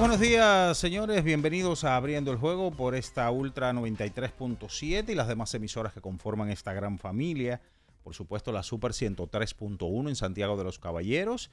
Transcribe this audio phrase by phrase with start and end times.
[0.00, 1.24] Buenos días, señores.
[1.24, 6.50] Bienvenidos a Abriendo el Juego por esta Ultra 93.7 y las demás emisoras que conforman
[6.50, 7.60] esta gran familia.
[8.04, 11.50] Por supuesto, la Super 103.1 en Santiago de los Caballeros.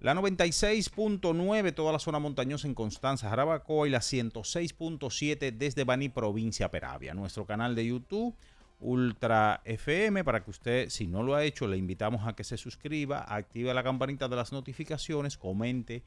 [0.00, 6.72] La 96.9, toda la zona montañosa en Constanza, Jarabacoa y la 106.7 desde Bani, provincia
[6.72, 7.14] Peravia.
[7.14, 8.34] Nuestro canal de YouTube,
[8.80, 12.56] Ultra FM, para que usted, si no lo ha hecho, le invitamos a que se
[12.56, 16.02] suscriba, active la campanita de las notificaciones, comente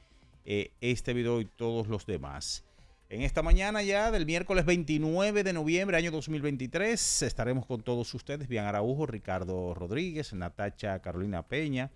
[0.46, 2.64] eh, este video y todos los demás.
[3.10, 8.48] En esta mañana ya del miércoles 29 de noviembre, año 2023, estaremos con todos ustedes,
[8.48, 11.92] Bian Araujo, Ricardo Rodríguez, Natacha Carolina Peña,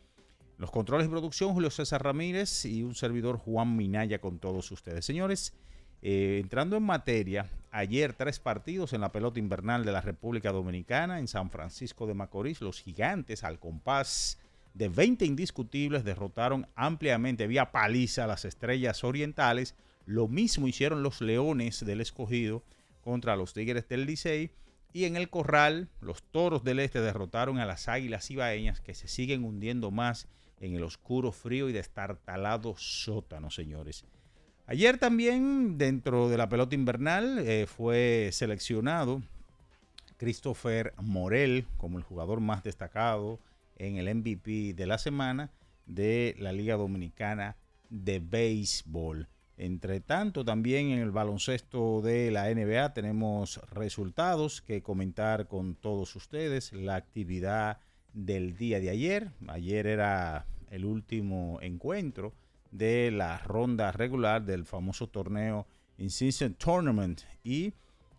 [0.58, 5.06] los controles de producción, Julio César Ramírez y un servidor Juan Minaya con todos ustedes.
[5.06, 5.54] Señores,
[6.02, 11.20] eh, entrando en materia, ayer tres partidos en la pelota invernal de la República Dominicana,
[11.20, 14.38] en San Francisco de Macorís, los gigantes al compás
[14.76, 19.74] de 20 indiscutibles derrotaron ampliamente vía paliza a las estrellas orientales.
[20.06, 22.62] Lo mismo hicieron los leones del escogido
[23.02, 24.52] contra los tigres del Licey.
[24.92, 29.08] Y en el corral, los toros del este derrotaron a las águilas ibaeñas que se
[29.08, 30.28] siguen hundiendo más
[30.60, 34.04] en el oscuro, frío y destartalado sótano, señores.
[34.68, 39.22] Ayer también, dentro de la pelota invernal, eh, fue seleccionado
[40.18, 43.40] Christopher Morel como el jugador más destacado
[43.76, 45.52] en el MVP de la semana
[45.86, 47.58] de la Liga Dominicana
[47.90, 49.28] de Béisbol.
[49.58, 56.16] Entre tanto, también en el baloncesto de la NBA tenemos resultados que comentar con todos
[56.16, 56.74] ustedes.
[56.74, 57.80] La actividad
[58.14, 59.32] del día de ayer.
[59.48, 62.34] Ayer era el último encuentro
[62.72, 67.22] de la ronda regular del famoso torneo In-Season Tournament.
[67.44, 67.74] Y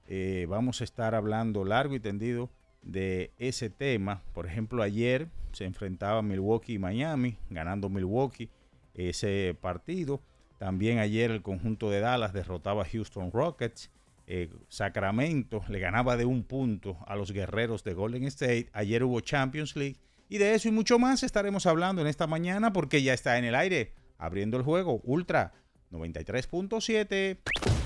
[0.06, 2.50] eh, vamos a estar hablando largo y tendido
[2.86, 4.22] de ese tema.
[4.32, 8.48] Por ejemplo, ayer se enfrentaba Milwaukee y Miami, ganando Milwaukee
[8.94, 10.22] ese partido.
[10.58, 13.90] También ayer el conjunto de Dallas derrotaba a Houston Rockets.
[14.26, 18.68] Eh, Sacramento le ganaba de un punto a los guerreros de Golden State.
[18.72, 19.96] Ayer hubo Champions League.
[20.28, 23.44] Y de eso y mucho más estaremos hablando en esta mañana porque ya está en
[23.44, 25.52] el aire, abriendo el juego Ultra
[25.92, 27.85] 93.7.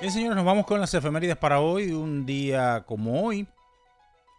[0.00, 3.48] Bien, señores, nos vamos con las efemérides para hoy, un día como hoy,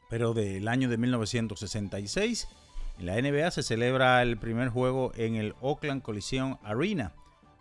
[0.10, 2.48] pero del año de 1966.
[2.98, 7.12] En la NBA se celebra el primer juego en el Oakland Coliseum Arena.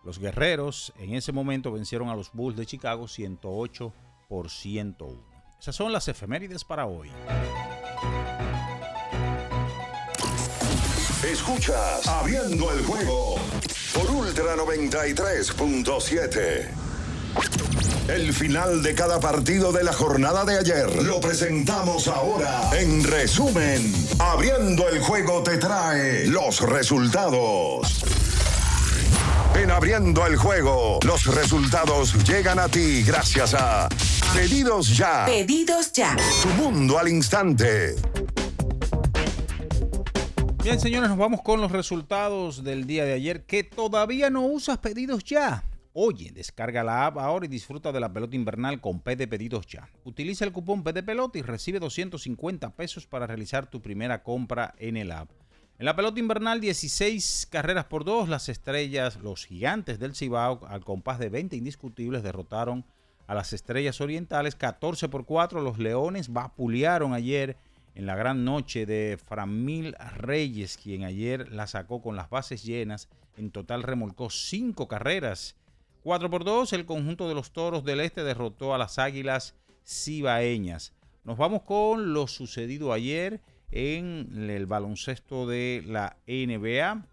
[0.04, 3.92] Los guerreros en ese momento vencieron a los Bulls de Chicago 108
[4.28, 5.20] por 101.
[5.60, 7.10] Esas son las efemérides para hoy.
[11.24, 13.40] Escuchas Abriendo el juego
[13.92, 16.78] por Ultra 93.7.
[18.08, 22.70] El final de cada partido de la jornada de ayer lo presentamos ahora.
[22.72, 28.02] En resumen, Abriendo el juego te trae los resultados.
[29.54, 33.90] En Abriendo el juego, los resultados llegan a ti gracias a
[34.32, 35.26] Pedidos Ya.
[35.26, 36.16] Pedidos ya.
[36.42, 37.94] Tu mundo al instante.
[40.64, 43.44] Bien, señores, nos vamos con los resultados del día de ayer.
[43.44, 45.62] Que todavía no usas pedidos ya.
[46.00, 49.66] Oye, descarga la app ahora y disfruta de la pelota invernal con P de pedidos
[49.66, 49.90] ya.
[50.04, 54.76] Utiliza el cupón P de pelota y recibe 250 pesos para realizar tu primera compra
[54.78, 55.28] en el app.
[55.76, 60.84] En la pelota invernal, 16 carreras por dos, las estrellas, los gigantes del Cibao, al
[60.84, 62.84] compás de 20 indiscutibles, derrotaron
[63.26, 65.62] a las estrellas orientales 14 por 4.
[65.62, 67.56] Los leones vapulearon ayer
[67.96, 73.08] en la gran noche de Framil Reyes, quien ayer la sacó con las bases llenas.
[73.36, 75.56] En total remolcó 5 carreras
[76.04, 79.54] 4 por 2, el conjunto de los Toros del Este derrotó a las Águilas
[79.84, 80.92] Cibaeñas.
[81.24, 83.40] Nos vamos con lo sucedido ayer
[83.70, 87.04] en el baloncesto de la NBA.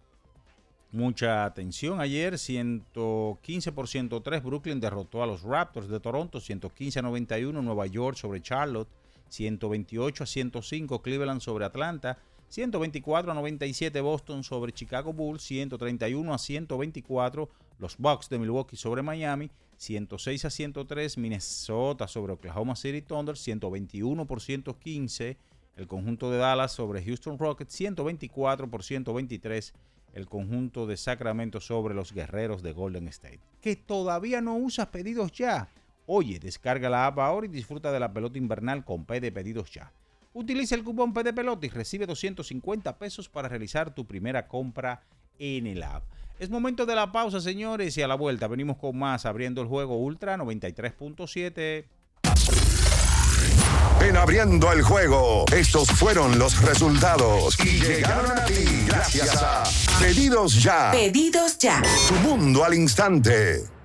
[0.91, 7.01] Mucha atención ayer, 115 por 103 Brooklyn derrotó a los Raptors de Toronto, 115 a
[7.01, 8.87] 91 Nueva York sobre Charlotte,
[9.29, 12.17] 128 a 105 Cleveland sobre Atlanta,
[12.47, 17.49] 124 a 97 Boston sobre Chicago Bulls, 131 a 124
[17.79, 24.25] los Bucks de Milwaukee sobre Miami, 106 a 103 Minnesota sobre Oklahoma City Thunder, 121
[24.25, 25.37] por 115
[25.75, 29.73] el conjunto de Dallas sobre Houston Rockets, 124 por 123
[30.13, 33.41] el conjunto de Sacramento sobre los Guerreros de Golden State.
[33.59, 35.67] Que todavía no usas pedidos ya.
[36.07, 39.71] Oye, descarga la app ahora y disfruta de la pelota invernal con P de pedidos
[39.71, 39.91] ya.
[40.33, 45.03] Utiliza el cupón P de pelota y recibe 250 pesos para realizar tu primera compra
[45.39, 46.03] en el app.
[46.39, 49.67] Es momento de la pausa, señores, y a la vuelta venimos con más abriendo el
[49.67, 51.85] juego Ultra 93.7.
[54.01, 59.63] En abriendo el juego, estos fueron los resultados y llegaron a ti gracias a
[59.99, 60.91] Pedidos Ya.
[60.91, 61.81] Pedidos Ya.
[62.07, 63.74] Tu mundo al instante.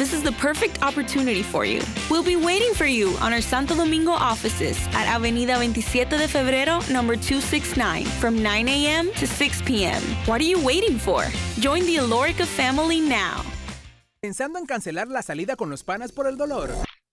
[0.00, 1.82] This is the perfect opportunity for you.
[2.10, 6.80] We'll be waiting for you on our Santo Domingo offices at Avenida 27 de Febrero,
[6.88, 9.10] number 269, from 9 a.m.
[9.16, 10.00] to 6 p.m.
[10.24, 11.26] What are you waiting for?
[11.58, 13.44] Join the Alorica family now.
[14.22, 16.70] ¿Pensando en cancelar la salida con los panas por el dolor?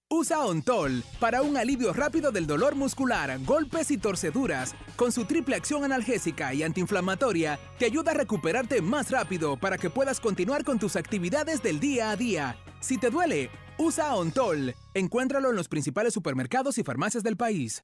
[0.10, 4.74] Usa Ontol para un alivio rápido del dolor muscular, golpes y torceduras.
[4.95, 9.90] Con su triple acción analgésica y antiinflamatoria, te ayuda a recuperarte más rápido para que
[9.90, 12.56] puedas continuar con tus actividades del día a día.
[12.80, 14.76] Si te duele, usa Ontol.
[14.94, 17.84] Encuéntralo en los principales supermercados y farmacias del país.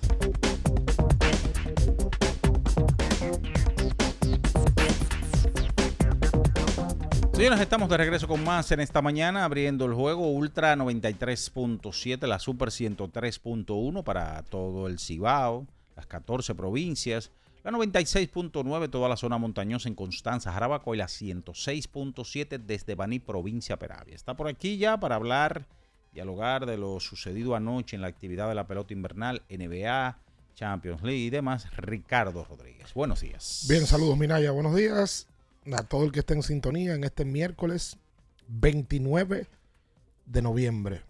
[7.41, 12.37] Señores, estamos de regreso con más en esta mañana, abriendo el juego Ultra 93.7, la
[12.37, 17.31] Super 103.1 para todo el Cibao, las 14 provincias,
[17.63, 23.79] la 96.9 toda la zona montañosa en Constanza, Jarabaco y la 106.7 desde Baní, provincia
[23.79, 24.13] Peravia.
[24.13, 25.65] Está por aquí ya para hablar,
[26.13, 30.19] dialogar de lo sucedido anoche en la actividad de la pelota invernal, NBA,
[30.53, 32.93] Champions League y demás, Ricardo Rodríguez.
[32.93, 33.65] Buenos días.
[33.67, 35.30] Bien, saludos Minaya, buenos días
[35.65, 37.97] a todo el que esté en sintonía en este miércoles
[38.47, 39.47] 29
[40.25, 41.03] de noviembre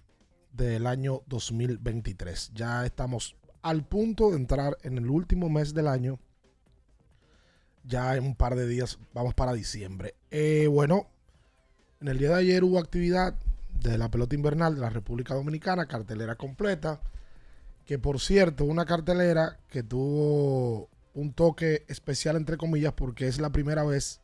[0.51, 2.51] del año 2023.
[2.53, 6.20] Ya estamos al punto de entrar en el último mes del año.
[7.86, 10.15] Ya en un par de días vamos para diciembre.
[10.29, 11.08] Eh, bueno,
[12.01, 13.36] en el día de ayer hubo actividad
[13.79, 17.00] de la pelota invernal de la República Dominicana, cartelera completa.
[17.86, 23.51] Que por cierto, una cartelera que tuvo un toque especial entre comillas porque es la
[23.51, 24.22] primera vez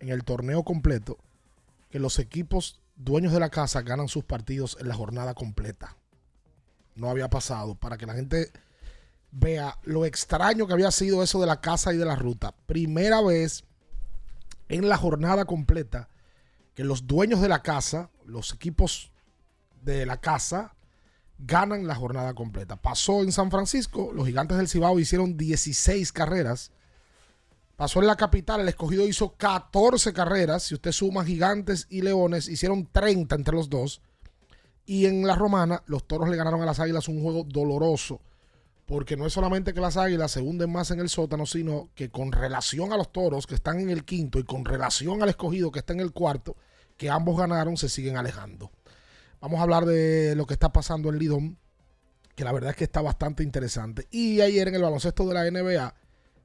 [0.00, 1.18] en el torneo completo
[1.90, 5.96] que los equipos dueños de la casa ganan sus partidos en la jornada completa.
[6.94, 7.74] No había pasado.
[7.74, 8.52] Para que la gente
[9.30, 12.54] vea lo extraño que había sido eso de la casa y de la ruta.
[12.66, 13.64] Primera vez
[14.68, 16.08] en la jornada completa
[16.74, 19.12] que los dueños de la casa, los equipos
[19.82, 20.74] de la casa,
[21.38, 22.76] ganan la jornada completa.
[22.76, 26.72] Pasó en San Francisco, los gigantes del Cibao hicieron 16 carreras
[27.78, 30.64] Pasó en la capital, el escogido hizo 14 carreras.
[30.64, 34.02] Si usted suma gigantes y leones, hicieron 30 entre los dos.
[34.84, 38.20] Y en la romana, los toros le ganaron a las águilas un juego doloroso.
[38.84, 42.10] Porque no es solamente que las águilas se hunden más en el sótano, sino que
[42.10, 45.70] con relación a los toros que están en el quinto y con relación al escogido
[45.70, 46.56] que está en el cuarto,
[46.96, 48.72] que ambos ganaron, se siguen alejando.
[49.40, 51.58] Vamos a hablar de lo que está pasando en Lidón,
[52.34, 54.08] que la verdad es que está bastante interesante.
[54.10, 55.94] Y ayer en el baloncesto de la NBA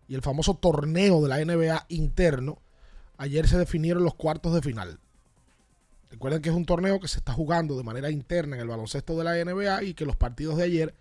[0.07, 2.61] y el famoso torneo de la NBA interno,
[3.17, 4.99] ayer se definieron los cuartos de final.
[6.09, 9.17] Recuerden que es un torneo que se está jugando de manera interna en el baloncesto
[9.17, 10.95] de la NBA y que los partidos de ayer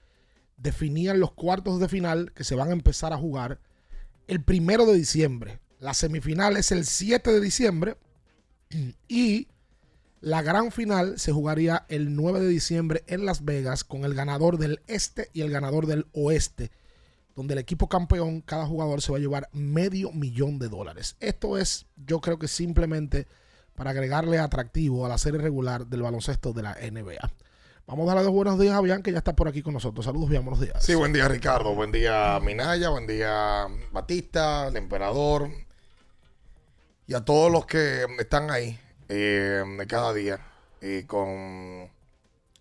[0.56, 3.60] definían los cuartos de final que se van a empezar a jugar
[4.26, 5.60] el primero de diciembre.
[5.80, 7.96] La semifinal es el 7 de diciembre
[9.08, 9.48] y
[10.20, 14.56] la gran final se jugaría el 9 de diciembre en Las Vegas con el ganador
[14.56, 16.70] del este y el ganador del oeste
[17.34, 21.16] donde el equipo campeón, cada jugador se va a llevar medio millón de dólares.
[21.20, 23.26] Esto es, yo creo que simplemente
[23.74, 27.32] para agregarle atractivo a la serie regular del baloncesto de la NBA.
[27.86, 30.04] Vamos a darle los buenos días a Bian, que ya está por aquí con nosotros.
[30.04, 30.84] Saludos, Bian, buenos días.
[30.84, 31.74] Sí, buen día, Ricardo.
[31.74, 32.90] Buen día, Minaya.
[32.90, 35.50] Buen día, Batista, el emperador.
[37.06, 40.38] Y a todos los que están ahí eh, cada día
[40.80, 41.90] eh, con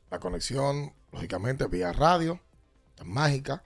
[0.09, 2.39] la conexión, lógicamente, vía radio,
[2.95, 3.63] tan mágica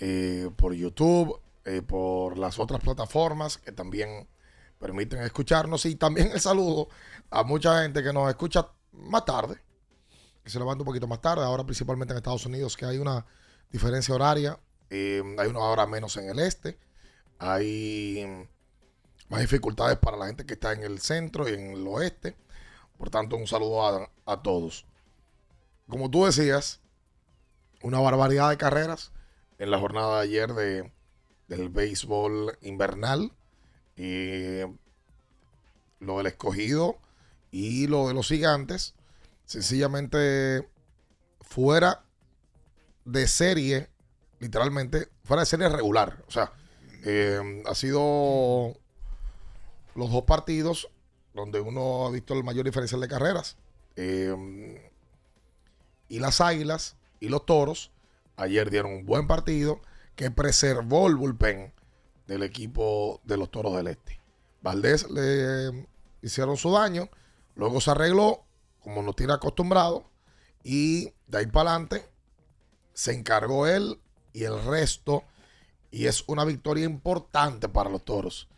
[0.00, 4.26] eh, por YouTube, eh, por las otras plataformas que también
[4.78, 5.84] permiten escucharnos.
[5.84, 6.88] Y también el saludo
[7.30, 9.60] a mucha gente que nos escucha más tarde,
[10.42, 13.26] que se levanta un poquito más tarde, ahora principalmente en Estados Unidos, que hay una
[13.70, 14.58] diferencia horaria.
[14.88, 16.78] Eh, hay una hora menos en el este.
[17.38, 18.48] Hay
[19.28, 22.36] más dificultades para la gente que está en el centro y en el oeste.
[22.96, 24.86] Por tanto, un saludo a, a todos.
[25.88, 26.80] Como tú decías,
[27.82, 29.12] una barbaridad de carreras
[29.60, 30.90] en la jornada de ayer de,
[31.46, 33.30] del béisbol invernal.
[36.00, 36.98] Lo del escogido
[37.50, 38.94] y lo de los gigantes,
[39.44, 40.66] sencillamente
[41.42, 42.04] fuera
[43.04, 43.90] de serie,
[44.38, 46.24] literalmente, fuera de serie regular.
[46.26, 46.52] O sea,
[47.04, 48.74] eh, ha sido
[49.94, 50.88] los dos partidos
[51.34, 53.58] donde uno ha visto el mayor diferencial de carreras.
[53.96, 54.90] Eh,
[56.08, 57.90] y las águilas y los toros
[58.40, 59.80] ayer dieron un buen partido
[60.16, 61.72] que preservó el bullpen
[62.26, 64.20] del equipo de los toros del este.
[64.62, 65.86] Valdés le
[66.22, 67.08] hicieron su daño,
[67.54, 68.44] luego se arregló,
[68.80, 70.10] como nos tiene acostumbrado,
[70.62, 72.08] y de ahí para adelante
[72.92, 74.00] se encargó él
[74.32, 75.24] y el resto.
[75.90, 78.48] Y es una victoria importante para los toros,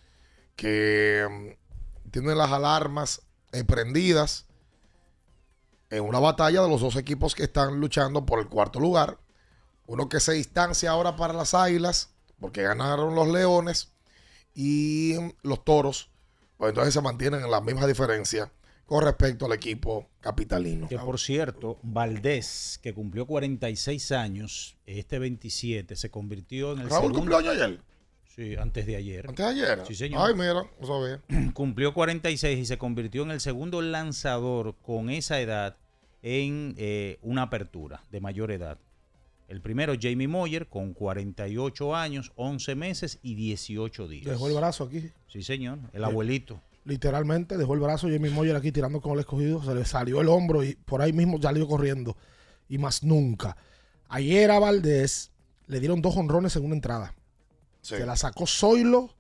[0.54, 3.22] que mm, tienen las alarmas
[3.52, 4.46] eh, prendidas
[5.88, 9.18] en una batalla de los dos equipos que están luchando por el cuarto lugar.
[9.86, 12.10] Uno que se distancia ahora para las águilas,
[12.40, 13.92] porque ganaron los leones,
[14.54, 16.10] y los toros,
[16.56, 18.52] pues entonces se mantienen en la misma diferencia
[18.86, 20.88] con respecto al equipo capitalino.
[20.88, 27.02] Que por cierto, Valdés, que cumplió 46 años, este 27, se convirtió en el Raúl
[27.02, 27.18] segundo...
[27.18, 27.80] cumplió año ayer.
[28.34, 29.26] Sí, antes de ayer.
[29.28, 29.82] Antes de ayer.
[29.86, 30.26] Sí, señor.
[30.26, 31.20] Ay, mira, no sabía.
[31.54, 35.76] Cumplió 46 y se convirtió en el segundo lanzador con esa edad
[36.22, 38.78] en eh, una apertura de mayor edad.
[39.52, 44.25] El primero, Jamie Moyer, con 48 años, 11 meses y 18 días.
[44.25, 45.11] Dejó el brazo aquí.
[45.28, 45.78] Sí, señor.
[45.92, 46.62] El Eh, abuelito.
[46.87, 49.62] Literalmente dejó el brazo Jamie Moyer aquí tirando con el escogido.
[49.62, 52.16] Se le salió el hombro y por ahí mismo salió corriendo.
[52.66, 53.59] Y más nunca.
[54.09, 55.32] Ayer a Valdés
[55.66, 57.14] le dieron dos honrones en una entrada.
[57.82, 59.14] Se la sacó Zoilo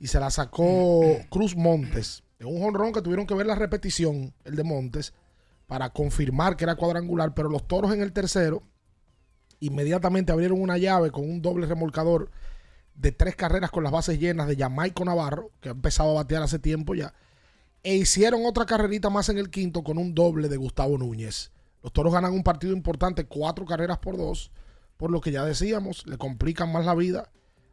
[0.00, 2.24] y se la sacó Cruz Montes.
[2.40, 5.14] En un honrón que tuvieron que ver la repetición, el de Montes,
[5.68, 7.32] para confirmar que era cuadrangular.
[7.32, 8.64] Pero los toros en el tercero
[9.62, 12.30] inmediatamente abrieron una llave con un doble remolcador
[12.94, 16.42] de tres carreras con las bases llenas de Jamaico Navarro, que ha empezado a batear
[16.42, 17.14] hace tiempo ya.
[17.82, 21.52] E hicieron otra carrerita más en el quinto con un doble de Gustavo Núñez.
[21.82, 24.52] Los toros ganan un partido importante, cuatro carreras por dos,
[24.96, 27.30] por lo que ya decíamos, le complican más la vida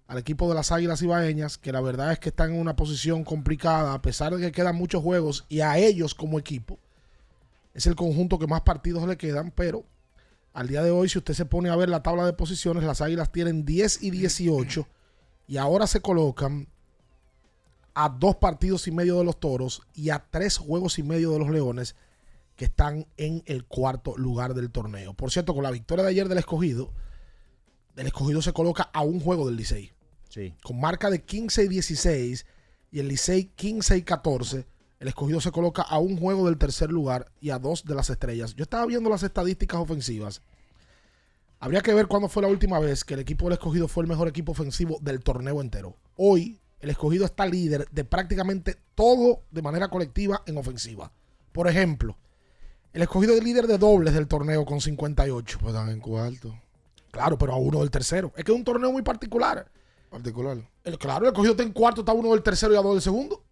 [0.08, 3.24] al equipo de las Águilas Ibaeñas, que la verdad es que están en una posición
[3.24, 6.80] complicada, a pesar de que quedan muchos juegos, y a ellos como equipo,
[7.76, 9.86] es el conjunto que más partidos le quedan, pero
[10.60, 13.00] al día de hoy, si usted se pone a ver la tabla de posiciones, las
[13.00, 14.86] Águilas tienen 10 y 18,
[15.48, 16.68] y ahora se colocan
[17.94, 21.40] a dos partidos y medio de los Toros y a tres juegos y medio de
[21.40, 21.96] los Leones,
[22.58, 25.14] que están en el cuarto lugar del torneo.
[25.14, 26.92] Por cierto, con la victoria de ayer del escogido,
[27.96, 29.94] el escogido se coloca a un juego del Licey.
[30.28, 30.54] Sí.
[30.62, 32.46] Con marca de 15 y 16
[32.92, 34.68] y el Licey 15 y 14,
[35.00, 38.10] el escogido se coloca a un juego del tercer lugar y a dos de las
[38.10, 38.54] estrellas.
[38.56, 40.42] Yo estaba viendo las estadísticas ofensivas.
[41.60, 44.10] Habría que ver cuándo fue la última vez que el equipo del escogido fue el
[44.10, 45.96] mejor equipo ofensivo del torneo entero.
[46.16, 51.12] Hoy, el escogido está líder de prácticamente todo de manera colectiva en ofensiva.
[51.52, 52.18] Por ejemplo,
[52.92, 55.60] el escogido es líder de dobles del torneo con 58.
[55.62, 56.60] Pues están en cuarto.
[57.12, 58.34] Claro, pero a uno del tercero.
[58.36, 59.70] Es que es un torneo muy particular.
[60.10, 60.58] Particular.
[60.84, 63.02] El, claro, el escogido está en cuarto, está uno del tercero y a dos del
[63.02, 63.44] segundo.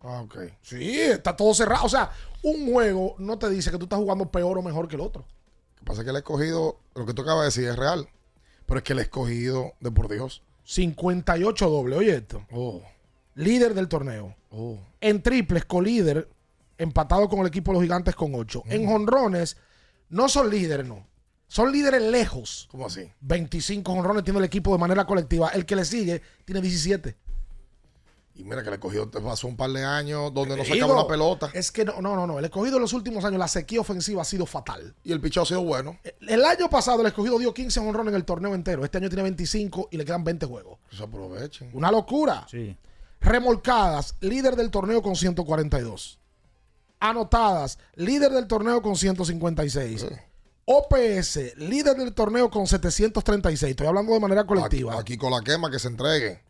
[0.00, 0.38] Ah, ok.
[0.62, 1.84] Sí, está todo cerrado.
[1.84, 2.10] O sea,
[2.42, 5.22] un juego no te dice que tú estás jugando peor o mejor que el otro.
[5.22, 8.08] Lo que pasa es que el escogido, lo que tú acabas de decir es real.
[8.66, 10.42] Pero es que el escogido, de por Dios.
[10.64, 12.46] 58 doble, oye esto.
[12.52, 12.80] Oh,
[13.34, 14.36] Líder del torneo.
[14.50, 14.78] oh.
[15.00, 16.28] En triples, colíder,
[16.78, 18.64] empatado con el equipo de los gigantes con 8.
[18.66, 19.56] En jonrones,
[20.08, 21.06] no son líderes, no.
[21.48, 22.68] Son líderes lejos.
[22.70, 23.10] ¿Cómo así?
[23.20, 25.48] 25 jonrones tiene el equipo de manera colectiva.
[25.48, 27.16] El que le sigue tiene 17.
[28.40, 31.50] Y mira que el escogido pasó un par de años donde no sacaba una pelota.
[31.52, 32.38] Es que no, no, no, no.
[32.38, 34.94] El escogido en los últimos años, la sequía ofensiva ha sido fatal.
[35.04, 35.98] Y el picheo ha sido bueno.
[36.26, 38.82] El año pasado el escogido dio 15 honrones en el torneo entero.
[38.82, 40.78] Este año tiene 25 y le quedan 20 juegos.
[40.88, 41.70] Que se aprovechen.
[41.74, 42.46] Una locura.
[42.50, 42.74] Sí.
[43.20, 46.18] Remolcadas, líder del torneo con 142.
[46.98, 50.06] Anotadas, líder del torneo con 156.
[50.64, 53.72] OPS, líder del torneo con 736.
[53.72, 54.92] Estoy hablando de manera colectiva.
[54.92, 56.49] Aquí, aquí con la quema que se entregue.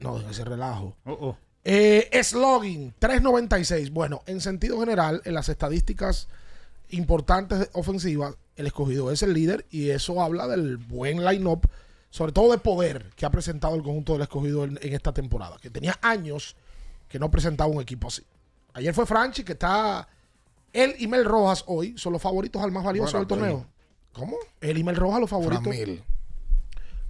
[0.00, 0.96] No, ese relajo.
[1.04, 1.36] Oh, oh.
[1.64, 3.90] Eh, slogging, 396.
[3.90, 6.28] Bueno, en sentido general, en las estadísticas
[6.90, 11.68] importantes ofensivas, el escogido es el líder y eso habla del buen line-up,
[12.10, 15.56] sobre todo de poder que ha presentado el conjunto del escogido en, en esta temporada,
[15.60, 16.56] que tenía años
[17.08, 18.24] que no presentaba un equipo así.
[18.74, 20.08] Ayer fue Franchi, que está.
[20.72, 23.66] Él y Mel Rojas hoy son los favoritos al más valioso Bueno, del torneo.
[24.12, 24.36] ¿Cómo?
[24.60, 25.64] Él y Mel Rojas, los favoritos.
[25.64, 26.02] Framil.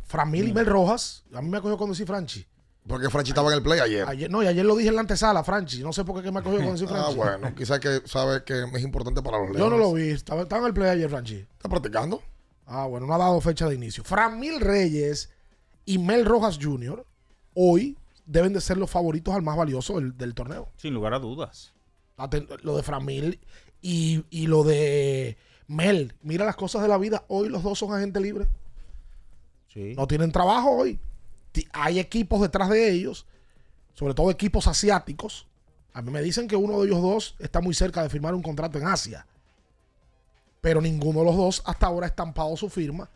[0.05, 1.25] Framil y Mel Rojas.
[1.33, 2.45] A mí me cogió cuando decir Franchi.
[2.87, 4.09] Porque Franchi estaba en el play ayer.
[4.09, 5.83] Ayer, no, y ayer lo dije en la antesala, Franchi.
[5.83, 7.16] No sé por qué que me cogió cuando decir Ah, Franchi.
[7.16, 7.55] bueno.
[7.55, 9.61] Quizás que sabe que es importante para los leones.
[9.62, 10.09] Yo no lo vi.
[10.11, 11.37] Estaba, estaba en el play ayer, Franchi.
[11.37, 12.21] ¿Está practicando?
[12.66, 14.03] Ah, bueno, no ha dado fecha de inicio.
[14.03, 15.31] Framil Reyes
[15.85, 17.05] y Mel Rojas Jr.
[17.55, 20.68] hoy deben de ser los favoritos al más valioso del, del torneo.
[20.77, 21.73] Sin lugar a dudas.
[22.16, 23.40] Aten- Lo de Framil
[23.81, 25.37] y, y lo de
[25.68, 26.14] Mel.
[26.23, 27.25] Mira las cosas de la vida.
[27.29, 28.49] Hoy los dos son agentes libres.
[29.73, 29.95] Sí.
[29.97, 30.99] No tienen trabajo hoy.
[31.73, 33.27] Hay equipos detrás de ellos,
[33.95, 35.47] sobre todo equipos asiáticos,
[35.95, 38.43] A mí me dicen que uno de ellos dos está muy cerca de firmar un
[38.43, 39.27] contrato en Asia.
[40.62, 43.11] Pero ninguno de los dos hasta ahora ha estampado su firma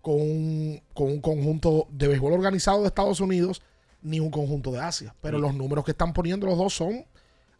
[0.00, 3.60] con un, con un conjunto de béisbol organizado de Estados Unidos
[4.00, 5.14] ni un conjunto de Asia.
[5.20, 7.04] Pero los números que están poniendo los dos son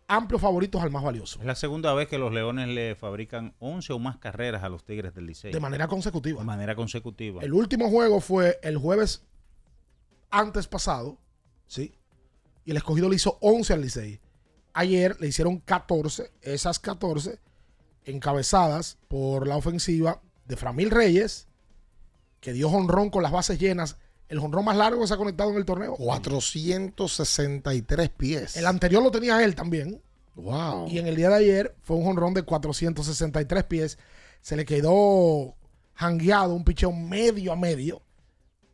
[0.07, 1.41] amplios favoritos al más valioso.
[1.41, 4.85] Es la segunda vez que los Leones le fabrican 11 o más carreras a los
[4.85, 5.53] Tigres del Licey.
[5.53, 6.41] De manera consecutiva.
[6.41, 7.43] De manera consecutiva.
[7.43, 9.23] El último juego fue el jueves
[10.31, 11.19] antes pasado,
[11.67, 11.95] ¿sí?
[12.65, 14.21] Y el escogido le hizo 11 al Licey.
[14.73, 17.39] Ayer le hicieron 14, esas 14
[18.05, 21.47] encabezadas por la ofensiva de Framil Reyes,
[22.41, 23.97] que dio honrón con las bases llenas.
[24.29, 25.97] El honrón más largo que se ha conectado en el torneo.
[25.97, 28.57] 463 pies.
[28.57, 30.03] El anterior lo tenía él también.
[30.35, 30.89] Wow.
[30.89, 33.99] Y en el día de ayer fue un honrón de 463 pies.
[34.41, 35.55] Se le quedó
[35.95, 38.03] jangueado un picheo medio a medio.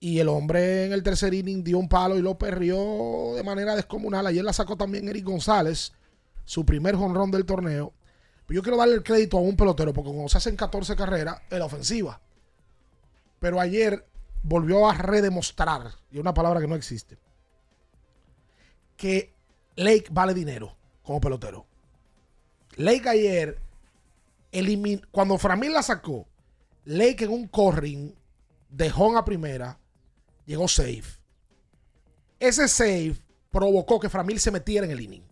[0.03, 3.77] Y el hombre en el tercer inning dio un palo y lo perrió de manera
[3.77, 4.27] descomunal.
[4.27, 5.93] Ayer la sacó también Eric González,
[6.47, 7.93] su primer honrón del torneo.
[8.47, 11.43] Pero yo quiero darle el crédito a un pelotero, porque cuando se hacen 14 carreras,
[11.51, 12.21] es la ofensiva.
[13.39, 14.07] Pero ayer
[14.43, 17.19] volvió a redemostrar, y una palabra que no existe,
[18.97, 19.35] que
[19.77, 21.67] Lake vale dinero como pelotero.
[22.77, 23.59] Lake ayer,
[24.51, 26.27] elimin cuando Framil la sacó,
[26.85, 28.15] Lake en un corring
[28.71, 29.79] dejó a primera,
[30.51, 31.19] llegó safe.
[32.39, 33.15] Ese save
[33.51, 35.23] provocó que Framil se metiera en el inning.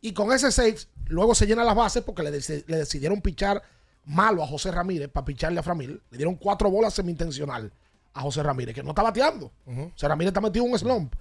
[0.00, 3.62] Y con ese save, luego se llenan las bases porque le, le decidieron pichar
[4.04, 6.02] malo a José Ramírez para picharle a Framil.
[6.10, 7.72] Le dieron cuatro bolas semi-intencional
[8.12, 9.50] a José Ramírez, que no está bateando.
[9.64, 11.14] José Ramírez está metido en un slump.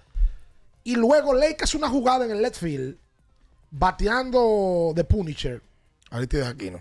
[0.83, 2.97] Y luego Lake hace una jugada en el left field,
[3.71, 5.61] bateando de Punisher.
[6.11, 6.79] Aristides Aquino.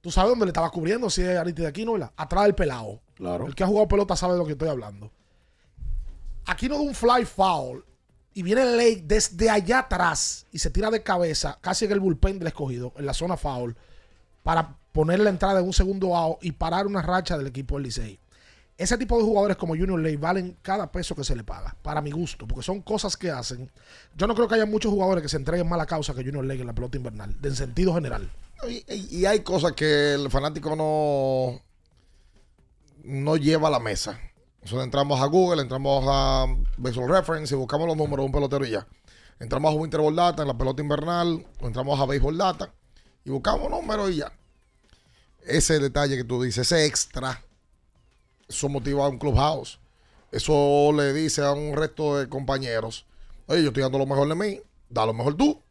[0.00, 1.10] ¿Tú sabes dónde le estaba cubriendo?
[1.10, 2.12] Si es Aristides Aquino, ¿verdad?
[2.16, 3.00] Atrás del pelado.
[3.14, 3.46] Claro.
[3.46, 5.10] El que ha jugado pelota sabe de lo que estoy hablando.
[6.46, 7.84] Aquino da un fly foul
[8.32, 12.38] y viene Lake desde allá atrás y se tira de cabeza, casi en el bullpen
[12.38, 13.76] del escogido, en la zona foul,
[14.42, 17.84] para poner la entrada en un segundo out y parar una racha del equipo del
[17.84, 18.20] Licey.
[18.78, 22.00] Ese tipo de jugadores como Junior Lake valen cada peso que se le paga, para
[22.00, 23.68] mi gusto, porque son cosas que hacen.
[24.16, 26.22] Yo no creo que haya muchos jugadores que se entreguen más a la causa que
[26.22, 28.30] Junior Lake en la pelota invernal, en sentido general.
[28.88, 31.60] Y hay cosas que el fanático no,
[33.02, 34.20] no lleva a la mesa.
[34.62, 38.64] Nosotros entramos a Google, entramos a Baseball Reference y buscamos los números de un pelotero
[38.64, 38.86] y ya.
[39.40, 42.72] Entramos a Winter Ball Data en la pelota invernal, o entramos a Baseball Data
[43.24, 44.32] y buscamos números y ya.
[45.44, 47.42] Ese detalle que tú dices, ese extra,
[48.48, 49.78] eso motiva a un clubhouse.
[50.30, 53.06] Eso le dice a un resto de compañeros,
[53.46, 55.62] oye, yo estoy dando lo mejor de mí, da lo mejor tú.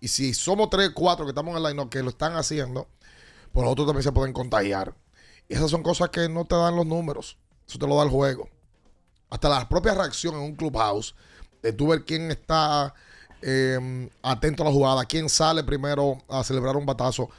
[0.00, 2.88] Y si somos tres, cuatro que estamos en el line que lo están haciendo,
[3.52, 4.94] pues los otros también se pueden contagiar.
[5.48, 7.36] Esas son cosas que no te dan los números.
[7.66, 8.48] Eso te lo da el juego.
[9.28, 11.14] Hasta la propia reacción en un clubhouse,
[11.62, 12.94] de tú ver quién está
[13.42, 17.30] eh, atento a la jugada, quién sale primero a celebrar un batazo,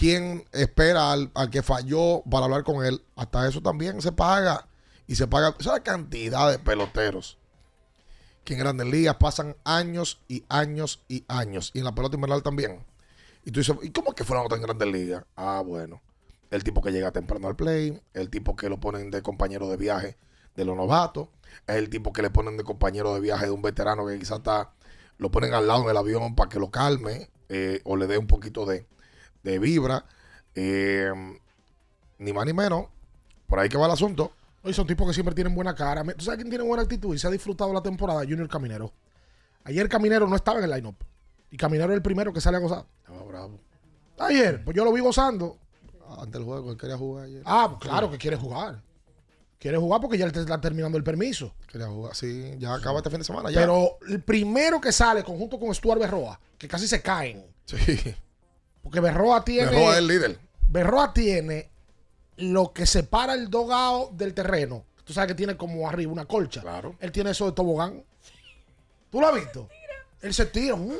[0.00, 3.04] quién espera al, al que falló para hablar con él.
[3.16, 4.66] Hasta eso también se paga.
[5.06, 5.54] Y se paga.
[5.60, 7.36] Esa cantidad de peloteros
[8.44, 11.70] que en grandes ligas pasan años y años y años.
[11.74, 12.82] Y en la pelota invernal también.
[13.44, 15.24] Y tú dices, ¿y cómo es que fueron en grandes ligas?
[15.36, 16.00] Ah, bueno.
[16.50, 19.76] El tipo que llega temprano al play, el tipo que lo ponen de compañero de
[19.76, 20.16] viaje
[20.56, 21.28] de los novatos,
[21.66, 24.38] es el tipo que le ponen de compañero de viaje de un veterano que quizás
[24.38, 24.72] está,
[25.18, 28.18] lo ponen al lado en el avión para que lo calme eh, o le dé
[28.18, 28.86] un poquito de,
[29.42, 30.04] de vibra.
[30.54, 31.12] Eh,
[32.18, 32.86] ni más ni menos.
[33.46, 34.32] Por ahí que va el asunto.
[34.62, 36.04] Hoy son tipos que siempre tienen buena cara.
[36.04, 38.20] ¿Tú sabes quién tiene buena actitud y se ha disfrutado la temporada?
[38.20, 38.92] Junior Caminero.
[39.64, 40.96] Ayer Caminero no estaba en el lineup.
[41.50, 42.84] Y Caminero es el primero que sale a gozar.
[42.98, 43.58] Estaba bravo.
[44.18, 45.56] Ayer, pues yo lo vi gozando.
[46.18, 47.42] Ante el juego, él quería jugar ayer.
[47.44, 48.82] Ah, pues claro que quiere jugar.
[49.58, 51.54] Quiere jugar porque ya le está terminando el permiso.
[51.70, 52.14] Quería jugar.
[52.14, 53.50] Sí, ya acaba este fin de semana.
[53.50, 53.60] Ya.
[53.60, 57.44] Pero el primero que sale conjunto con Stuart Berroa, que casi se caen.
[57.64, 57.76] Sí.
[58.82, 59.70] Porque Berroa tiene.
[59.70, 60.38] Berroa es el líder.
[60.68, 61.68] Berroa tiene
[62.36, 64.84] lo que separa el dogado del terreno.
[65.04, 66.60] Tú sabes que tiene como arriba una colcha.
[66.62, 66.94] Claro.
[67.00, 68.02] Él tiene eso de tobogán.
[69.10, 69.68] ¿Tú lo has visto?
[70.22, 70.74] Él se tira.
[70.74, 70.92] uh,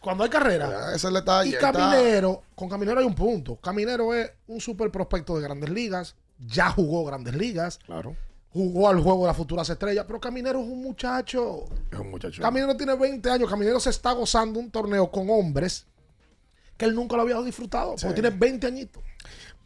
[0.00, 0.70] Cuando hay carrera.
[0.70, 1.50] Ya, ese detalle.
[1.50, 3.56] Y Está- Caminero, con Caminero hay un punto.
[3.56, 6.14] Caminero es un super prospecto de grandes ligas.
[6.46, 7.78] Ya jugó grandes ligas.
[7.84, 8.14] Claro.
[8.52, 10.04] Jugó al juego de las futuras estrellas.
[10.06, 11.64] Pero Caminero es un muchacho.
[11.90, 12.40] Es un muchacho.
[12.40, 13.50] Caminero tiene 20 años.
[13.50, 15.86] Caminero se está gozando un torneo con hombres
[16.76, 17.90] que él nunca lo había disfrutado.
[17.92, 18.12] Porque Sí.
[18.14, 19.02] tiene 20 añitos.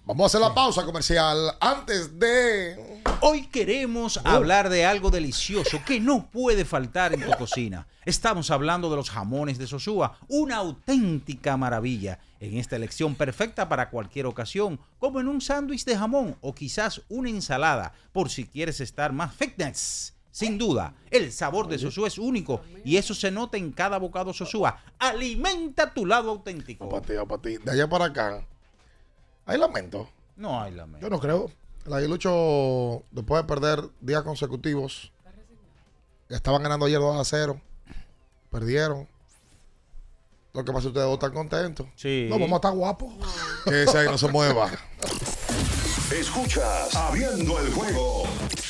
[0.07, 3.03] Vamos a hacer la pausa comercial antes de.
[3.21, 7.87] Hoy queremos hablar de algo delicioso que no puede faltar en tu cocina.
[8.07, 13.91] Estamos hablando de los jamones de Sosúa, una auténtica maravilla en esta elección perfecta para
[13.91, 18.81] cualquier ocasión, como en un sándwich de jamón o quizás una ensalada, por si quieres
[18.81, 20.15] estar más fitness.
[20.41, 24.33] Sin duda, el sabor de Sosúa es único y eso se nota en cada bocado
[24.33, 24.83] Sosúa.
[24.99, 26.89] Alimenta tu lado auténtico.
[26.89, 27.59] Para ti, para ti.
[27.59, 28.47] De allá para acá.
[29.45, 30.09] ¿Hay lamento?
[30.37, 31.07] No hay lamento.
[31.07, 31.51] Yo no creo.
[31.85, 35.13] El Aguilucho, después de perder días consecutivos,
[36.31, 37.61] estaban ganando ayer 2 a 0.
[38.51, 39.07] Perdieron.
[40.55, 41.87] Lo que pasa es que ustedes dos están contentos.
[41.97, 42.29] Sí.
[42.31, 43.13] No, vamos a estar guapos.
[43.67, 44.71] que ese ahí no se mueva.
[46.11, 48.25] Escuchas Abriendo el juego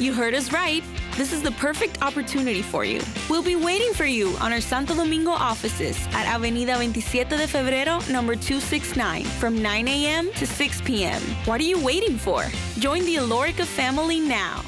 [0.00, 0.82] You heard us right.
[1.18, 3.02] This is the perfect opportunity for you.
[3.28, 8.00] We'll be waiting for you on our Santo Domingo offices at Avenida 27 de Febrero,
[8.10, 10.30] number 269, from 9 a.m.
[10.36, 11.20] to 6 p.m.
[11.44, 12.44] What are you waiting for?
[12.78, 14.62] Join the Alorica family now.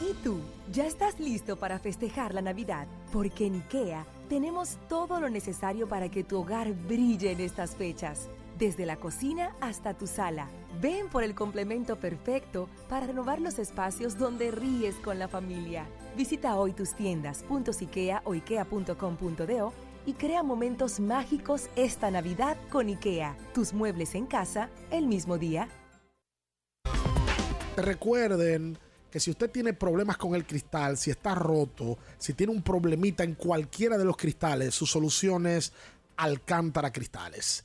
[0.00, 0.40] ¿Y tú?
[0.72, 2.86] ¿Ya estás listo para festejar la Navidad?
[3.12, 8.30] Porque en IKEA tenemos todo lo necesario para que tu hogar brille en estas fechas.
[8.60, 10.46] Desde la cocina hasta tu sala.
[10.82, 15.86] Ven por el complemento perfecto para renovar los espacios donde ríes con la familia.
[16.14, 19.72] Visita hoy tus tiendas .ikea o ikea.com.do
[20.04, 23.34] y crea momentos mágicos esta Navidad con IKEA.
[23.54, 25.66] Tus muebles en casa el mismo día.
[27.78, 28.76] Recuerden
[29.10, 33.24] que si usted tiene problemas con el cristal, si está roto, si tiene un problemita
[33.24, 35.72] en cualquiera de los cristales, su solución es
[36.18, 37.64] Alcántara Cristales.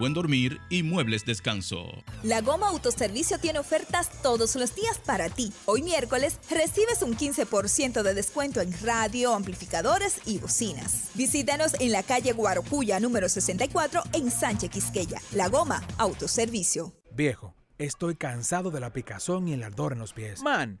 [0.00, 1.84] buen dormir y muebles descanso.
[2.22, 5.52] La Goma Autoservicio tiene ofertas todos los días para ti.
[5.66, 11.10] Hoy miércoles recibes un 15% de descuento en radio, amplificadores y bocinas.
[11.14, 15.20] Visítanos en la calle Guarocuya número 64 en Sánchez Quisqueya.
[15.32, 16.94] La Goma Autoservicio.
[17.12, 20.40] Viejo, estoy cansado de la picazón y el ardor en los pies.
[20.42, 20.80] Man,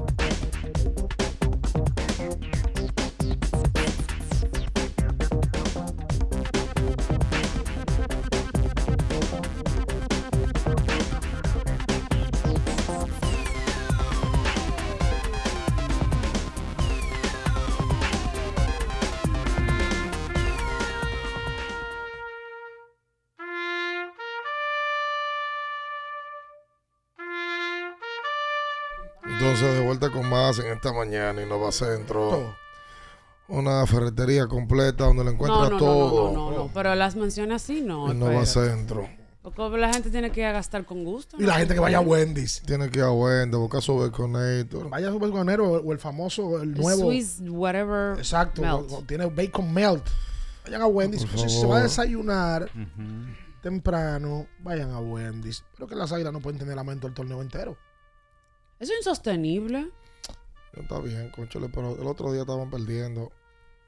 [30.57, 32.55] Más en esta mañana, Innova Centro.
[33.47, 36.31] Una ferretería completa donde le encuentra No, no, no, todo.
[36.31, 38.11] no, no, no, pero las menciones así no.
[38.11, 38.69] Innova espérate.
[38.77, 39.09] Centro.
[39.41, 41.35] Porque la gente tiene que ir a gastar con gusto.
[41.39, 42.61] Y la gente que vaya a Wendy's.
[42.65, 44.87] Tiene que ir a Wendy, buscar su Baconator.
[44.89, 47.01] Vaya a su balconero o o el famoso, el nuevo.
[47.07, 48.61] Swiss whatever Exacto.
[48.61, 48.91] melt.
[48.91, 50.05] o- o Tiene bacon melt.
[50.63, 51.25] Vayan a Wendy's.
[51.25, 52.69] Por Si se va a desayunar
[53.61, 55.63] temprano, vayan a Wendy's.
[55.75, 57.75] Pero que las águilas no pueden tener lamento el torneo entero.
[58.79, 59.89] Eso es insostenible.
[60.73, 63.31] Está bien, conchole, pero el otro día estaban perdiendo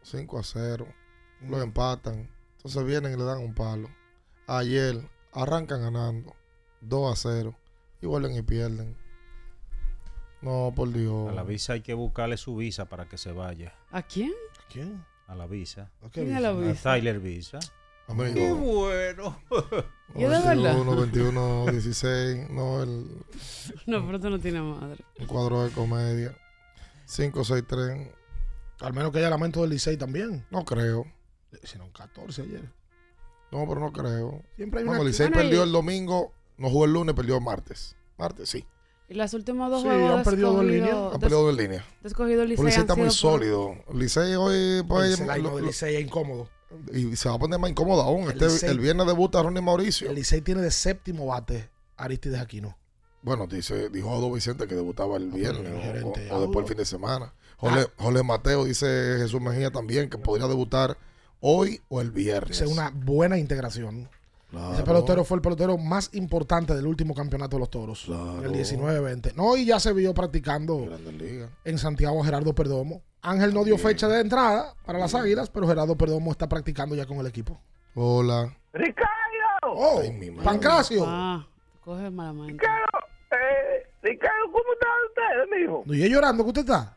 [0.04, 0.88] 5 a 0.
[1.41, 2.30] Lo empatan.
[2.58, 3.89] Entonces vienen y le dan un palo.
[4.48, 4.98] Ayer
[5.34, 6.34] arrancan ganando
[6.82, 7.56] 2 a 0.
[8.02, 8.98] Y vuelven y pierden.
[10.41, 11.30] No, por Dios.
[11.30, 13.74] A la visa hay que buscarle su visa para que se vaya.
[13.91, 14.32] ¿A quién?
[14.60, 15.06] ¿A quién?
[15.28, 15.89] A la visa.
[16.12, 16.96] ¿Quién es la A visa?
[16.96, 17.60] Tyler Visa.
[18.10, 18.34] Amigo.
[18.34, 19.39] Qué bueno.
[20.15, 20.76] ¿Y de verdad?
[20.76, 22.50] 21, 21, 16.
[22.50, 23.08] No, el,
[23.88, 25.04] No, pero esto no tiene madre.
[25.15, 26.38] el cuadro de comedia.
[27.13, 28.08] 5, 6, 3.
[28.82, 30.45] Al menos que haya lamento del Licey también.
[30.49, 31.06] No creo.
[31.62, 32.69] Hicieron 14 ayer.
[33.52, 34.41] No, pero no creo.
[34.56, 36.34] Siempre hay No, una- el Licey Bueno, perdió y- el domingo.
[36.58, 37.95] No jugó el lunes, perdió el martes.
[38.17, 38.65] Martes, sí.
[39.10, 40.97] Y las últimas dos Sí, juegos han perdido dos líneas.
[41.13, 41.86] Han perdido en línea.
[42.02, 43.76] de escogido el El Licey está muy por- sólido.
[43.91, 46.49] El Licey hoy pues, line lo- del lo- Licey es incómodo.
[46.91, 48.23] y se va a poner más incómodo aún.
[48.23, 50.10] El Este- Licey- el viernes debuta Ronnie Mauricio.
[50.10, 52.76] El Licey tiene de séptimo bate Aristides Aquino.
[53.24, 56.42] Bueno, dice, dijo Odo Vicente que debutaba el viernes pero el o- gerente, o, o
[56.42, 57.34] después el fin de semana.
[57.58, 60.98] Jorge, Jorge Mateo dice Jesús Mejía también que podría debutar
[61.40, 62.52] hoy o el viernes.
[62.58, 64.10] Esa es una buena integración.
[64.52, 64.74] Claro.
[64.74, 68.04] Ese pelotero fue el pelotero más importante del último campeonato de los toros.
[68.06, 68.43] Claro.
[68.43, 69.34] El 19-20.
[69.34, 70.88] No, y ya se vio practicando
[71.64, 73.02] en Santiago Gerardo Perdomo.
[73.22, 77.06] Ángel no dio fecha de entrada para las águilas, pero Gerardo Perdomo está practicando ya
[77.08, 77.60] con el equipo.
[77.95, 78.56] Hola.
[78.74, 79.10] ¡Ricardo!
[79.66, 80.43] Oh, Ay, mi madre.
[80.43, 81.04] Pancracio.
[81.08, 81.47] Ah,
[81.84, 82.54] coge malamente.
[82.54, 83.00] Ricardo,
[83.34, 85.84] eh, Ricardo, ¿cómo están ustedes, mijo?
[85.86, 86.96] ¿No y llorando que usted está?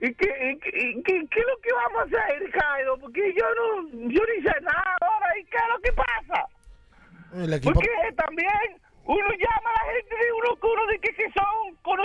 [0.00, 2.98] ¿Y qué, y, qué- y qué, qué es lo que vamos a hacer, Ricardo?
[2.98, 5.38] Porque yo no, yo ni sé nada ahora.
[5.38, 6.46] ¿Y qué es lo que pasa?
[7.34, 7.72] El equipo.
[7.74, 10.32] Porque también uno llama a la gente de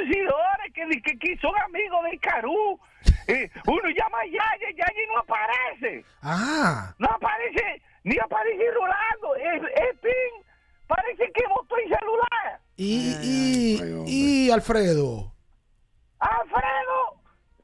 [0.06, 2.80] seguidores que, que, que son amigos del Carú.
[3.28, 6.06] Eh, uno llama a Yaya, Yaya no aparece.
[6.22, 6.94] Ah.
[7.00, 9.36] No aparece, ni aparece Rolando.
[9.36, 10.47] Es, es Pin.
[10.88, 12.62] Parece que botó el celular.
[12.76, 15.34] Y, y, y Alfredo.
[16.20, 17.22] Alfredo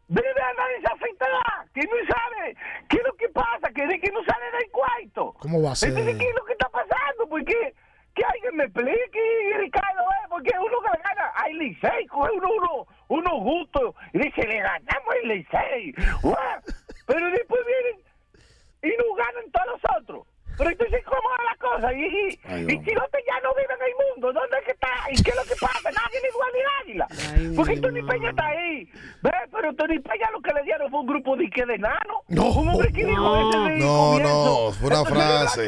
[0.08, 2.56] debe andar desafectada, que no sabe
[2.90, 5.34] qué es lo que pasa, que de que no sale del cuarto.
[5.40, 5.90] ¿Cómo va a ser?
[5.90, 7.28] Entonces, ¿qué es lo que está pasando?
[7.30, 7.74] Porque
[8.14, 12.88] que alguien me explique, Ricardo, eh, porque uno que gana al Licey, coge uno, uno,
[13.08, 15.94] uno gusto y dice, le ganamos el Licey.
[17.08, 18.02] Pero después vienen
[18.84, 20.28] y nos ganan todos los otros.
[20.58, 21.94] Pero entonces, ¿cómo va la cosa?
[21.94, 24.34] Y, y, y Chilote ya no vive en el mundo.
[24.34, 24.88] ¿Dónde es que está?
[25.12, 25.90] ¿Y qué es lo que pasa?
[25.92, 27.56] Nadie ni igual ni águila.
[27.56, 28.90] Porque Tony Peña está ahí.
[29.22, 29.34] ¿Ves?
[29.52, 32.22] Pero Tony Peña lo que le dieron fue un grupo de que de nano.
[32.28, 32.46] No.
[32.54, 34.46] Un hombre que dijo ese de No, comienzo.
[34.68, 35.66] no, fue una Entonces, frase.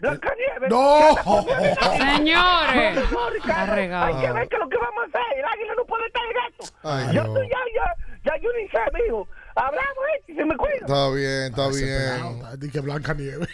[0.00, 0.20] No.
[0.20, 0.26] que
[0.66, 2.16] anda comiendo nada.
[2.16, 3.10] Señores.
[3.12, 4.04] No, no, regado.
[4.06, 5.38] Hay que ver qué es lo que vamos a hacer.
[5.38, 6.74] El águila no puede estar en esto.
[6.82, 7.28] Ay, yo no.
[7.28, 9.28] estoy ya, ya, ya yo ni sé, mijo.
[9.54, 10.74] Hablamos, eh, se me cuida.
[10.74, 12.38] Está bien, está Ah, bien.
[12.40, 13.46] pelado, Di que Blanca Nieve.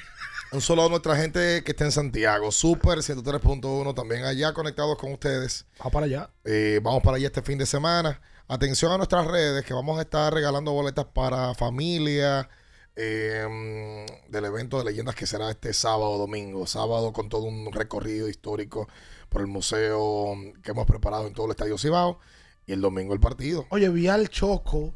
[0.53, 2.53] Un saludo a nuestra gente que está en Santiago.
[2.53, 5.65] Super 103.1 también allá conectados con ustedes.
[5.79, 6.31] Vamos para allá.
[6.45, 8.21] Eh, vamos para allá este fin de semana.
[8.49, 12.51] Atención a nuestras redes que vamos a estar regalando boletas para familia
[12.97, 16.67] eh, del evento de leyendas que será este sábado domingo.
[16.67, 18.89] Sábado con todo un recorrido histórico
[19.31, 22.19] por el museo que hemos preparado en todo el Estadio Cibao.
[22.67, 23.65] Y el domingo el partido.
[23.71, 24.93] Oye, vi al Choco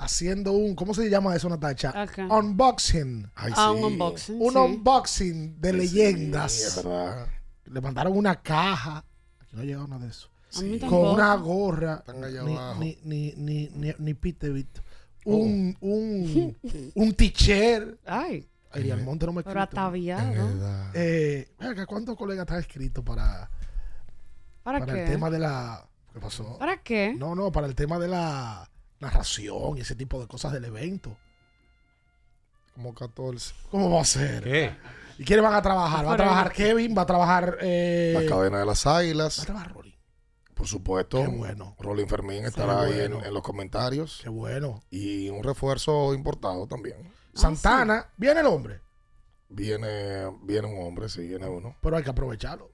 [0.00, 1.92] haciendo un, ¿cómo se llama eso, Natacha?
[2.02, 2.26] Acá.
[2.26, 3.30] Unboxing.
[3.34, 3.78] Ay, Ah, sí.
[3.78, 4.36] un unboxing.
[4.42, 4.58] Un sí.
[4.58, 6.84] unboxing de Sí, leyendas.
[7.66, 9.04] Le mandaron una caja.
[9.40, 10.28] Aquí no ha llegado nada de eso.
[10.56, 11.96] A mí Con una gorra.
[12.00, 12.80] Están allá Ni, abajo.
[12.80, 14.78] ni, ni, ni, ni, ni Pete Bit.
[15.24, 15.36] Oh.
[15.36, 16.56] Un, un,
[16.94, 18.00] un t-shirt.
[18.06, 20.90] Ay, Ay, Almonte no me pero ataviado.
[20.94, 21.50] Eh,
[21.86, 23.50] ¿cuántos colegas están escritos para,
[24.62, 25.02] ¿Para, para qué?
[25.04, 25.86] el tema de la...
[26.12, 26.56] ¿Qué pasó?
[26.58, 27.14] ¿Para qué?
[27.16, 28.68] No, no, para el tema de la
[29.00, 31.16] narración y ese tipo de cosas del evento.
[32.74, 33.54] Como 14.
[33.70, 34.44] ¿Cómo va a ser?
[34.44, 34.76] ¿Qué?
[35.18, 36.06] ¿Y quiénes van a trabajar?
[36.06, 37.58] Va a trabajar Kevin, va a trabajar...
[37.60, 39.36] Eh, La cadena de las va a águilas.
[39.44, 39.98] trabajar Rolly.
[40.54, 41.22] Por supuesto.
[41.22, 41.74] Qué bueno.
[41.78, 44.20] Rolling Fermín estará ahí en, los comentarios.
[44.22, 44.82] Qué bueno.
[44.90, 47.12] Y un refuerzo importado también.
[47.34, 48.80] Santana, viene el hombre,
[49.48, 51.76] Viene, viene un hombre, sí, viene uno.
[51.80, 52.70] pero hay que aprovecharlo.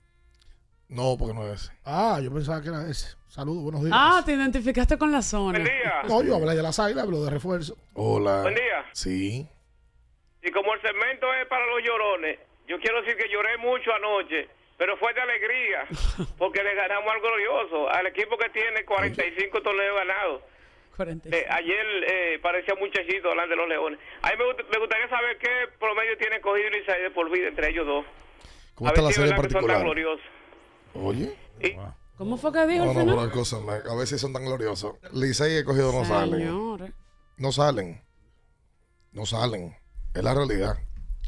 [0.88, 1.72] No, porque no es ese.
[1.84, 3.08] Ah, yo pensaba que era ese.
[3.28, 3.92] Saludos, buenos días.
[3.94, 5.58] Ah, te identificaste con la zona.
[6.08, 7.76] No, yo hablé de las águilas, hablo de refuerzo.
[7.94, 8.42] Hola.
[8.42, 8.84] Buen día.
[8.92, 9.46] Sí.
[10.42, 14.48] Y como el segmento es para los llorones, yo quiero decir que lloré mucho anoche,
[14.78, 15.86] pero fue de alegría,
[16.38, 20.42] porque le ganamos al glorioso, al equipo que tiene 45 torneos ganados.
[20.96, 21.36] 45.
[21.36, 24.00] Eh, ayer eh, parecía un muchachito hablando de los leones.
[24.22, 27.48] A mí me, gust- me gustaría saber qué promedio tiene cogido y de por vida
[27.48, 28.06] entre ellos dos.
[28.74, 29.86] ¿Cómo a está la serie verdad que son tan particular?
[32.16, 33.16] ¿Cómo fue que dijo No, al no, final?
[33.16, 34.94] por cosa, me- a veces son tan gloriosos.
[35.12, 36.88] Licey y escogido no salen.
[37.36, 38.02] No salen.
[39.12, 39.76] No salen.
[40.14, 40.76] Es la realidad.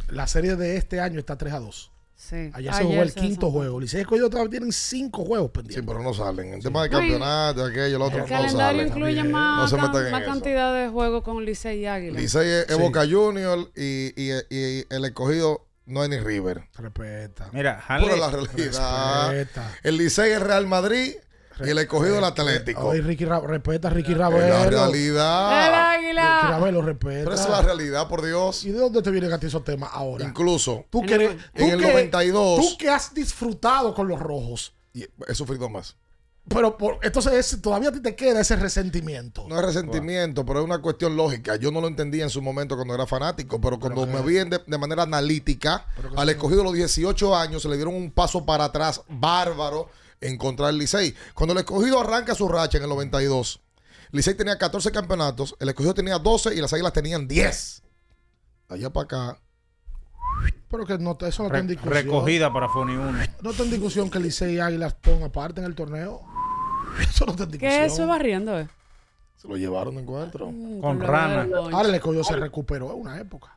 [0.09, 1.93] La serie de este año está 3 a 2.
[2.15, 2.51] Sí.
[2.53, 3.51] Ayer se jugó el se quinto desató.
[3.53, 3.81] juego.
[3.81, 5.87] Licey escogido todavía tienen 5 juegos Sí, pendientes.
[5.87, 6.55] pero no salen.
[6.55, 8.89] En tema de No, y- campeonato, aquello, lo otro, El no calendario salen.
[8.89, 10.25] incluye No más, se can- más eso.
[10.25, 12.19] cantidad de juegos con Licey y Águila.
[12.19, 12.75] Licey es, Sí.
[12.83, 16.69] Boca Junior y, y- y el escogido no es ni River.
[16.75, 17.49] Respeta.
[17.53, 19.31] Mira, Hanley, la realidad.
[19.31, 19.77] Respeta.
[19.83, 21.15] El Licey es Real Madrid
[21.65, 22.93] y el escogido el Atlético.
[22.93, 24.47] Ay, Ricky Ra- respeta a Ricky Ravelo.
[24.49, 25.51] la ¡El realidad.
[25.51, 26.41] Ricky Águila!
[26.51, 27.25] Ravelo respeta.
[27.25, 28.65] Pero esa es la realidad, por Dios.
[28.65, 30.25] ¿Y de dónde te vienen a ti esos temas ahora?
[30.25, 31.23] Incluso Tú que, en
[31.55, 32.61] el que- 92.
[32.61, 34.75] Tú que has disfrutado con los rojos.
[34.95, 35.97] y he sufrido más.
[36.49, 39.47] Pero por, entonces es- todavía a ti te queda ese resentimiento.
[39.49, 41.57] No es resentimiento, pero es una cuestión lógica.
[41.57, 44.51] Yo no lo entendía en su momento cuando era fanático, pero cuando me vi en
[44.51, 45.87] de, de manera analítica,
[46.17, 49.89] al escogido de los 18 años se le dieron un paso para atrás bárbaro
[50.21, 51.15] en contra del Licey.
[51.35, 53.61] Cuando el escogido arranca su racha en el 92,
[54.11, 57.83] Licey tenía 14 campeonatos, el escogido tenía 12 y las águilas tenían 10.
[58.69, 59.41] Allá para acá.
[60.71, 61.95] Pero que no, eso no está en discusión.
[61.95, 63.19] recogida para Foni 1.
[63.43, 66.23] No está en discusión que Licey y Águilas pongan aparte en el torneo.
[67.01, 67.59] Eso no está en discusión.
[67.81, 68.69] ¿Qué es eso barriendo, eh?
[69.37, 70.51] Se lo llevaron de encuentro.
[70.51, 71.47] Mm, Con rana.
[71.73, 73.55] Ahora el escogido se recuperó en una época.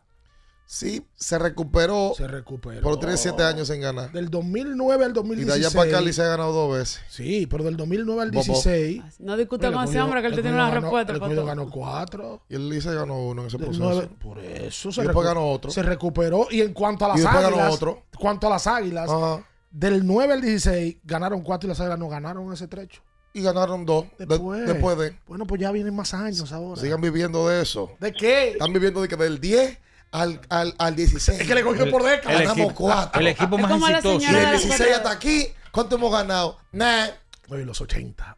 [0.65, 2.79] Sí, se recuperó, Se recuperó.
[2.81, 4.09] pero tiene 7 años sin ganar.
[4.13, 5.59] Del 2009 al Y 2016.
[5.61, 7.01] de allá para acá Licey ha ganado dos veces.
[7.09, 8.41] Sí, pero del 2009 al Bobo.
[8.43, 9.03] 16.
[9.19, 11.11] No discuta con ese hombre que él tiene una ganó- respuesta.
[11.11, 11.45] El todo.
[11.45, 12.41] ganó cuatro.
[12.47, 14.07] Y el Licey ganó uno en ese proceso.
[14.23, 15.71] por eso se, Y después ganó otro.
[15.71, 16.47] se recuperó.
[16.49, 17.73] Y en cuanto a las Y después ganó águilas.
[17.73, 18.03] otro.
[18.17, 19.43] Cuanto a las águilas, Ajá.
[19.71, 23.01] del 9 al 16 ganaron cuatro y las águilas no ganaron ese trecho.
[23.33, 24.05] Y ganaron dos.
[24.17, 25.17] De- Después, después de.
[25.27, 26.81] Bueno, pues ya vienen más años ahora.
[26.81, 27.91] Sigan viviendo de eso.
[27.99, 28.51] ¿De qué?
[28.51, 29.77] Están viviendo de que del 10
[30.11, 31.39] al, al, al 16.
[31.39, 32.33] Es que le cogió por década.
[32.33, 33.21] El Ganamos equipo, cuatro.
[33.21, 34.19] el equipo más exitoso.
[34.21, 36.57] Y del de la 16 hasta aquí, ¿cuánto hemos ganado?
[36.73, 37.07] Nah.
[37.49, 38.37] Oye, los 80.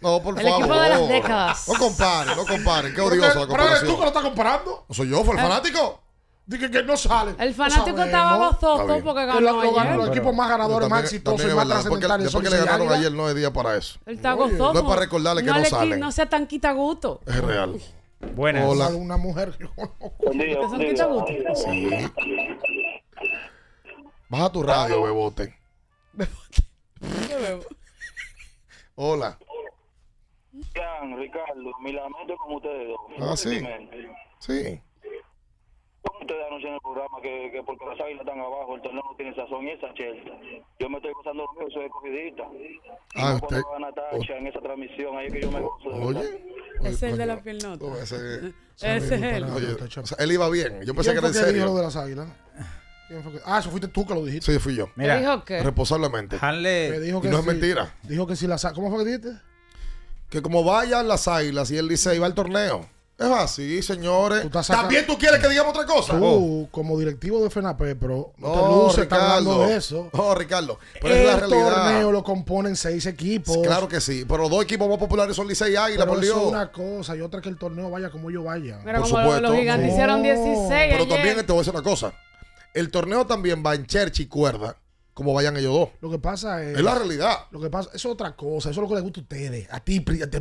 [0.00, 0.60] No, por El favor.
[0.62, 1.68] equipo de las décadas.
[1.68, 2.94] No comparen, no comparen.
[2.94, 3.94] Qué que- la pero eres tú comparación.
[3.96, 4.84] que lo estás comparando.
[4.88, 5.22] ¿No soy yo?
[5.24, 5.42] ¿Fue el Eh.
[5.42, 6.02] fanático?
[6.50, 7.36] Dije que no sale.
[7.38, 9.74] El fanático estaba gozoso porque Que ganó lo- lo ayer.
[9.74, 12.24] ganó los equipos más ganadores, más También- exitosos y más porque- trascendentales.
[12.24, 14.00] Después que son le ganaron ayer no es día para eso.
[14.04, 14.78] Él está No gozoso.
[14.78, 16.00] es para recordarle que no le qui- salen.
[16.00, 17.20] No sea tan quita gusto.
[17.24, 17.80] Es real.
[18.34, 18.64] Buenas.
[18.68, 18.88] Hola.
[18.88, 21.32] Una mujer son quita gusto.
[21.54, 21.88] Sí.
[24.28, 25.56] Baja tu radio, bebote.
[28.96, 29.38] Hola.
[30.74, 32.98] Jan, Ricardo, mi lamento con ustedes dos.
[33.20, 33.62] Ah, sí.
[34.40, 34.80] Sí.
[36.02, 39.02] ¿Cómo ustedes anuncian en el programa que, que porque las águilas están abajo, el torneo
[39.04, 40.30] no tiene sazón y esa chelta?
[40.78, 42.42] Yo me estoy gozando lo mío, soy escogidista.
[42.54, 42.80] Y
[43.16, 45.90] Ah, no usted- cuando va Natacha en esa transmisión, ahí es que yo me gozo.
[45.90, 46.22] de verdad.
[46.22, 46.88] Oye.
[46.88, 47.84] Ese es el de la piernota.
[48.02, 49.44] Ese, Ese es él.
[49.44, 50.80] Oye, o sea, él iba bien.
[50.86, 51.74] Yo pensé que ¿Quién era en dijo lo serio.
[51.76, 52.28] de las águilas?
[53.08, 54.52] ¿Quién fue que- Ah, eso fuiste tú que lo dijiste.
[54.52, 54.88] Sí, fui yo.
[54.96, 55.62] Mira, ¿Qué dijo qué?
[55.62, 56.38] Responsablemente.
[56.38, 57.94] Que Hanle, dijo Y que no es sí- mentira.
[58.04, 59.32] Dijo que si las ¿Cómo fue que dijiste?
[60.30, 62.86] Que como vayan las águilas y él dice, iba al torneo.
[63.20, 64.40] Es así, señores.
[64.40, 66.18] Tú estás saca- ¿También tú quieres que digamos otra cosa?
[66.18, 69.70] Tú, como directivo de FENAPE, pero no, te No, luces, está hablando Ricardo.
[69.70, 70.10] de eso.
[70.14, 70.78] No, Ricardo.
[71.02, 71.74] Pero es la el realidad.
[71.84, 73.58] torneo lo componen seis equipos.
[73.58, 74.24] Claro que sí.
[74.26, 76.36] Pero los dos equipos más populares son Licey y Águila, Pero por Dios.
[76.38, 78.78] es una cosa y otra que el torneo vaya como yo vaya.
[78.86, 79.40] Mira, Por como supuesto.
[79.42, 79.92] los gigantes No.
[79.92, 81.08] hicieron 16 Pero ayer.
[81.08, 82.14] también te voy a decir una cosa.
[82.72, 84.76] El torneo también va en chercha y cuerda,
[85.20, 85.88] como vayan ellos dos.
[86.00, 86.78] Lo que pasa es.
[86.78, 87.34] Es la realidad.
[87.50, 88.70] Lo que pasa, es otra cosa.
[88.70, 89.68] Eso es lo que les gusta a ustedes.
[89.70, 90.40] A ti, te, te-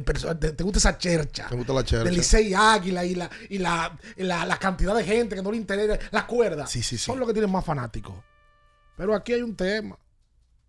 [0.54, 1.48] te gusta esa chercha.
[1.52, 2.06] Me gusta la chercha.
[2.06, 5.52] Del Licey Águila y, la, y, la, y la, la cantidad de gente que no
[5.52, 6.00] le interesa.
[6.12, 6.66] La cuerda.
[6.66, 7.04] Sí, sí, sí.
[7.04, 8.16] Son los que tienen más fanáticos.
[8.96, 9.98] Pero aquí hay un tema.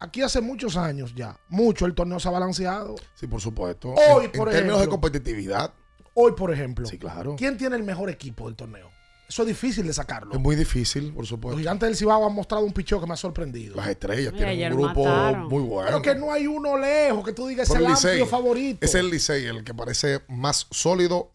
[0.01, 2.97] Aquí hace muchos años ya, mucho el torneo se ha balanceado.
[3.15, 3.91] Sí, por supuesto.
[3.91, 4.91] Hoy, en, por en términos de ejemplo.
[5.01, 5.73] competitividad,
[6.15, 7.37] Hoy, por ejemplo, sí, claro.
[7.39, 8.91] ¿quién tiene el mejor equipo del torneo?
[9.31, 10.35] Eso es difícil de sacarlo.
[10.35, 11.57] Es muy difícil, por Los supuesto.
[11.57, 13.77] gigantes del Cibao han mostrado un picheo que me ha sorprendido.
[13.77, 15.49] Las estrellas Mira, tienen un grupo mataron.
[15.49, 15.87] muy bueno.
[15.87, 18.85] Pero que no hay uno lejos que tú digas es el el amplio favorito.
[18.85, 21.31] Es el Licey el que parece más sólido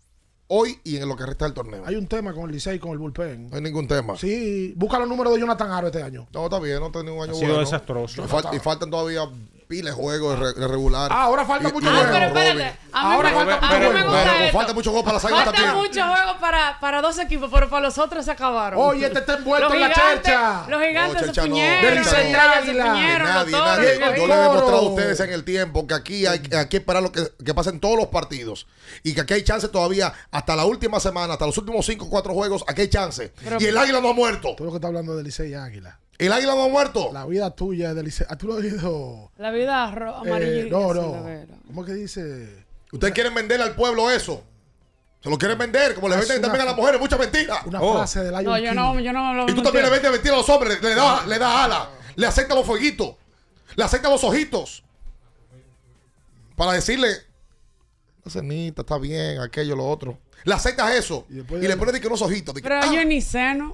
[0.47, 1.83] hoy y en lo que resta del torneo.
[1.85, 3.49] Hay un tema con el Licey y con el bullpen.
[3.49, 4.17] No hay ningún tema.
[4.17, 6.27] Sí, busca los números de Jonathan Aro este año.
[6.33, 7.59] No, está bien, no tiene un año Ha sido bueno.
[7.61, 8.23] desastroso.
[8.23, 9.21] Y, fal- y faltan todavía
[9.67, 11.11] piles de juegos de, re- regular.
[11.11, 12.09] Ah, ahora falta Y- mucho Ah, juego.
[12.13, 12.47] pero Robin.
[12.47, 12.79] espérate.
[12.93, 14.11] A mí, Ahora me, falta a mí mucho me juego.
[14.15, 15.83] gusta Pero falta mucho juego para las águilas Falta también.
[15.85, 18.79] mucho juego para, para dos equipos, pero para los otros se acabaron.
[18.81, 20.65] Oye, este está envuelto Los en la gigantes- chercha.
[20.69, 21.95] Los gigantes No, se puñeron.
[21.95, 23.27] Los estrellas se puñeron.
[23.27, 23.99] Nadie, nadie.
[23.99, 24.41] Yo le he coro.
[24.41, 27.53] demostrado a ustedes en el tiempo que aquí hay, hay que esperar lo que, que
[27.53, 28.67] pasen todos los partidos.
[29.03, 32.09] Y que aquí hay chance todavía hasta la última semana, hasta los últimos 5 o
[32.09, 33.33] 4 juegos, aquí hay chance.
[33.43, 34.55] Pero- y el águila no ha muerto.
[34.55, 35.99] Todo lo que está hablando de Licey y Águila.
[36.17, 37.09] El águila no ha muerto.
[37.11, 38.25] La vida tuya es de Licey.
[38.29, 39.31] Ah, tú lo has oído.
[39.37, 40.65] La vida ro- Eh, amarilla.
[40.71, 41.11] no, no.
[41.11, 41.45] la.
[41.67, 42.65] ¿Cómo es que dice?
[42.91, 44.41] Ustedes quieren venderle al pueblo eso.
[45.21, 47.65] Se lo quieren vender, como le venden también a las mujeres, muchas mentiras.
[47.65, 47.95] Una Oh.
[47.95, 48.75] frase del Lion No, yo King.
[48.75, 51.25] no, yo no lo Y tú también le vendes mentira a los hombres, le da,
[51.25, 53.15] le da ala, le acepta los fueguitos,
[53.75, 54.83] le acepta los ojitos.
[56.55, 57.09] Para decirle,
[58.23, 60.17] no cenita, está bien, aquello, lo otro.
[60.43, 61.33] Le aceptas eso y,
[61.67, 62.53] le pones de que unos ojitos.
[62.53, 63.73] de que, Pero ah, yo ni sé, ¿no?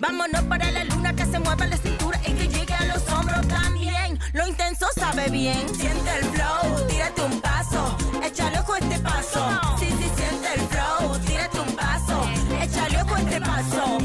[0.00, 3.46] Vámonos para la luna que se mueva la cintura y que llegue a los hombros
[3.48, 4.18] también.
[4.32, 9.60] Lo intenso sabe bien, siente el flow, tírate un paso, échale ojo este paso.
[9.78, 12.30] Sí, sí, siente el flow, tírate un paso,
[12.62, 13.98] échale ojo este paso.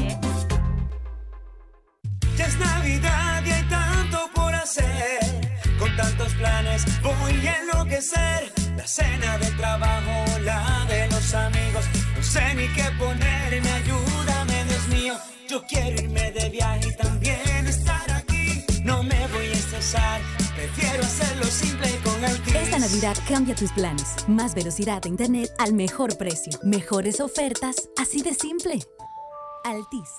[2.36, 5.56] Ya es Navidad y hay tanto por hacer.
[5.78, 8.52] Con tantos planes voy a enloquecer.
[8.76, 11.86] La cena del trabajo, la de los amigos.
[12.14, 14.05] No sé ni qué ponerme, mío.
[15.56, 18.62] Yo quiero irme de viaje y también estar aquí.
[18.84, 20.20] No me voy a estresar,
[20.54, 24.28] prefiero hacerlo simple con el Esta Navidad cambia tus planes.
[24.28, 26.52] Más velocidad de internet al mejor precio.
[26.62, 28.80] Mejores ofertas, así de simple.
[29.64, 30.10] Altis.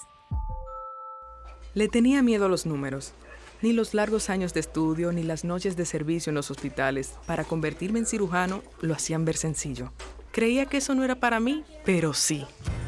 [1.75, 3.13] Le tenía miedo a los números.
[3.61, 7.43] Ni los largos años de estudio ni las noches de servicio en los hospitales para
[7.43, 9.91] convertirme en cirujano lo hacían ver sencillo.
[10.31, 12.43] Creía que eso no era para mí, pero sí.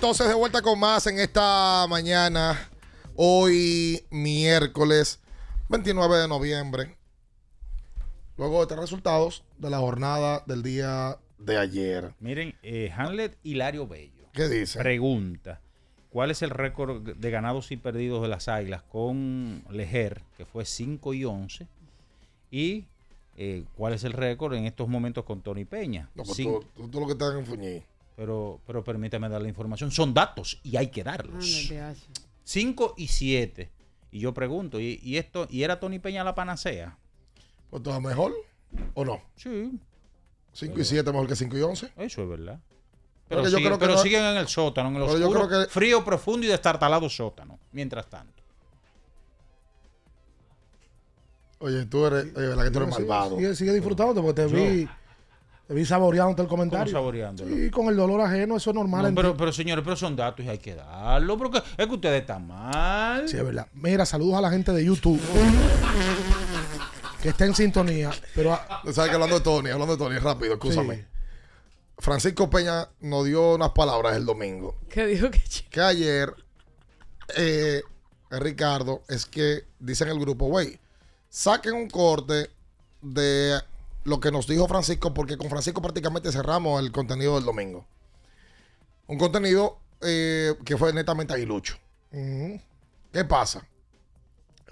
[0.00, 2.70] entonces de vuelta con más en esta mañana,
[3.16, 5.20] hoy miércoles
[5.68, 6.96] 29 de noviembre.
[8.38, 12.14] Luego de estos resultados de la jornada del día de ayer.
[12.18, 14.24] Miren, eh, Hamlet Hilario Bello.
[14.32, 14.78] ¿Qué dice?
[14.78, 15.60] Pregunta.
[16.08, 20.64] ¿Cuál es el récord de ganados y perdidos de las Águilas con Lejer, que fue
[20.64, 21.68] 5 y 11?
[22.50, 22.86] Y
[23.36, 26.08] eh, cuál es el récord en estos momentos con Tony Peña.
[26.14, 27.82] No, pues tú- tú lo que estás en Fuñí.
[28.20, 29.90] Pero, pero permítame dar la información.
[29.90, 31.70] Son datos y hay que darlos.
[32.44, 33.70] 5 y 7.
[34.10, 36.98] Y yo pregunto, ¿y, y esto y era Tony Peña la panacea?
[37.70, 38.34] Pues todo mejor
[38.92, 39.22] o no?
[39.36, 39.72] Sí.
[40.52, 41.92] 5 y 7 mejor que 5 y 11.
[41.96, 42.60] Eso es verdad.
[43.26, 45.14] Pero que yo siguen, creo que pero no- siguen en el sótano, en el yo
[45.28, 47.58] oscuro, creo que- frío, profundo y destartalado sótano.
[47.72, 48.42] Mientras tanto.
[51.60, 53.36] Oye, tú eres, oye, verdad que tú eres Sigue- malvado.
[53.36, 54.56] Sigue, sigue disfrutando porque te Yo.
[54.56, 54.88] vi,
[55.70, 56.92] te vi saboreándote el comentario.
[56.92, 57.54] ¿Cómo saboreándolo?
[57.54, 59.02] Sí, con el dolor ajeno, eso es normal.
[59.02, 61.38] No, en pero, pero señores, pero son datos y hay que darlo.
[61.38, 63.28] Porque es que ustedes están mal.
[63.28, 63.68] Sí, es verdad.
[63.74, 65.20] Mira, saludos a la gente de YouTube.
[67.22, 68.10] que está en sintonía.
[68.34, 69.70] Pero ah, ¿Sabes que hablando de Tony?
[69.70, 70.96] Hablando de Tony, rápido, escúchame.
[70.96, 71.04] Sí.
[71.98, 74.76] Francisco Peña nos dio unas palabras el domingo.
[74.88, 75.40] ¿Qué dijo que
[75.70, 76.34] Que ayer,
[77.36, 77.80] eh,
[78.28, 80.80] Ricardo, es que dicen el grupo, güey,
[81.28, 82.50] saquen un corte
[83.02, 83.69] de
[84.04, 87.86] lo que nos dijo Francisco, porque con Francisco prácticamente cerramos el contenido del domingo.
[89.06, 91.76] Un contenido eh, que fue netamente aguilucho.
[92.10, 93.66] ¿Qué pasa?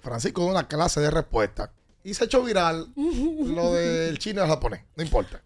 [0.00, 1.72] Francisco dio una clase de respuesta
[2.04, 4.82] y se echó viral lo del chino y el japonés.
[4.96, 5.42] No importa.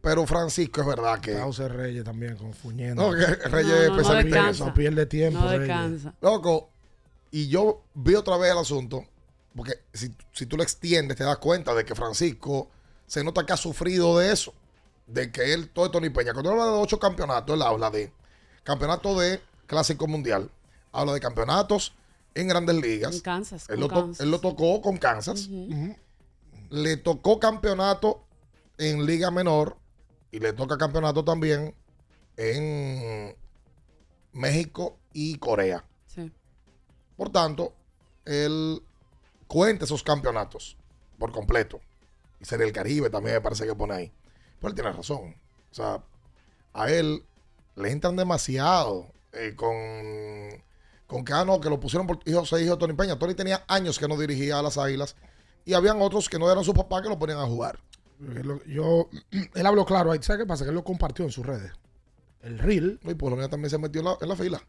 [0.00, 1.32] Pero Francisco es verdad que.
[1.34, 3.02] Cauce Reyes también confundiendo.
[3.10, 4.50] No, que Reyes No, no, especialista en descansa.
[4.50, 4.66] eso.
[4.66, 5.38] No pierde tiempo.
[5.40, 5.60] No Reyes.
[5.60, 6.14] descansa.
[6.20, 6.70] Loco,
[7.30, 9.04] y yo vi otra vez el asunto,
[9.56, 12.70] porque si, si tú lo extiendes, te das cuenta de que Francisco
[13.06, 14.52] se nota que ha sufrido de eso,
[15.06, 16.32] de que él, todo es Tony Peña.
[16.32, 18.12] Cuando él habla de ocho campeonatos, él habla de
[18.62, 20.50] campeonato de Clásico Mundial,
[20.92, 21.94] habla de campeonatos
[22.34, 23.14] en grandes ligas.
[23.16, 24.20] En Kansas, Él lo, Kansas.
[24.20, 25.48] él lo tocó con Kansas.
[26.70, 28.24] Le tocó campeonato
[28.78, 29.76] en Liga Menor
[30.32, 31.74] y le toca campeonato también
[32.36, 33.36] en
[34.32, 35.84] México y Corea.
[36.08, 36.32] Sí.
[37.16, 37.72] Por tanto,
[38.24, 38.82] él
[39.46, 40.76] cuenta esos campeonatos
[41.18, 41.80] por completo.
[42.40, 44.12] Y Serie del Caribe también me parece que pone ahí.
[44.60, 45.36] Pero él tiene razón.
[45.70, 46.02] O sea,
[46.72, 47.24] a él
[47.76, 50.62] le entran demasiado eh, con,
[51.06, 53.18] con que, ah, no, que lo pusieron por hijo, se hijo de Tony Peña.
[53.18, 55.16] Tony tenía años que no dirigía a las Águilas.
[55.64, 57.78] Y habían otros que no eran su papá que lo ponían a jugar.
[58.20, 59.08] Lo- Yo,
[59.54, 60.18] él habló claro ahí.
[60.22, 60.64] ¿Sabes qué pasa?
[60.64, 61.72] Que él lo compartió en sus redes.
[62.42, 63.00] El reel.
[63.02, 64.62] Y por lo menos también se metió en la, en la fila.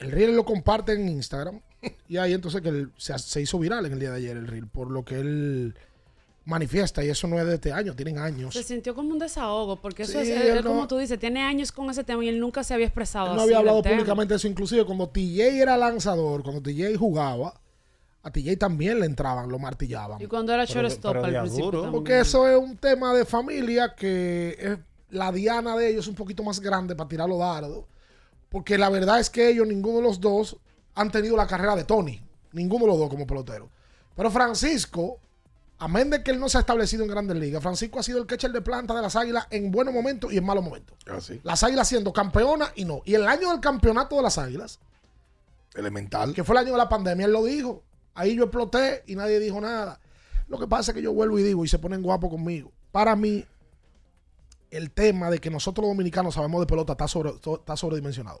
[0.00, 1.60] El reel lo comparte en Instagram.
[2.08, 4.46] Y ahí entonces que él se, se hizo viral en el día de ayer el
[4.46, 4.66] reel.
[4.66, 5.74] Por lo que él
[6.44, 7.04] manifiesta.
[7.04, 7.94] Y eso no es de este año.
[7.94, 8.54] Tienen años.
[8.54, 11.72] Se sintió como un desahogo, porque eso Sí, es, él como tú dices, tiene años
[11.72, 14.34] con ese tema y él nunca se había expresado Él así no había hablado públicamente
[14.34, 14.48] de eso.
[14.48, 17.54] Inclusive cuando TJ era lanzador, cuando TJ jugaba,
[18.22, 20.20] a TJ también le entraban, lo martillaban.
[20.20, 21.92] Y cuando era shortstop al principio también.
[21.92, 24.78] Porque eso es un tema de familia que es
[25.10, 27.84] la diana de ellos es un poquito más grande para tirar los dardos.
[28.50, 30.56] Porque la verdad es que ellos, ninguno de los dos,
[30.94, 32.20] han tenido la carrera de Tony.
[32.52, 33.70] Ninguno de los dos como pelotero.
[34.16, 35.18] Pero Francisco,
[35.78, 38.26] amén de que él no se ha establecido en grandes ligas, Francisco ha sido el
[38.26, 40.96] catcher de planta de las águilas en buenos momentos y en malos momentos.
[41.06, 41.40] Así.
[41.44, 43.02] Las águilas siendo campeonas y no.
[43.04, 44.80] Y el año del campeonato de las águilas,
[45.74, 46.34] Elemental.
[46.34, 47.84] que fue el año de la pandemia, él lo dijo.
[48.14, 50.00] Ahí yo exploté y nadie dijo nada.
[50.48, 52.72] Lo que pasa es que yo vuelvo y digo, y se ponen guapos conmigo.
[52.90, 53.46] Para mí,
[54.70, 58.40] el tema de que nosotros los dominicanos sabemos de pelota está, sobre, está sobredimensionado.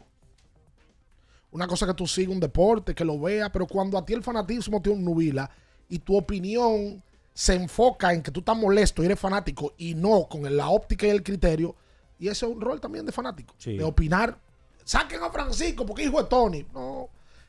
[1.52, 4.22] Una cosa que tú sigas un deporte, que lo veas, pero cuando a ti el
[4.22, 5.50] fanatismo te nubila
[5.88, 7.02] y tu opinión
[7.34, 11.06] se enfoca en que tú estás molesto y eres fanático y no con la óptica
[11.06, 11.74] y el criterio,
[12.18, 13.76] y ese es un rol también de fanático, Sí.
[13.76, 14.38] de opinar.
[14.84, 16.64] Saquen a Francisco porque hijo de Tony.
[16.72, 17.08] No,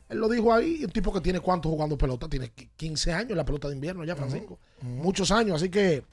[0.10, 3.32] él lo dijo ahí, un tipo que tiene cuánto jugando pelota, tiene qui- 15 años
[3.32, 4.58] en la pelota de invierno ya, Francisco.
[4.82, 6.04] Muchos años, así que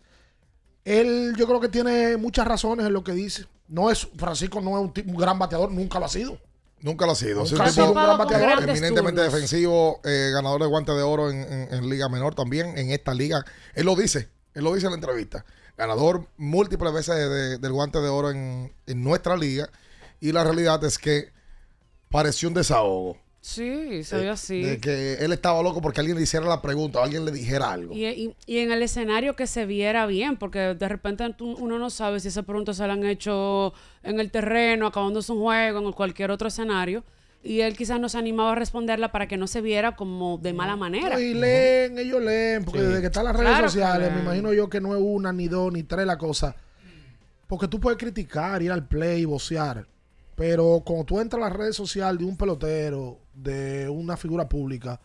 [0.88, 3.46] él yo creo que tiene muchas razones en lo que dice.
[3.68, 6.38] No es, Francisco no es un, tipo- un gran bateador, nunca lo ha sido.
[6.80, 7.42] Nunca lo ha sido.
[7.52, 8.48] Nunca ha sido un gran bateador.
[8.78, 12.90] Eminentemente defensivo, eh, ganador de guante de oro en, en- en Liga Menor también, en
[12.90, 13.44] esta liga.
[13.74, 15.44] Él lo dice, él lo dice en la entrevista.
[15.76, 19.68] Ganador múltiples veces de- de- del guante de oro en, en nuestra liga.
[20.20, 21.30] Y la realidad es que
[22.10, 23.18] pareció un desahogo.
[23.40, 24.62] Sí, se vio así.
[24.62, 27.70] De que él estaba loco porque alguien le hiciera la pregunta o alguien le dijera
[27.72, 27.94] algo.
[27.94, 31.88] Y, y- y en el escenario que se viera bien, porque de repente uno no
[31.90, 33.72] sabe si esas preguntas se la han hecho
[34.02, 37.04] en el terreno, acabándose un juego, en cualquier otro escenario.
[37.42, 40.52] Y él quizás no se animaba a responderla para que no se viera como de
[40.52, 41.10] mala manera.
[41.14, 42.86] No, y leen, ellos leen, porque Sí.
[42.86, 45.46] desde que están las redes Claro sociales, me imagino yo que no es una, ni
[45.46, 46.56] dos, ni tres la cosa.
[47.46, 49.86] Porque tú puedes criticar, ir al play y vocear.
[50.38, 55.00] Pero cuando tú entras a las redes sociales de un pelotero, de una figura pública,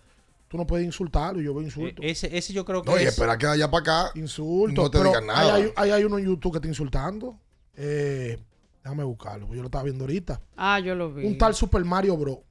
[0.47, 1.41] tú no puedes insultarlo.
[1.41, 2.05] y Yo veo insultos.
[2.05, 4.84] E, Ese, ese yo creo que No, y es- espera que allá para acá Insultos.
[4.86, 5.55] no te digan nada.
[5.55, 7.39] Ahí hay, ahí hay uno en YouTube que está insultando.
[7.75, 8.38] Eh,
[8.84, 10.39] déjame buscarlo, porque yo lo estaba viendo ahorita.
[10.55, 11.25] Ah, yo lo vi.
[11.25, 12.43] Un tal Super Mario Bro.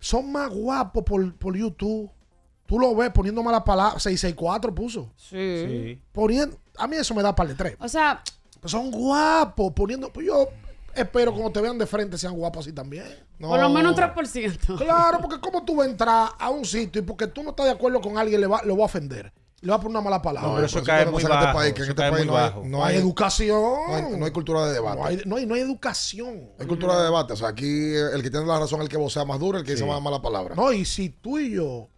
[0.00, 2.10] Son más guapos por, por YouTube.
[2.66, 4.02] Tú lo ves poniendo malas palabras.
[4.02, 5.12] 664 puso.
[5.16, 6.00] Sí.
[6.12, 7.76] Poniendo, a mí eso me da par de tres.
[7.80, 8.20] O sea,
[8.64, 10.12] son guapos poniendo.
[10.12, 10.48] Pues yo
[10.94, 13.04] espero cuando te vean de frente sean guapos así también.
[13.40, 14.76] por lo menos un 3%.
[14.78, 17.66] Claro, porque como tú vas a entrar a un sitio y porque tú no estás
[17.66, 19.32] de acuerdo con alguien, le va, lo va a ofender.
[19.60, 20.48] Le va a poner una mala palabra.
[20.50, 22.32] No, pero eso cae muy este bajo, país, que en eso este cae país muy
[22.32, 22.60] no hay- bajo.
[22.62, 23.60] no No hay educación.
[23.88, 24.98] No hay, no hay cultura de debate.
[25.00, 26.50] No hay, no hay- no hay educación.
[26.60, 27.32] Hay cultura de debate.
[27.32, 29.64] O sea, aquí el que tiene la razón es el que vocea más duro, el
[29.64, 29.90] que dice Sí.
[29.90, 30.54] más mala palabra.
[30.54, 31.88] No, y si tú y yo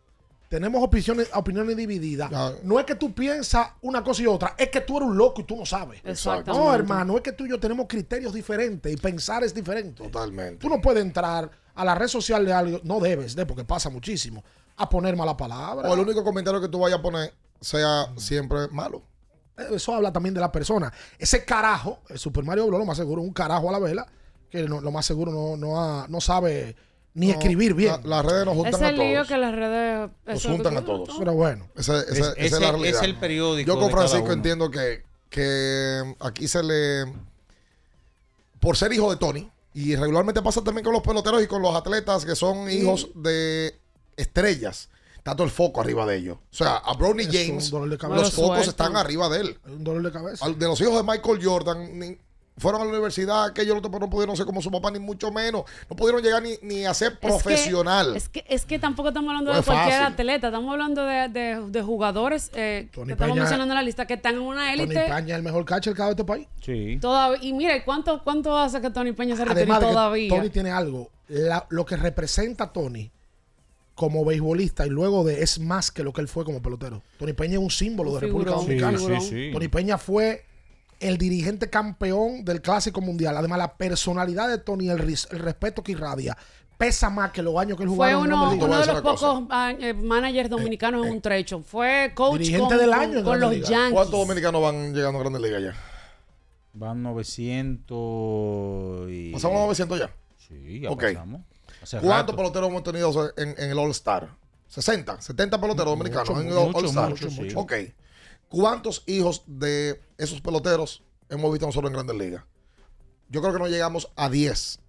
[0.51, 2.29] tenemos opiniones, opiniones divididas,
[2.65, 5.43] no es que tú piensas una cosa y otra, es que tú eres un loco
[5.43, 6.01] y tú no sabes.
[6.05, 6.51] Exactamente.
[6.53, 10.03] No, hermano, es que tú y yo tenemos criterios diferentes y pensar es diferente.
[10.03, 10.57] Totalmente.
[10.57, 13.91] Tú no puedes entrar a la red social de algo, no debes de, porque pasa
[13.91, 14.43] muchísimo,
[14.77, 15.89] a poner mala palabra.
[15.89, 19.03] O el único comentario que tú vayas a poner sea siempre malo.
[19.57, 20.93] Eso habla también de la persona.
[21.17, 22.81] Ese carajo, el Super Mario Bros.
[22.81, 24.05] lo más seguro, un carajo a la vela,
[24.51, 26.75] que no- lo más seguro no, no, ha- no sabe
[27.15, 27.93] ni No, escribir bien.
[28.05, 29.29] la- las redes nos juntan Ese a lío todos.
[29.29, 30.11] que las redes...
[30.27, 31.17] Nos juntan a todos.
[31.19, 31.67] Pero bueno.
[31.77, 33.01] Esa, esa- Es- esa es ese la realidad.
[33.01, 34.33] es el periódico Yo con de cada Francisco uno.
[34.35, 37.13] entiendo que, que aquí se le.
[38.61, 41.75] Por ser hijo de Tony, y regularmente pasa también con los peloteros y con los
[41.75, 43.75] atletas que son hijos de
[44.17, 46.37] estrellas, está todo el foco arriba de ellos.
[46.53, 49.59] O sea, a Bronny Es James, los Lo focos están arriba de él.
[49.67, 50.47] Un dolor de cabeza.
[50.49, 52.19] De los hijos de Michael Jordan, ni-
[52.61, 55.65] fueron a la universidad, que ellos no, pudieron ser como su papá, ni mucho menos.
[55.89, 58.17] No pudieron llegar ni, ni a ser Es que- profesional.
[58.17, 60.13] Es que, es que tampoco estamos hablando No de cualquier fácil.
[60.13, 64.07] atleta, estamos hablando de, de- de jugadores eh, que estamos Peña- mencionando en la lista
[64.07, 65.09] que están en una Tony élite.
[65.09, 66.47] Paña es el mejor catcher que ha dado este país.
[66.65, 66.99] Sí.
[67.01, 70.29] Todavía, y mira, ¿cuánto, ¿cuánto hace que Tony Peña se que todavía?
[70.29, 71.11] Tony tiene algo.
[71.29, 73.11] La- lo que representa a Tony
[73.95, 77.03] como beisbolista y luego de es más que lo que él fue como pelotero.
[77.19, 78.53] Tony Peña es un símbolo Un de República.
[78.53, 78.99] Dominicana.
[78.99, 79.51] Sí, sí, sí.
[79.53, 80.45] Tony Peña fue
[81.01, 83.37] el dirigente campeón del Clásico Mundial.
[83.37, 86.37] Además, la personalidad de Tony, el, respeto que irradia,
[86.79, 89.45] pesa más que los años que él jugó Fue en uno, uno de los pocos
[89.51, 91.61] ah, eh, managers dominicanos en un trecho.
[91.61, 93.69] Fue coach dirigente con, del año los.
[93.69, 93.93] Yankees.
[93.93, 95.75] ¿Cuántos dominicanos van llegando a Grandes Ligas ya?
[96.73, 99.33] Van 900 y...
[99.33, 100.11] ¿Pasamos a 900 ya?
[100.37, 101.03] Sí, ya Ok.
[101.03, 101.41] pasamos.
[102.01, 104.29] ¿Cuántos peloteros hemos tenido en, en el All-Star?
[104.69, 107.11] 60, 70 peloteros Mucho, dominicanos en el mucho, All-Star.
[107.11, 107.49] mucho, sí.
[107.57, 107.73] Ok.
[108.51, 112.45] ¿Cuántos hijos de esos peloteros hemos visto nosotros en Grandes Ligas?
[113.29, 114.81] Yo creo que no llegamos a 10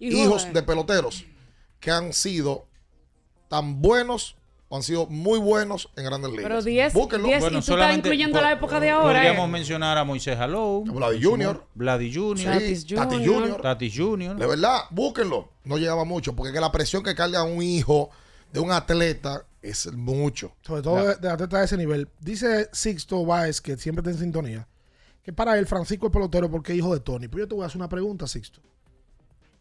[0.00, 1.24] Hijo hijos de- de peloteros
[1.78, 2.66] que han sido
[3.48, 4.36] tan buenos
[4.68, 6.44] o han sido muy buenos en Grandes Ligas.
[6.46, 7.28] Pero 10, Búsquenlo.
[7.28, 9.20] 10 y tú estás incluyendo la época de ahora.
[9.20, 9.52] Podríamos eh.
[9.52, 10.84] mencionar a Moisés Alou.
[10.84, 11.64] Vladi Jr.
[11.76, 12.38] Vladi Jr.
[12.38, 13.24] Sí, Tatis Tati.
[13.24, 13.60] Jr.
[13.62, 14.34] Tatis Jr.
[14.36, 15.50] De verdad, búsquenlo.
[15.62, 18.10] No llegaba mucho, porque que la presión que carga un hijo
[18.52, 20.54] de un atleta es mucho.
[20.62, 22.08] Sobre todo de, de atletas de ese nivel.
[22.20, 24.68] Dice Sixto Báez, que siempre está en sintonía,
[25.22, 27.28] que para él Francisco es pelotero porque es hijo de Tony.
[27.28, 28.60] Pero yo te voy a hacer una pregunta, Sixto.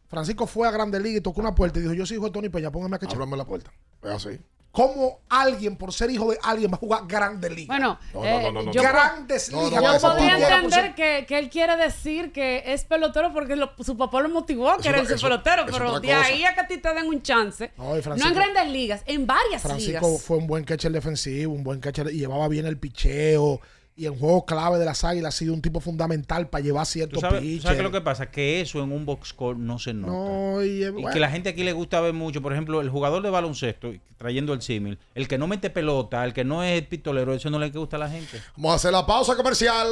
[0.08, 2.32] Francisco fue a Grande Liga y tocó una puerta y dijo, yo soy hijo de
[2.32, 3.16] Tony Peña, póngame a cachar.
[3.16, 3.72] Ábrame la puerta.
[4.04, 4.40] Es así.
[4.74, 7.68] ¿Cómo alguien, por ser hijo de alguien, va a jugar Grande Liga?
[7.76, 8.72] Bueno, No, no, eh, no, no, no.
[8.72, 9.72] yo, Grandes ligas.
[9.72, 13.96] no, yo podría entender que, que él quiere decir que es pelotero porque lo- su
[13.96, 16.92] papá lo motivó a querer ser pelotero, pero de ahí a que a ti te
[16.92, 17.72] den un chance.
[17.78, 20.24] No, Francisco- en grandes ligas, en varias Francisco ligas.
[20.24, 23.62] fue un buen catcher defensivo, un buen catcher y llevaba bien el picheo.
[23.96, 26.92] Y en juegos clave de las águilas ha sido un tipo fundamental para llevar ¿Tú
[26.94, 27.62] ciertos sabes, tú pitches.
[27.62, 28.32] sabes qué lo que pasa?
[28.32, 30.12] Que eso en un box score no se nota.
[30.14, 31.10] No, y, eh, Y bueno.
[31.12, 34.54] que la gente aquí le gusta ver mucho, por ejemplo, el jugador de baloncesto, trayendo
[34.54, 37.70] el símil, el que no mete pelota, el que no es pistolero, eso no le
[37.70, 38.42] gusta a la gente.
[38.56, 39.88] Vamos a hacer la pausa comercial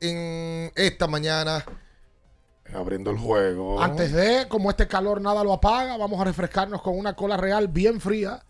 [0.00, 1.64] en esta mañana.
[2.72, 3.82] Abriendo el juego.
[3.82, 7.68] Antes de, como este calor nada lo apaga, vamos a refrescarnos con una cola real
[7.68, 8.42] bien fría.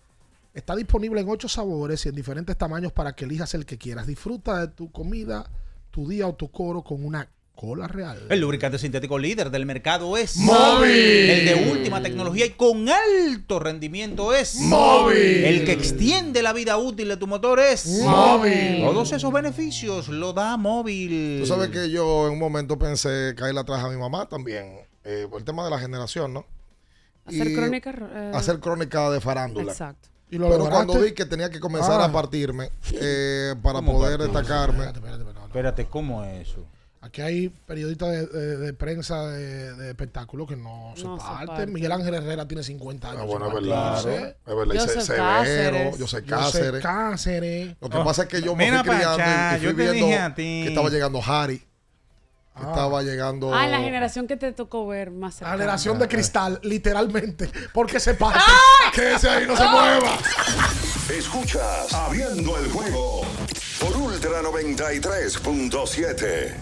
[0.55, 4.07] Está disponible en ocho sabores y en diferentes tamaños para que elijas el que quieras.
[4.07, 5.51] Disfruta de tu comida,
[5.91, 8.21] tu día o tu coro con una cola real.
[8.31, 10.91] El lubricante sintético líder del mercado es Móvil.
[10.91, 15.45] El de última tecnología y con alto rendimiento es Móvil.
[15.45, 18.81] El que extiende la vida útil de tu motor es Móvil.
[18.81, 21.39] Todos esos beneficios lo da móvil.
[21.41, 24.79] Tú sabes que yo en un momento pensé caerle atrás a mi mamá también.
[25.05, 26.47] eh, por el tema de la generación, ¿no?
[27.27, 27.91] Hacer Y crónica.
[28.15, 29.73] eh, hacer crónica de farándula.
[29.73, 30.09] Exacto.
[30.35, 30.87] ¿Y lo Pero lograste?
[30.87, 32.07] cuando vi que tenía que comenzar Ah.
[32.07, 34.87] a partirme eh, para ¿Cómo poder destacarme.
[35.47, 36.67] Espérate, ¿cómo es eso?
[37.01, 41.25] Aquí hay periodistas de, de- de prensa de, de espectáculo que no se No se
[41.27, 41.47] parten.
[41.49, 41.73] parten.
[41.75, 43.21] Miguel Ángel Herrera tiene 50 años.
[43.23, 43.93] Ah, bueno, es verdad.
[44.03, 44.37] partirse.
[44.47, 44.75] Es verdad.
[44.75, 45.99] Y Joseph Se- Severo, Cáceres.
[45.99, 46.83] yo sé Cáceres.
[46.83, 47.77] Cáceres.
[47.81, 49.69] Lo que Oh, pasa es que yo me mira fui criando allá, y, y fui
[49.69, 50.43] yo viendo dije a ti.
[50.65, 51.63] que estaba llegando Harry.
[52.57, 52.69] Que Ah.
[52.71, 53.53] estaba llegando.
[53.53, 55.57] Ah, la generación que te tocó ver más La cercana.
[55.59, 57.51] generación de cristal, literalmente.
[57.73, 58.39] Porque se parte.
[58.41, 58.93] ¡Ah!
[58.95, 60.17] Que ese ahí no se mueva.
[61.11, 63.23] Escuchas Abriendo el juego
[63.81, 66.55] por Ultra 93.7.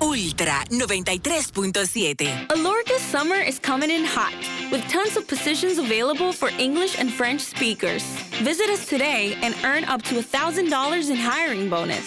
[0.00, 2.46] Ultra 93.7.
[2.48, 4.32] Alorca's summer is coming in hot,
[4.72, 8.02] with tons of positions available for English and French speakers.
[8.42, 12.06] Visit us today and earn up to $1,000 in hiring bonus.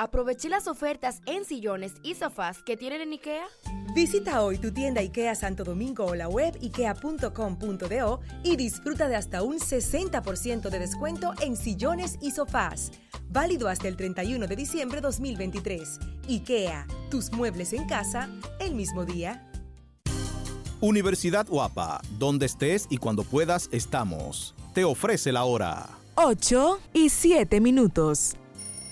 [0.00, 3.44] Aproveché las ofertas en sillones y sofás que tienen en IKEA.
[3.94, 9.42] Visita hoy tu tienda IKEA Santo Domingo o la web ikea.com.do y disfruta de hasta
[9.42, 12.92] un 60% de descuento en sillones y sofás.
[13.28, 15.98] Válido hasta el 31 de diciembre 2023.
[16.30, 19.46] IKEA, tus muebles en casa, el mismo día.
[20.80, 24.54] Universidad Guapa, donde estés y cuando puedas estamos.
[24.72, 25.90] Te ofrece la hora.
[26.14, 28.39] 8 y 7 minutos.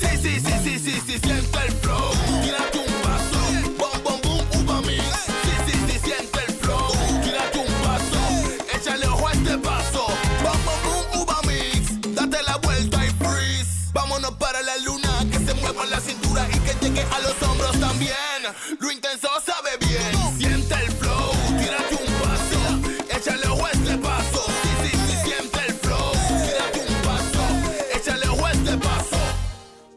[0.00, 2.10] Sí, sí, sí, sí, sí, sí, siente el flow.
[2.42, 3.38] Tírate un paso.
[3.78, 5.04] Bom, bom, boom, uva mix.
[5.44, 6.92] Sí, sí, sí, siente el flow.
[7.22, 8.20] Tírate un paso.
[8.76, 10.06] Échale ojo a este paso.
[10.42, 12.14] Bom, bom, boom, uva mix.
[12.14, 13.90] Date la vuelta y freeze.
[13.92, 15.24] Vámonos para la luna.
[15.30, 18.14] Que se mueva la cintura y que llegue a los hombros también.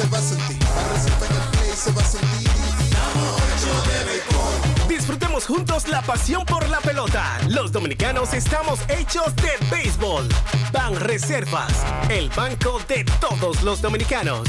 [0.00, 0.58] Se va a sentir,
[1.76, 2.48] se va a sentir,
[3.88, 4.88] de béisbol.
[4.88, 7.38] Disfrutemos juntos la pasión por la pelota.
[7.48, 10.28] Los dominicanos estamos hechos de béisbol.
[10.72, 11.72] Ban Reservas,
[12.08, 14.48] el banco de todos los dominicanos.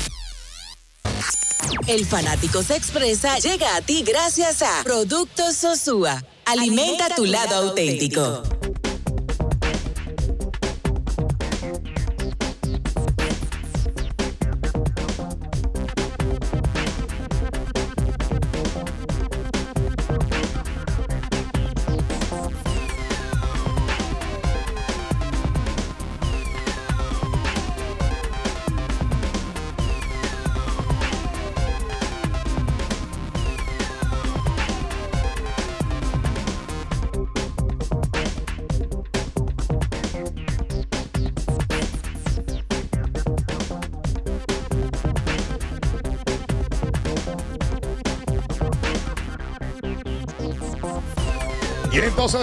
[1.87, 6.23] El fanático se expresa llega a ti gracias a Productos Sosúa.
[6.45, 8.43] Alimenta, tu lado auténtico.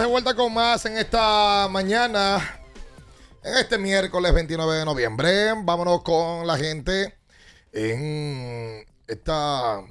[0.01, 2.61] De vuelta con más en esta mañana,
[3.43, 5.53] en este miércoles 29 de noviembre.
[5.65, 7.19] Vámonos con la gente
[7.73, 9.83] en esta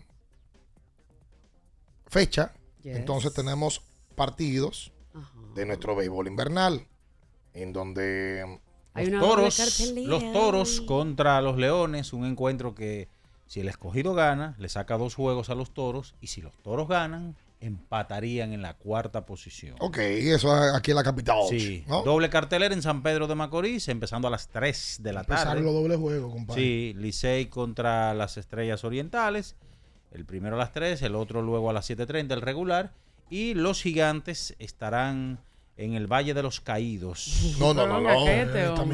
[2.05, 2.53] fecha.
[2.83, 2.95] Yes.
[2.95, 3.81] Entonces tenemos
[4.15, 4.93] partidos
[5.55, 6.87] de nuestro béisbol invernal,
[7.53, 8.59] en donde
[8.93, 13.09] Hay los toros, los toros contra los leones, un encuentro que
[13.45, 16.87] si el escogido gana, le saca dos juegos a los toros y si los toros
[16.87, 19.75] ganan, empatarían en la cuarta posición.
[19.79, 21.37] Ok, eso es aquí en la capital.
[21.49, 22.03] Sí, ¿no?
[22.03, 25.63] doble cartelera en San Pedro de Macorís, empezando a las 3 de la Empezaron tarde.
[25.63, 26.61] los dobles juegos, compadre.
[26.61, 29.55] Sí, Licey contra las Estrellas Orientales.
[30.11, 32.93] El primero a las 3, el otro luego a las 7.30, el regular.
[33.29, 35.39] Y los gigantes estarán
[35.77, 37.55] en el Valle de los Caídos.
[37.59, 38.25] No, no, no, no.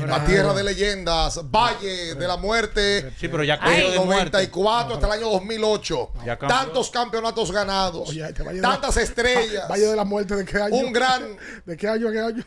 [0.06, 3.10] La tierra de leyendas, Valle de la Muerte.
[3.18, 4.32] Sí, pero ya Del cayó de muerte.
[4.32, 6.10] 94 hasta el año 2008.
[6.26, 6.58] Ya cambió.
[6.58, 8.14] Tantos campeonatos ganados.
[8.16, 9.68] La- tantas estrellas.
[9.70, 10.76] Valle de la Muerte, ¿de qué año?
[10.76, 11.38] Un gran.
[11.66, 12.44] ¿De qué año a qué año?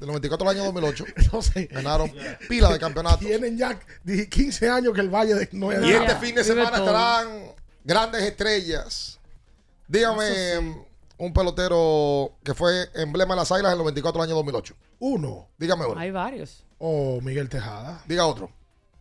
[0.00, 1.04] Del 94 al año 2008.
[1.32, 1.66] No sé.
[1.70, 2.12] Ganaron
[2.48, 3.20] pila de campeonatos.
[3.20, 6.42] Tienen ya di- 15 años que el Valle de no es Y este fin de
[6.42, 7.52] semana estarán
[7.84, 9.18] grandes estrellas.
[9.86, 10.87] Dígame
[11.18, 14.74] un pelotero que fue emblema de las águilas en el 94 del año 2008.
[15.00, 15.48] Uno.
[15.58, 15.98] Dígame uno.
[16.00, 16.64] Hay varios.
[16.78, 18.02] O Miguel Tejada.
[18.06, 18.50] Diga otro.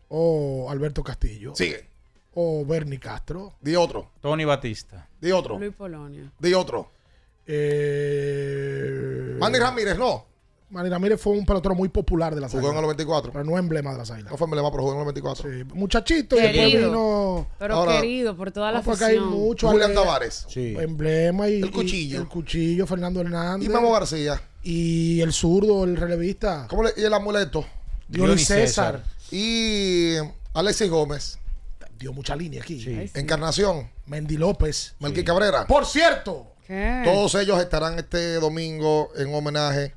[0.10, 1.56] O Alberto Castillo.
[1.56, 1.88] Sigue.
[2.34, 3.56] O Bernie Castro.
[3.62, 4.12] Di otro.
[4.22, 5.08] Tony Batista.
[5.20, 5.58] Di otro.
[5.58, 6.32] Luis Polonia.
[6.40, 6.92] Di otro.
[7.46, 10.26] Eh, Manny Ramírez, no.
[10.70, 12.98] Manny Ramírez fue un pelotero muy popular de las Jugó en el águilas.
[13.06, 13.32] 94.
[13.32, 14.32] Pero no emblema de las águilas.
[14.32, 15.50] No fue emblema, pero jugó en el 94.
[15.76, 16.90] Muchachito, y después Querido.
[16.90, 17.48] vino.
[17.58, 19.28] Pero Ahora, querido por toda la hay afición.
[19.30, 20.46] mucho Julián Tavares.
[20.50, 20.76] Sí.
[20.78, 21.62] Emblema y.
[21.62, 22.18] El cuchillo.
[22.18, 23.70] y el cuchillo, Fernando Hernández.
[23.70, 24.42] Y Memo García.
[24.62, 26.68] Y el zurdo, el relevista.
[26.70, 27.66] ¿Cómo le, y el amuleto?
[28.10, 29.04] Dionis César.
[29.32, 30.16] Y
[30.54, 31.40] Alexis Gómez.
[31.98, 32.84] Dio mucha línea aquí.
[32.88, 33.20] Ay, sí.
[33.20, 33.90] Encarnación.
[34.06, 34.96] Mendy López.
[35.00, 35.66] Melqui Cabrera.
[35.66, 36.48] Por cierto.
[36.68, 37.02] ¿Qué?
[37.06, 39.94] Todos ellos estarán este domingo en homenaje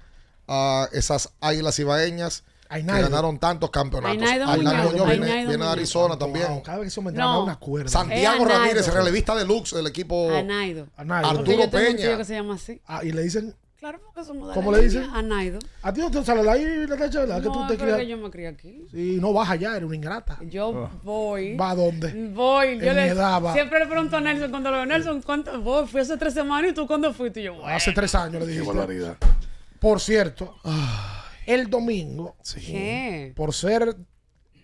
[0.52, 4.20] a esas águilas ibaeñas que ganaron tantos campeonatos.
[4.20, 5.64] Ainaido Ainaido Muñoz, Muñoz viene, de.
[5.64, 6.48] Arizona también.
[6.48, 7.44] Wow, cada vez que se me No.
[7.44, 7.88] una cuerda.
[7.88, 8.44] Santiago.
[8.44, 10.88] Ramírez, relevista deluxe del equipo Anaido.
[10.96, 11.30] Anaido.
[11.30, 11.96] Arturo Peña.
[11.96, 12.80] tío que se llama así.
[12.86, 13.54] Ah, y le dicen.
[13.78, 15.04] Claro, porque somos de ¿Cómo la le dicen?
[15.14, 15.58] Anaido.
[15.82, 17.38] A ti no te sale de ahí la tacha, ¿verdad?
[17.42, 17.96] que tú te crías.
[17.98, 18.86] que yo me crié aquí.
[18.90, 20.36] Sí, no vas allá, eres una ingrata.
[20.42, 21.56] Yo voy.
[21.56, 22.30] ¿Va a dónde?
[22.34, 22.78] Voy.
[22.78, 24.86] Yo le, edad siempre le pregunto a Nelson cuando lo veo.
[24.86, 25.58] Nelson, ¿cuánto?
[25.62, 27.40] Voy, fui hace tres semanas y tú cuándo fuiste.
[27.40, 27.74] Y yo, bueno.
[27.74, 28.68] Hace tres años le Qué dijiste.
[28.68, 29.16] barbaridad.
[29.80, 30.56] Por cierto,
[31.46, 32.36] el domingo,
[33.34, 33.96] por ser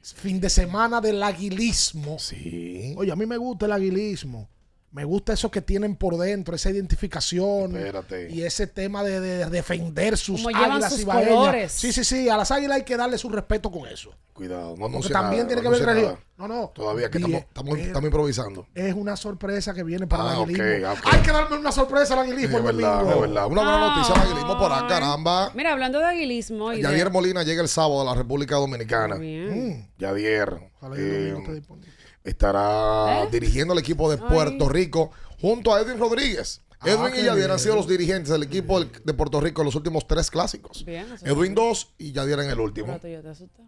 [0.03, 2.19] fin de semana del aguilismo.
[2.19, 2.95] Sí.
[2.97, 4.49] Oye, a mí me gusta el aguilismo.
[4.97, 8.31] Me gusta eso que tienen por dentro, esa identificación Espérate.
[8.31, 11.29] y ese tema de, de defender sus Como águilas sus ibaeñas.
[11.35, 11.73] colores.
[11.73, 12.31] Sí, sí, sí.
[12.31, 14.15] A las águilas hay que darle su respeto con eso.
[14.33, 16.19] Cuidado, no Porque anuncie también nada, tiene que no ver religión.
[16.39, 16.73] No, no.
[16.75, 18.67] Todavía que estamos, estamos, estamos improvisando.
[18.75, 20.93] Es una sorpresa que viene para Ah, el ok, aguilismo.
[20.93, 20.99] ok.
[21.13, 23.15] Hay que darme una sorpresa al Sí, aguilismo es el verdad, domingo.
[23.15, 23.47] es verdad.
[23.49, 25.51] Una buena noticia al aguilismo por acá, caramba.
[25.55, 27.11] Mira, hablando de aguilismo y Yadier de...
[27.13, 29.17] Molina llega el sábado a la República Dominicana.
[29.17, 29.69] Bien.
[29.69, 31.93] Mm, Yadier ojalá eh, esté disponible.
[32.27, 33.29] Estará ¿Eh?
[33.33, 34.29] dirigiendo el equipo de Ay.
[34.29, 36.61] Puerto Rico junto a Edwin Rodríguez.
[36.81, 39.67] Ah, Edwin y Yadier han sido los dirigentes del equipo del- de Puerto Rico en
[39.67, 40.85] los últimos tres clásicos.
[40.85, 41.55] Bien, Edwin bien.
[41.55, 42.99] dos y Yadier en el último.
[43.01, 43.63] Te asusta.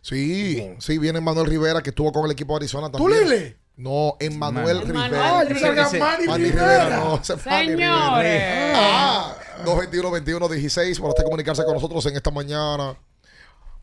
[0.00, 3.28] Sí, sí, viene Manuel Rivera que estuvo con el equipo de Arizona ¿Tú, también.
[3.28, 3.56] Lili?
[3.76, 5.08] No, Emmanuel Manuel.
[5.08, 5.38] Rivera.
[5.40, 6.84] Ah, yo sabía ese- Manny Manny Rivera.
[6.84, 8.72] Rivera, no, ese Señores.
[8.76, 12.96] Ah, 221-21-16 para usted comunicarse con nosotros en esta mañana.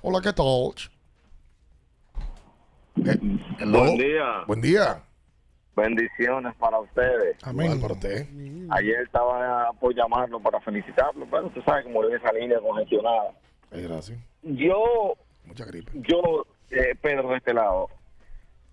[0.02, 0.74] Hola, ¿qué tal?
[2.98, 3.18] Eh.
[3.66, 4.44] Buen día.
[4.48, 5.04] Buen día.
[5.76, 7.36] Bendiciones para ustedes.
[7.44, 7.82] Amén.
[7.82, 8.28] para usted.
[8.70, 13.32] Ayer estaba por llamarlo para felicitarlo, pero usted sabe cómo es esa línea congestionada.
[13.72, 14.20] Gracias.
[14.44, 15.16] Yo,
[15.46, 15.92] Mucha gripe.
[15.96, 17.90] yo, eh, Pedro, de este lado,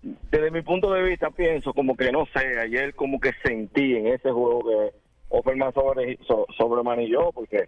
[0.03, 4.07] desde mi punto de vista pienso como que, no sé, ayer como que sentí en
[4.07, 4.93] ese juego que
[5.29, 7.67] Offerman sobre, so- sobremanilló, porque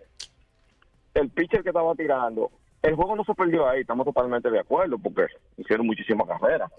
[1.15, 2.51] el pitcher que estaba tirando,
[2.83, 5.27] el juego no se perdió ahí, estamos totalmente de acuerdo, porque
[5.57, 6.69] hicieron muchísimas carreras.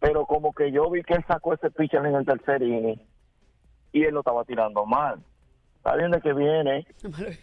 [0.00, 3.00] Pero como que yo vi que él sacó ese pitcher en el tercer inning
[3.92, 5.22] y él lo estaba tirando mal.
[5.76, 6.86] Está bien de que viene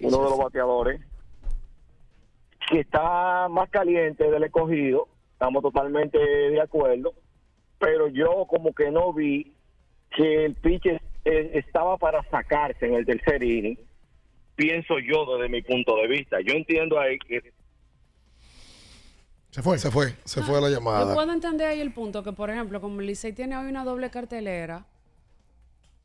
[0.01, 1.01] uno de los bateadores
[2.69, 7.13] que está más caliente del escogido, estamos totalmente de acuerdo,
[7.79, 9.53] pero yo como que no vi
[10.11, 13.79] que el pitcher eh, estaba para sacarse en el tercer inning,
[14.55, 16.41] pienso yo desde mi punto de vista.
[16.41, 17.53] Yo entiendo ahí que
[19.51, 19.79] Se fue.
[19.79, 20.15] Se fue.
[20.25, 21.13] Se fue la Yo llamada.
[21.13, 24.09] puedo entender ahí el punto que, por ejemplo, como el Licey tiene hoy una doble
[24.09, 24.85] cartelera,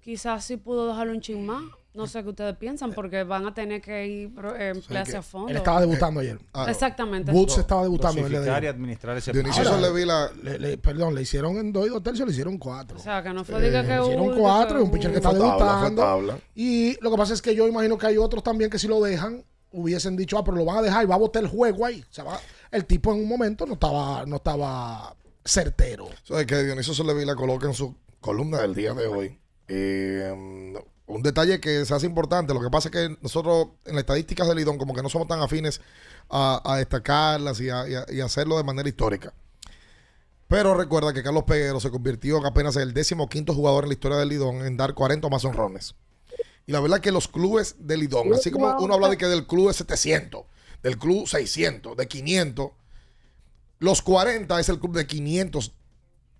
[0.00, 1.62] quizás sí pudo dejarlo un chin más.
[1.94, 5.50] No sé qué ustedes piensan, porque van a tener que ir eh, emplearse a fondo.
[5.50, 6.38] Él estaba debutando ayer.
[6.54, 7.30] Ah, Exactamente.
[7.30, 11.70] Woods estaba debutando de y administrar ese Dionisio Ahora, Le- le- perdón, le hicieron en
[11.70, 12.96] dos y dos tercios, le hicieron cuatro.
[12.96, 15.18] O sea, que no fue diga que Le hicieron uy, cuatro y un pitcher que
[15.18, 16.02] está tabla, debutando.
[16.02, 16.38] tabla.
[16.54, 19.02] Y lo que pasa es que yo imagino que hay otros también que si lo
[19.02, 21.84] dejan, hubiesen dicho, ah, pero lo van a dejar y va a botar el juego
[21.84, 22.00] ahí.
[22.10, 22.40] O sea, va-
[22.72, 26.08] el tipo en un momento no estaba, no estaba certero.
[26.24, 29.38] Eso es que Dionisio Soldevila coloca en su columna del día de hoy.
[29.68, 30.32] eh,
[31.06, 32.54] un detalle que se hace importante.
[32.54, 35.28] Lo que pasa es que nosotros en las estadísticas del Lidón como que no somos
[35.28, 35.80] tan afines
[36.30, 39.34] a, a destacarlas y, a, y a- y a hacerlo de manera histórica.
[40.48, 43.94] Pero recuerda que Carlos Peguero se convirtió en apenas el décimo quinto jugador en la
[43.94, 45.94] historia del Lidón en dar 40 o más honrones.
[46.66, 49.46] Y la verdad que los clubes del Lidón, así como uno habla de que del
[49.46, 50.42] club es 700,
[50.82, 52.70] del club 600, de 500,
[53.78, 55.72] los 40 es el club de 500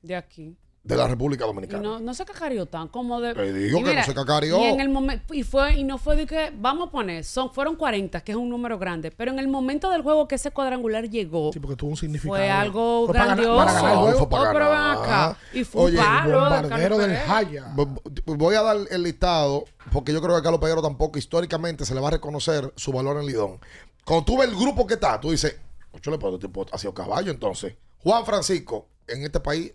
[0.03, 0.57] De aquí.
[0.85, 1.81] de la República Y Dominicana.
[1.83, 3.35] no, no se cacareó tan como de.
[3.35, 4.59] Te digo y que no se cacareó.
[4.61, 5.33] Y en el momento.
[5.35, 6.53] Y fue, y no fue de que.
[6.57, 7.23] Vamos a poner.
[7.25, 9.11] Son, fueron 40, que es un número grande.
[9.13, 11.53] Pero en el momento del juego que ese cuadrangular llegó.
[11.53, 12.37] Sí, porque tuvo un significado.
[12.37, 13.65] Fue algo Fue para ganar- grandioso.
[13.65, 14.19] para ganar el juego.
[14.19, 14.99] Fue para Oh, ganar.
[14.99, 15.39] acá.
[15.53, 16.29] Y fue Oye, un palo.
[16.31, 17.17] de Bombardero Carlos del.
[17.17, 17.73] Jaya.
[17.77, 21.85] Vo- Voy a dar el listado, porque yo creo que a Carlos Peguero tampoco históricamente
[21.85, 23.59] se le va a reconocer su valor en Lidón.
[24.05, 25.57] Cuando tú ves el grupo que está, tú dices,
[25.93, 27.75] le pero este tipo ha sido caballo entonces.
[27.99, 29.73] Juan Francisco, en este país,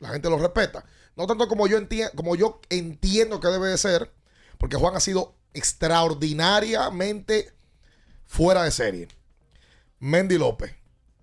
[0.00, 0.84] la gente lo respeta.
[1.16, 4.10] No tanto como yo, enti- como yo entiendo que debe de ser,
[4.58, 7.52] porque Juan ha sido extraordinariamente
[8.26, 9.08] fuera de serie.
[9.98, 10.74] Mendy López,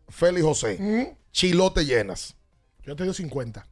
[0.07, 2.35] Félix José, Chilote Llenas,
[2.83, 3.67] Yo te digo 50.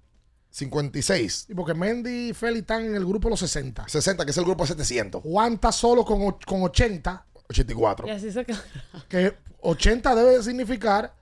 [0.50, 3.88] 56, Y porque Mendy y Feli están en el grupo de los 60.
[3.88, 7.26] 60, que es el grupo de 700, Juan está solo con, con 80.
[7.50, 8.08] 84.
[8.08, 8.58] Y así se quedó.
[9.10, 11.14] Que 80 debe significar.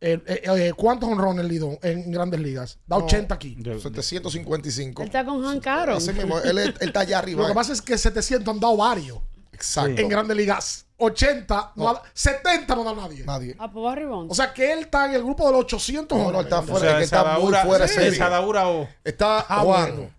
[0.00, 2.78] eh, eh, eh, ¿Cuántos honrones Lidón en grandes ligas?
[2.86, 3.56] Da No, 80 aquí.
[3.62, 5.02] 755.
[5.02, 5.96] Él está con Juan Caro.
[5.96, 7.42] Así mismo, él, él está allá arriba.
[7.42, 9.18] Lo que pasa es que 700 han dado varios
[9.52, 10.00] Exacto.
[10.00, 10.86] en grandes ligas.
[10.98, 13.24] 80, no ha- 70 no da nadie.
[13.24, 13.56] Nadie.
[13.58, 14.04] Ah, pues.
[14.08, 16.62] O sea que él está en el grupo de los 800 No, no, está O
[16.62, 18.18] fuera, sea, es que está muy fuera sí, serie.
[18.18, 19.96] Sadabura o- Está Ah, Juan.
[19.96, 20.10] bueno.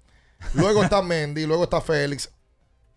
[0.55, 2.29] Luego está Mendy, luego está Félix.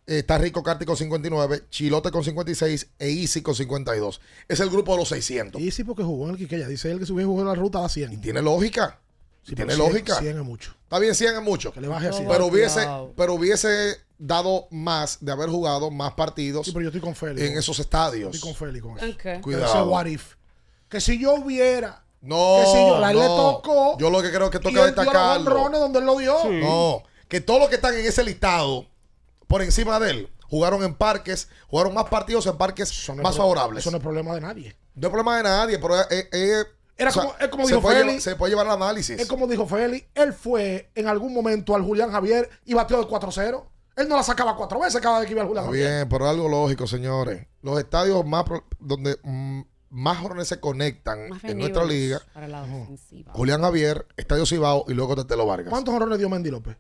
[0.06, 4.20] Está Rico Carti con 59, Chilote con 56 e Easy con 52.
[4.46, 5.60] Es el grupo de los 600.
[5.60, 6.68] Y sí, porque jugó en el Quiqueya.
[6.68, 8.20] Dice él que si hubiera jugado en la ruta da 100.
[8.20, 9.00] Tiene lógica.
[9.42, 10.14] Sí, tiene pero 100 lógica.
[10.20, 10.74] 100 es mucho.
[10.84, 11.72] Está bien, 100 es mucho.
[11.72, 12.22] Que le baje así.
[12.26, 17.00] Pero hubiese, pero hubiese dado más de haber jugado más partidos Sí, pero yo estoy
[17.00, 17.48] con Félix.
[17.50, 18.34] en esos estadios.
[18.34, 19.40] Estoy con Félix con eso.
[19.42, 19.66] Cuidado.
[19.66, 20.34] Ese what if.
[20.88, 22.04] Que si yo hubiera.
[22.20, 23.36] No, que si yo, a él le no.
[23.36, 23.98] tocó.
[23.98, 26.34] Yo lo que creo que y toca honrones donde él lo dio.
[26.50, 28.86] No, que todos los que están en ese listado,
[29.47, 33.35] por encima de él, jugaron en parques, jugaron más partidos en parques Eso no más
[33.35, 33.81] pro- favorables.
[33.82, 34.77] Eso no es problema de nadie.
[34.94, 36.66] No es problema de nadie, pero es, es- es-
[36.98, 38.24] Era o sea, como- es como se, dijo puede Félix.
[38.24, 39.20] llevar, se puede llevar el análisis.
[39.20, 40.06] Es como dijo Félix.
[40.14, 43.66] Él fue en algún momento al Julián Javier y batió de 4-0.
[43.97, 45.90] Él no la sacaba cuatro veces cada vez que iba al Julián Está Javier.
[45.97, 47.47] bien, pero algo lógico, señores.
[47.62, 49.60] Los estadios más pro- donde mm,
[49.90, 53.32] más jóvenes se conectan Más en nuestra liga, Para la ofensiva.
[53.35, 55.70] Julián Javier, Estadio Cibao y luego Tetelo Vargas.
[55.70, 56.77] ¿Cuántos honrones dio Mendy López?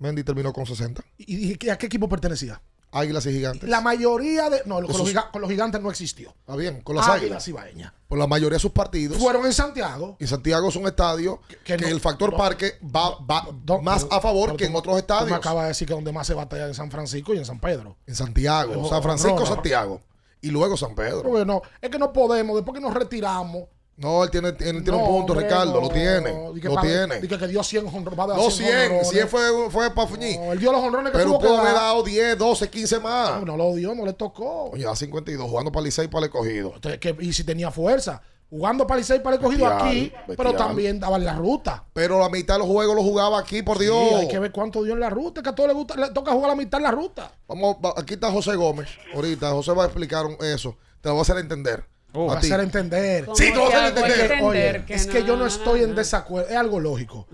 [0.00, 1.02] Mendy terminó con 60.
[1.18, 2.60] ¿Y, y a qué equipo pertenecía?
[2.92, 3.70] Águilas y Gigantes.
[3.70, 4.62] La mayoría de.
[4.66, 6.30] No, con, los, Esos- giga- con los gigantes no existió.
[6.40, 7.46] Está bien, con las Águilas.
[7.46, 7.92] Ibaeñas.
[8.08, 9.16] Por la mayoría de sus partidos.
[9.18, 10.16] Fueron en Santiago.
[10.18, 13.46] Y Santiago es un estadio que, que no- el factor no- parque va, va
[13.80, 15.32] más a favor que en otros Tú me estadios.
[15.38, 17.96] acabas de decir que donde más se batalla en San Francisco y en San Pedro.
[18.08, 19.46] En Santiago, San Francisco.
[19.46, 20.00] Santiago.
[20.40, 21.22] Y luego San Pedro.
[21.22, 23.64] Porque no, es que no podemos, después que nos retiramos.
[24.00, 25.74] No, él tiene, él tiene No, un punto, hombre, Ricardo.
[25.74, 25.80] no.
[25.82, 26.32] Lo tiene.
[26.62, 27.20] Lo pa- tiene.
[27.20, 28.16] di que, dio 100 honrones.
[28.36, 28.82] No 100 100.
[28.86, 29.08] honrones.
[29.10, 30.38] 100 fue, fue para Fuñí.
[30.38, 33.40] No, él dio los honrones que Pero tuvo pudo haber dado 10, 12, 15 más.
[33.40, 34.70] No, no lo dio, no le tocó.
[34.72, 36.72] Oye, a 52, jugando para Licey y para el escogido.
[37.20, 38.22] Y si tenía fuerza.
[38.48, 40.56] Jugando para Licey para el cogido Bestial, aquí, pero bestial.
[40.56, 41.84] también daban la ruta.
[41.92, 43.94] Pero la mitad de los juegos los jugaba aquí, por Dios.
[44.08, 46.10] Sí, hay que ver cuánto dio en la ruta, que a todos les gusta, le
[46.10, 47.30] toca jugar la mitad en la ruta.
[47.46, 48.88] Vamos, va- aquí está José Gómez.
[49.14, 50.74] Ahorita José va a explicar eso.
[51.00, 51.84] Te lo voy a hacer entender.
[52.12, 52.46] Te voy a ti.
[52.46, 53.26] hacer entender.
[53.34, 54.42] Sí, te voy a hacer entender.
[54.42, 56.48] Oye, es que yo no estoy en desacuerdo.
[56.50, 57.28] Es algo lógico.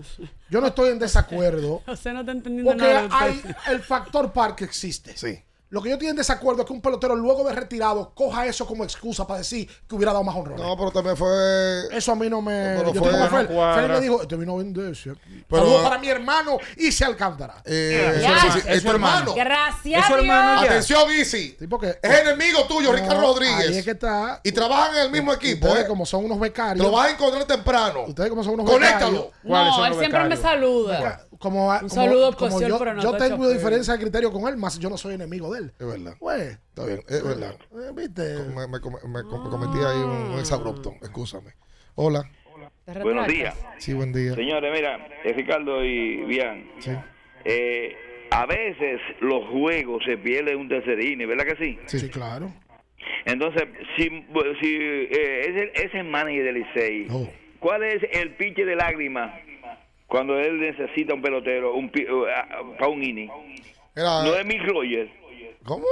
[0.49, 3.07] Yo no estoy en desacuerdo Usted no está entendiendo porque nada.
[3.11, 3.55] hay usted.
[3.71, 5.17] el factor parque existe.
[5.17, 5.43] Sí.
[5.69, 8.65] Lo que yo estoy en desacuerdo es que un pelotero luego de retirado coja eso
[8.65, 10.63] como excusa para decir que hubiera dado más honrones.
[10.65, 11.83] No, pero también fue.
[11.91, 12.75] Eso a mí no me.
[12.77, 13.81] Pero yo fue- tengo no cuadra.
[13.81, 15.17] Fel me dijo, este vino a.
[15.49, 17.55] Pero- Saludos para mi hermano Isi Alcántara.
[17.65, 18.23] Eh,
[18.53, 19.33] sí, es tu hermano.
[19.35, 20.01] Gracias.
[20.01, 20.71] Es su hermano Dios.
[20.71, 21.55] Atención, Isi.
[21.59, 23.69] Sí, porque- Es enemigo tuyo, No, Ricardo Rodríguez.
[23.69, 24.39] Ahí es que está.
[24.43, 25.67] Y trabajan en el mismo equipo.
[25.67, 25.87] Ustedes, ¿eh?
[25.89, 26.85] como son unos becarios.
[26.85, 28.05] lo vas a encontrar temprano.
[28.07, 29.31] Ustedes, como son unos Conéctalo.
[29.43, 30.39] ¿Cuáles No, son él siempre me becarios?
[30.41, 31.26] saluda.
[31.39, 33.53] Como, Un como- saludo como opción, yo, pero no yo te tengo choques.
[33.53, 35.71] diferencia de criterio con él, más yo no soy enemigo de él.
[35.79, 36.13] Es verdad.
[36.19, 37.55] Pues, Está bien, es verdad.
[37.73, 38.37] eh, ¿viste?
[38.55, 40.93] Me, me, me com- me cometí ahí un, un exabrupto.
[41.01, 41.51] Excúsame.
[41.95, 42.23] Hola.
[43.03, 43.55] Buenos días.
[43.79, 44.33] Sí, buen día.
[44.33, 46.65] Señores, mira, es Ricardo y Bian.
[46.79, 46.91] Sí.
[47.43, 47.95] Eh,
[48.31, 51.79] a veces los juegos se pierden un tercer inning, ¿verdad que sí?
[51.85, 52.51] Sí, claro.
[53.25, 53.63] Entonces,
[53.97, 54.03] si,
[54.61, 57.29] si eh, es, el, es el manager del Licey, Oh.
[57.59, 59.33] ¿cuál es el pinche de lágrimas
[60.07, 63.29] cuando él necesita un pelotero un pi- uh, ah, para un inning?
[63.95, 65.11] Era, No es Mick Rogers.
[65.65, 65.85] ¿Cómo?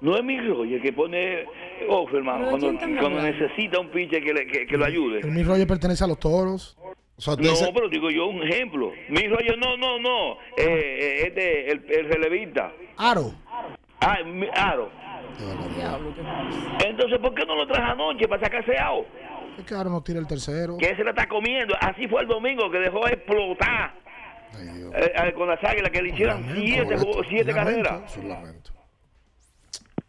[0.00, 1.44] No es Mick Rogers que pone
[1.88, 5.20] ojo, hermano, ¿Pero de cuando, cuando necesita un pinche que, le- que, que lo ayude.
[5.20, 6.76] El Mi Roger pertenece a los toros.
[7.16, 8.92] O sea, tú No, pero digo yo un ejemplo.
[9.10, 10.32] Mi rollo, no, no, no.
[10.56, 12.72] Eh, eh, este, el, el relevista.
[12.96, 13.32] Aro.
[14.00, 14.90] Ah, mi- Aro.
[15.76, 19.06] Diablo, qué- Entonces, ¿por qué no lo traje anoche para sacarse out?
[19.60, 20.76] Es que no tira el tercero.
[20.76, 21.74] Que se la está comiendo.
[21.80, 23.94] Así fue el domingo que dejó explotar
[24.58, 24.92] Ay, Dios.
[24.94, 26.96] eh, eh, con las águilas que le hicieron siete,
[27.28, 27.82] siete lamento.
[27.88, 28.10] carreras.
[28.10, 28.70] Es un lamento.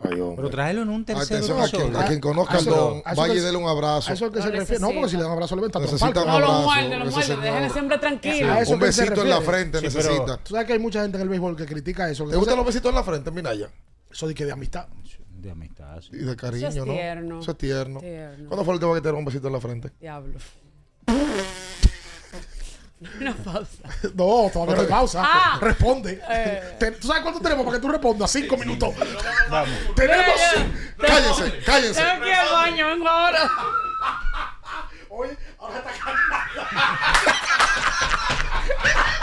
[0.04, 0.18] Ay.
[0.36, 2.00] Pero tráelo en un tercer Atención a quien, episodio.
[2.00, 4.12] a quien conozca eso- don, vaya y dele un abrazo.
[4.12, 4.82] eso es que se Lo refiere.
[4.82, 6.64] No, porque si le dan un abrazo le ven tanto Necesita un No lo abrazo,
[6.64, 7.36] muerde, lo muerde.
[7.38, 8.58] Déjenle siempre tranquilo.
[8.58, 10.38] Un se besito en la frente Sí, pero- necesita.
[10.38, 12.26] Tú sabes que hay mucha gente en el béisbol que critica eso.
[12.28, 13.70] ¿Te gustan los besitos en la frente, Minaya?
[14.12, 14.88] Eso de que de amistad.
[15.42, 16.10] De amistad, sí.
[16.14, 16.94] Y de cariño, Eso es ¿no?
[16.94, 17.40] tierno.
[17.40, 18.00] Eso es tierno.
[18.00, 18.48] Tierno.
[18.48, 19.90] ¿Cuándo fue el último que te dieron un besito en la frente?
[20.00, 20.38] Diablo.
[23.20, 23.82] Una pausa.
[24.14, 25.24] No, todavía no hay pausa.
[25.26, 25.58] Ah.
[25.60, 26.22] Responde.
[26.30, 26.78] Eh.
[27.02, 28.32] ¿Tú sabes cuánto tenemos para que tú respondas?
[28.32, 28.94] Cinco minutos.
[29.50, 29.76] Vamos.
[29.96, 30.36] Tenemos.
[31.00, 32.00] Cállense, cállense.
[32.00, 33.50] Tengo que ir al baño, vengo ahora.
[35.10, 35.92] Oye, ahora está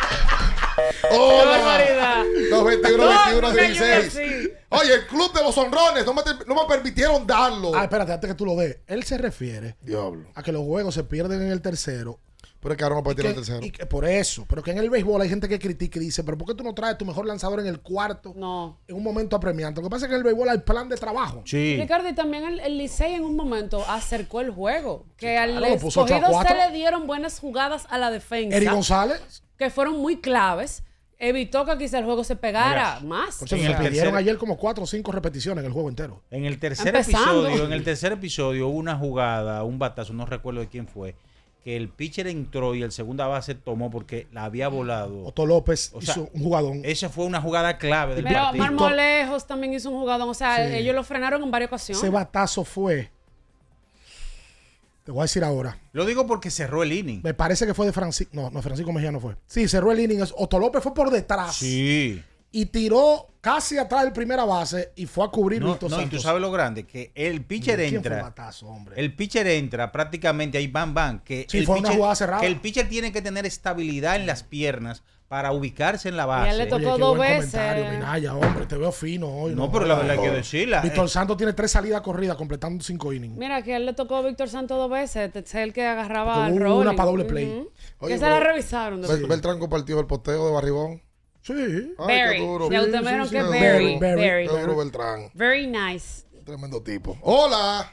[1.10, 1.42] Hola.
[1.42, 2.24] Qué barbaridad.
[2.50, 3.82] Los 21, No, 21, no me 16.
[3.82, 4.52] ayudes así.
[4.70, 7.72] Oye, el club de los honrones no me, te- no me permitieron darlo.
[7.74, 8.78] Ah, espérate, antes que tú lo des.
[8.86, 10.28] Él se refiere Diablo.
[10.34, 12.18] a que los juegos se pierden en el tercero.
[12.60, 13.64] Pero es que ahora no puede Que- tirar el tercero.
[13.64, 16.24] y que por eso, pero que en el béisbol hay gente que critica y dice,
[16.24, 18.80] pero ¿por qué tú no traes tu mejor lanzador en el cuarto No.
[18.88, 19.80] en un momento apremiante?
[19.80, 21.42] Lo que pasa es que en el béisbol hay plan de trabajo.
[21.46, 21.76] Sí.
[21.80, 25.06] Ricardo, y también el, el Licey en un momento acercó el juego.
[25.16, 28.10] Que al claro, lo puso ocho a escogido se le dieron buenas jugadas a la
[28.10, 28.56] defensa.
[28.56, 30.82] Eri González, que fueron muy claves.
[31.20, 33.38] Evitó que quizá el juego se pegara más.
[33.38, 35.72] por cierto, En se el pidieron tercer- ayer como cuatro o cinco repeticiones en el
[35.72, 36.22] juego entero.
[36.30, 37.44] En el tercer Empezando.
[37.48, 41.16] episodio, en el tercer episodio hubo una jugada, un batazo, no recuerdo de quién fue,
[41.64, 45.24] que el pitcher entró y el segunda base tomó porque la había volado.
[45.24, 46.82] Otto López O sea, hizo un jugadón.
[46.84, 48.64] Esa fue una jugada clave del Pero partido.
[48.64, 50.28] Marmolejos también hizo un jugadón.
[50.28, 50.76] O sea, Sí.
[50.76, 52.00] ellos lo frenaron en varias ocasiones.
[52.00, 53.10] Ese batazo fue.
[55.08, 55.78] Te voy a decir ahora.
[55.92, 57.22] Lo digo porque cerró el inning.
[57.24, 58.30] Me parece que fue de Francisco.
[58.34, 59.36] No, no, Francisco Mejía no fue.
[59.46, 60.22] Sí, cerró el inning.
[60.36, 61.56] Otto López fue por detrás.
[61.56, 62.22] Sí.
[62.52, 66.06] Y tiró casi atrás del primera base y fue a cubrir No, Víctor no, y
[66.08, 68.22] tú sabes lo grande, que el pitcher ¿Quién fue entra.
[68.22, 69.00] batazo, hombre?
[69.00, 71.20] El pitcher entra prácticamente ahí, bam, bam.
[71.20, 72.42] Que Sí, el fue una jugada cerrada.
[72.42, 76.26] Que el pitcher tiene que tener estabilidad en las piernas para ubicarse en la Y
[76.26, 76.50] base.
[76.50, 77.90] él le tocó Oye, dos veces.
[77.92, 78.64] Minaya, hombre.
[78.66, 79.54] Te veo fino hoy.
[79.54, 80.80] No, pero la verdad hay que decirla.
[80.80, 83.36] Víctor Eh, Santos tiene tres salidas corridas completando cinco innings.
[83.36, 85.30] Mira, que él le tocó a Víctor Santos dos veces.
[85.36, 86.96] Es el que agarraba Como al una rolling.
[86.96, 87.68] pa' doble play.
[87.98, 89.02] Oye, que se pero- la revisaron.
[89.02, 89.20] después.
[89.22, 91.02] Bel- Beltrán compartió el posteo de Barribón.
[91.42, 91.52] Sí.
[91.98, 92.38] Ay, Very.
[92.38, 92.70] qué duro.
[92.70, 94.48] Ya ustedes que.
[94.48, 95.30] Qué duro Beltrán.
[95.34, 96.24] Very nice.
[96.44, 97.18] Tremendo tipo.
[97.20, 97.92] Hola.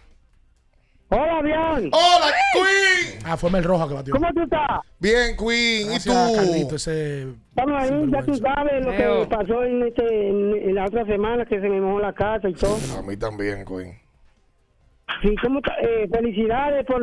[1.10, 1.92] Hola, bien.
[1.94, 3.20] Hola, Queen.
[3.26, 4.14] Ah, fue Mel Roja que batió.
[4.14, 4.80] ¿Cómo tú estás?
[5.00, 5.88] Bien, Queen.
[5.90, 6.76] Gracias, ¿Y Carlito, tú?
[6.76, 7.22] ese...
[7.50, 11.46] Estamos ahí, ya tú sabes lo que pasó en, este, en, en la otra semana,
[11.46, 12.78] que se me mojó la casa y todo.
[12.98, 13.98] A mí también, Queen.
[15.22, 15.74] Sí, ¿cómo está?
[15.82, 17.02] Eh, felicidades por,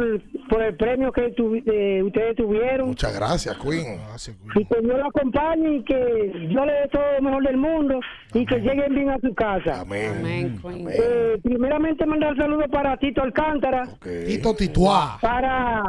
[0.48, 2.88] por el premio que tu- eh, ustedes tuvieron.
[2.88, 3.96] Muchas gracias, Queen.
[4.08, 4.50] Gracias, Queen.
[4.60, 8.00] Y que Dios lo acompañe y que Dios le dé todo lo mejor del mundo
[8.34, 9.80] y que lleguen bien a su casa.
[9.82, 10.16] Amén.
[10.18, 10.88] Amén, Queen.
[10.90, 13.84] Eh, primeramente mandar saludos para Tito Alcántara.
[14.26, 15.18] Tito Tituá.
[15.20, 15.82] para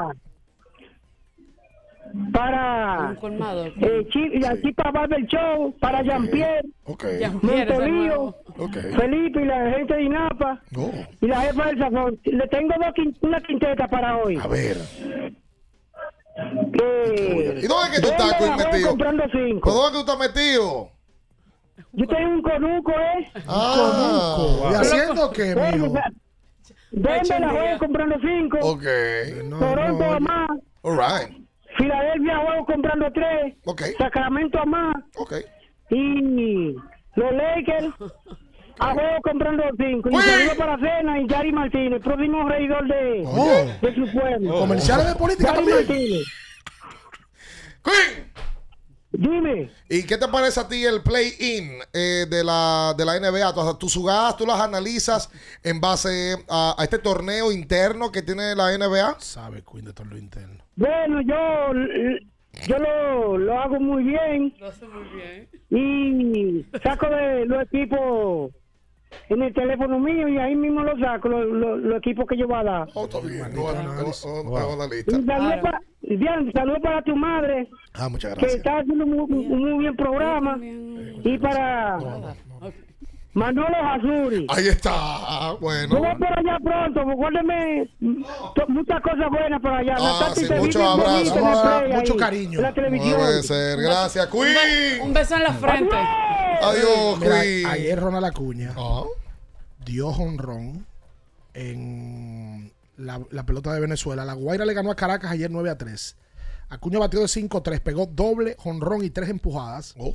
[2.31, 3.65] para Un colmado.
[3.65, 7.05] eh, Chi- y aquí para Barber Show, para Jean-Pierre, Ok.
[7.19, 8.35] Jean-Pierre, ese Montolío, nuevo.
[8.59, 8.77] Ok.
[8.95, 10.91] Felipe y la gente de INAPA Oh.
[11.21, 12.19] y la jefa del Sazón.
[12.23, 14.37] Le tengo dos quin- una quinteta para hoy.
[14.37, 14.77] A ver.
[16.73, 18.89] Que- ¿Y dónde es que tú estás, metido?
[18.89, 19.61] comprando cinco.
[19.63, 20.89] ¿Pero dónde es que tú estás metido?
[21.93, 23.31] Yo en un conuco, ¿eh?
[23.47, 24.71] Ah, Conuco.
[24.71, 25.93] ¿Y haciendo qué, Denme mijo?
[25.93, 26.11] la-
[26.91, 28.57] Denme la juego comprando cinco.
[28.61, 28.83] Ok.
[29.59, 30.49] Toronto a más.
[30.83, 31.42] All right.
[31.77, 33.55] Filadelfia juego comprando tres.
[33.97, 34.95] Sacramento a más.
[35.89, 36.71] Y
[37.15, 37.93] los Lakers
[38.79, 40.09] a juego comprando cinco.
[40.11, 43.65] Y saludo para Cena y Gary Martínez, próximo regidor de, Oh.
[43.81, 44.59] de su pueblo.
[44.59, 45.77] Comerciales de política Gary también.
[45.87, 46.23] Martínez.
[47.83, 48.31] Queen.
[49.13, 49.69] Dime.
[49.89, 53.53] ¿Y qué te parece a ti el play-in eh, de, la, de la NBA?
[53.53, 55.29] Sea, tus jugadas tú las analizas
[55.63, 59.19] en base a, a este torneo interno que tiene la NBA.
[59.19, 60.63] Sabe, Queen, de todo lo interno.
[60.75, 61.73] Bueno, yo,
[62.67, 64.55] yo lo, lo hago muy bien.
[64.59, 65.49] Lo hace muy bien.
[65.69, 68.51] y saco de los equipos
[69.29, 72.47] en el teléfono mío y ahí mismo lo saco, los, los- los equipos que yo
[72.47, 72.87] voy a dar.
[72.93, 73.39] Oh, está bien.
[73.53, 73.93] No, no, no,
[74.43, 75.11] no, no, la lista.
[75.11, 78.57] saludos para, Dian, saludos para tu madre, Ah, muchas que gracias.
[78.57, 80.57] está haciendo un, un muy bien programa.
[80.61, 81.97] Y para
[83.33, 84.45] Manolo Azuri.
[84.49, 85.53] Ahí está.
[85.59, 85.95] Bueno.
[85.95, 87.89] Yo voy por allá pronto, recuérdeme
[88.55, 89.95] to- muchas cosas buenas por allá.
[89.99, 91.13] Ah, sí, te vi muchos bien abrazos.
[91.13, 92.59] bonita en el Vamos a dar play mucho ahí, cariño.
[92.59, 93.15] en la televisión.
[93.19, 93.79] Puede ser.
[93.81, 95.01] Gracias, Queen.
[95.01, 95.95] Un beso en la frente.
[96.61, 97.65] Adiós, Mira, Queen.
[97.65, 99.03] ayer Ronald Acuña Ah.
[99.83, 100.85] dio honrón
[101.53, 104.25] en la, la pelota de Venezuela.
[104.25, 106.15] La Guaira le ganó a Caracas ayer 9 a 3.
[106.69, 109.93] Acuña batió de 5-3, pegó doble, honrón y tres empujadas.
[109.97, 110.13] Oh,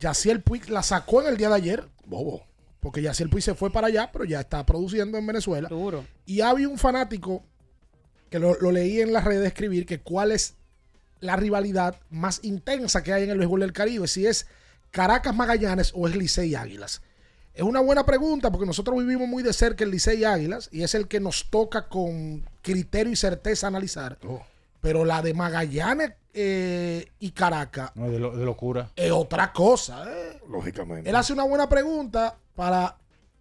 [0.00, 1.84] Yaciel Puig la sacó en el día de ayer.
[2.12, 2.46] Bobo.
[2.78, 5.68] Porque Yaciel Puig se fue para allá, pero ya está produciendo en Venezuela.
[5.68, 6.04] Duro.
[6.26, 7.44] Y había un fanático
[8.30, 10.54] que lo, lo leí en las redes escribir que cuál es
[11.20, 14.46] la rivalidad más intensa que hay en el béisbol del Caribe, si es
[14.90, 17.02] Caracas Magallanes o es Licey Águilas.
[17.54, 20.94] Es una buena pregunta porque nosotros vivimos muy de cerca el Licey Águilas y es
[20.94, 24.18] el que nos toca con criterio y certeza analizar.
[24.80, 28.90] Pero la de Magallanes eh, y Caracas No, de, lo- de locura.
[28.96, 30.04] es otra cosa.
[30.10, 30.40] ¿eh?
[30.48, 31.08] Lógicamente.
[31.08, 32.96] Él hace una buena pregunta para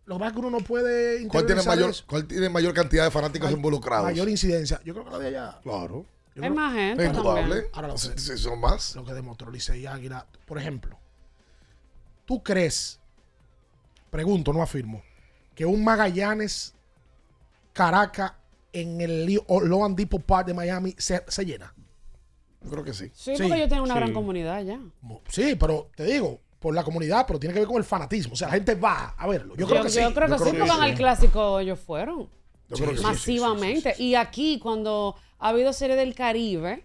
[0.06, 2.04] lo más que uno no puede ¿Cuál tiene, mayor, eso.
[2.08, 4.06] ¿Cuál tiene mayor cantidad de fanáticos involucrados?
[4.06, 4.82] Mayor incidencia.
[4.84, 5.60] Yo creo que la de allá.
[5.64, 6.06] Claro.
[6.36, 7.70] Yo Hay creo- más gente Es indudable.
[7.74, 8.00] Ahora lo que,
[8.38, 8.96] son más.
[8.96, 10.26] lo que demostró Licey Águila.
[10.46, 10.98] Por ejemplo,
[12.26, 13.00] ¿tú crees,
[14.10, 15.02] pregunto, no afirmo,
[15.56, 16.74] que un Magallanes
[17.74, 18.34] Caracas
[18.74, 21.74] en el Loan Depot Park de Miami se, se llena?
[22.64, 23.06] Yo creo que sí.
[23.14, 24.00] Sí, Sí, porque ellos tienen una sí.
[24.00, 24.80] gran comunidad ya.
[25.28, 28.34] Sí, pero te digo, por la comunidad, pero tiene que ver con el fanatismo.
[28.34, 29.56] O sea, la gente va a verlo.
[29.56, 30.00] Yo creo que sí.
[30.00, 32.30] yo creo que Yo sí, porque van al clásico, ellos fueron.
[32.70, 33.04] Yo creo que sí.
[33.04, 33.96] masivamente.
[33.98, 36.84] Y aquí, cuando ha habido serie del Caribe,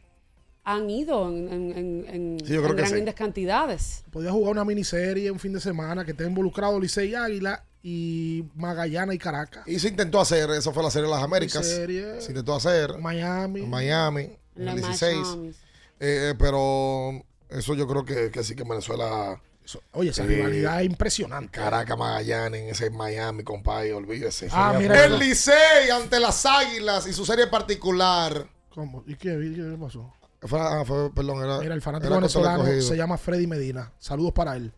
[0.64, 2.92] han ido en, en, en, en- Sí, yo creo en que sí.
[2.92, 4.02] grandes cantidades.
[4.10, 9.14] Podía jugar una miniserie un fin de semana que esté involucrado Licey Águila y Magallanes
[9.14, 9.68] y Caracas.
[9.68, 11.64] Y se intentó hacer, esa fue la serie de las Américas.
[11.64, 12.20] Serie.
[12.20, 13.60] Se intentó hacer Miami.
[13.62, 15.18] Miami en el 16.
[15.18, 15.52] Miami.
[16.00, 17.10] Eh, pero
[17.48, 21.50] eso yo creo que, que sí que en Venezuela, Eso- Oye, esa rivalidad es impresionante.
[21.58, 24.48] Caracas, Magallanes, en ese Miami, compadre, olvídese.
[24.52, 25.18] Ah, mira el.
[25.18, 28.46] Licey ante las Águilas y su serie particular.
[28.72, 29.02] ¿Cómo?
[29.06, 30.12] ¿Y qué, ¿Y qué pasó?
[30.52, 33.92] Ah, fue- perdón, era, Mira, el fanático era venezolano se llama Freddy Medina.
[33.98, 34.72] Saludos para él.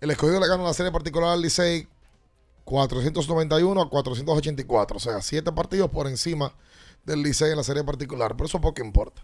[0.00, 1.88] El escogido le ganó la serie particular al Licey
[2.64, 4.96] 491 a 484.
[4.96, 6.52] O sea, siete partidos por encima
[7.04, 8.32] del Licey en la serie particular.
[8.36, 9.22] Pero eso poco importa.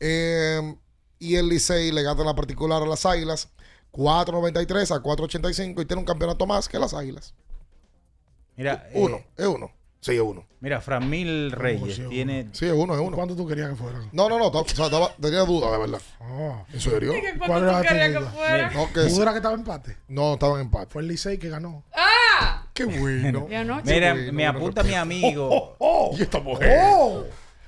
[0.00, 0.76] Eh,
[1.18, 3.48] y el Licey le gana la particular a las Águilas
[3.90, 7.34] 493 a 485 y tiene un campeonato más que las Águilas.
[8.56, 9.70] Mira, Uno, eh, es uno.
[10.00, 10.46] Sí, es uno.
[10.60, 12.10] mira, Framil Reyes sí, uno?
[12.10, 12.48] tiene.
[12.52, 13.16] Sí, es uno, es uno.
[13.16, 13.98] ¿Cuánto tú querías que fuera?
[14.12, 14.50] No, no, no.
[14.52, 16.00] to- o sea, estaba- tenía duda, de verdad.
[16.20, 16.64] Ah.
[16.72, 17.12] ¿En serio?
[17.44, 18.30] ¿Cuál era tu duda?
[18.30, 18.70] fuera?
[18.70, 19.14] No, que ¿Tu sí.
[19.14, 19.96] duda era que estaba empate?
[20.08, 20.86] no, estaba en empate.
[20.92, 21.82] Fue el Licey que ganó.
[22.72, 23.46] Qué bueno.
[23.48, 25.76] Mira, bueno, me apunta mi amigo.
[26.16, 26.78] Y esta mujer.
[26.84, 27.24] ¡Oh!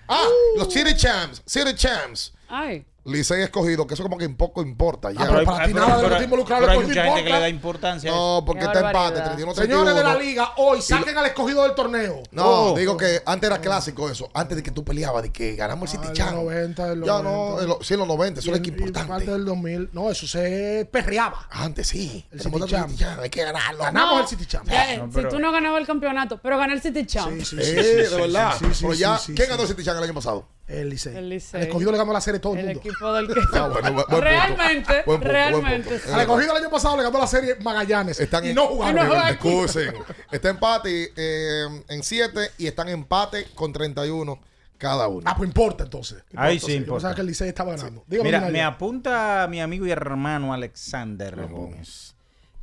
[0.09, 0.27] Ah,
[0.57, 1.43] los City Champs.
[1.47, 2.33] City Champs.
[2.49, 5.11] Ay, Licey escogido, que eso como que un poco importa.
[5.13, 5.21] Ya.
[5.23, 7.31] Ah, pero para ti nada de lo que está involucrado pero hay mucha gente que
[7.31, 8.11] le da importancia.
[8.11, 9.25] no, porque está empate, barbaridad.
[9.25, 10.19] 31 Señores de la 31.
[10.31, 12.23] liga, hoy saquen al escogido del torneo.
[12.31, 12.77] No, Oh.
[12.77, 14.29] digo que antes era clásico eso.
[14.35, 16.33] Antes de que tú peleabas, de que ganamos el Ah, City en Champs.
[16.35, 17.63] los 90, en los ya no, 90.
[17.63, 19.31] en lo- sí, en los 90, eso Y era que importante.
[19.31, 19.91] del 2000.
[19.93, 21.47] No, eso se perreaba.
[21.51, 22.27] Antes sí.
[22.31, 22.59] El City.
[22.67, 23.85] Champs, Hay que ganarlo.
[23.85, 24.21] Ganamos No.
[24.23, 24.69] el City Champ.
[24.71, 27.31] eh, No, si pero- tú no ganabas el campeonato, pero gané el City Champ.
[27.39, 28.55] Sí, sí, Eh, sí, sí, de verdad.
[28.81, 30.47] Pero ya, ¿quién ganó el City Champs el año pasado?
[30.69, 31.17] El Licey.
[31.17, 31.63] El Licey.
[31.63, 32.81] Escogido le ganó la serie todo el El mundo.
[32.81, 33.41] equipo del que.
[33.55, 34.21] Ah, bueno, buen- buen punto.
[34.21, 35.89] realmente, Buen punto, buen realmente.
[35.91, 36.05] punto.
[36.07, 36.13] sí.
[36.13, 38.21] Al escogido el año pasado le ganó la serie Magallanes.
[38.21, 38.97] Están y en- no jugaron.
[38.97, 39.29] Y no jugaron.
[39.33, 39.95] Excusen.
[40.31, 44.39] Está empate eh, en 7 y están en empate con 31
[44.77, 45.23] cada uno.
[45.25, 46.23] Ah, pues importa entonces.
[46.37, 46.95] Ahí sí Yo importa.
[46.97, 48.05] pensaba que el Licey estaba ganando.
[48.07, 48.53] Dígame, Mira, Minaya.
[48.53, 52.15] me apunta mi amigo y hermano Alexander Gómez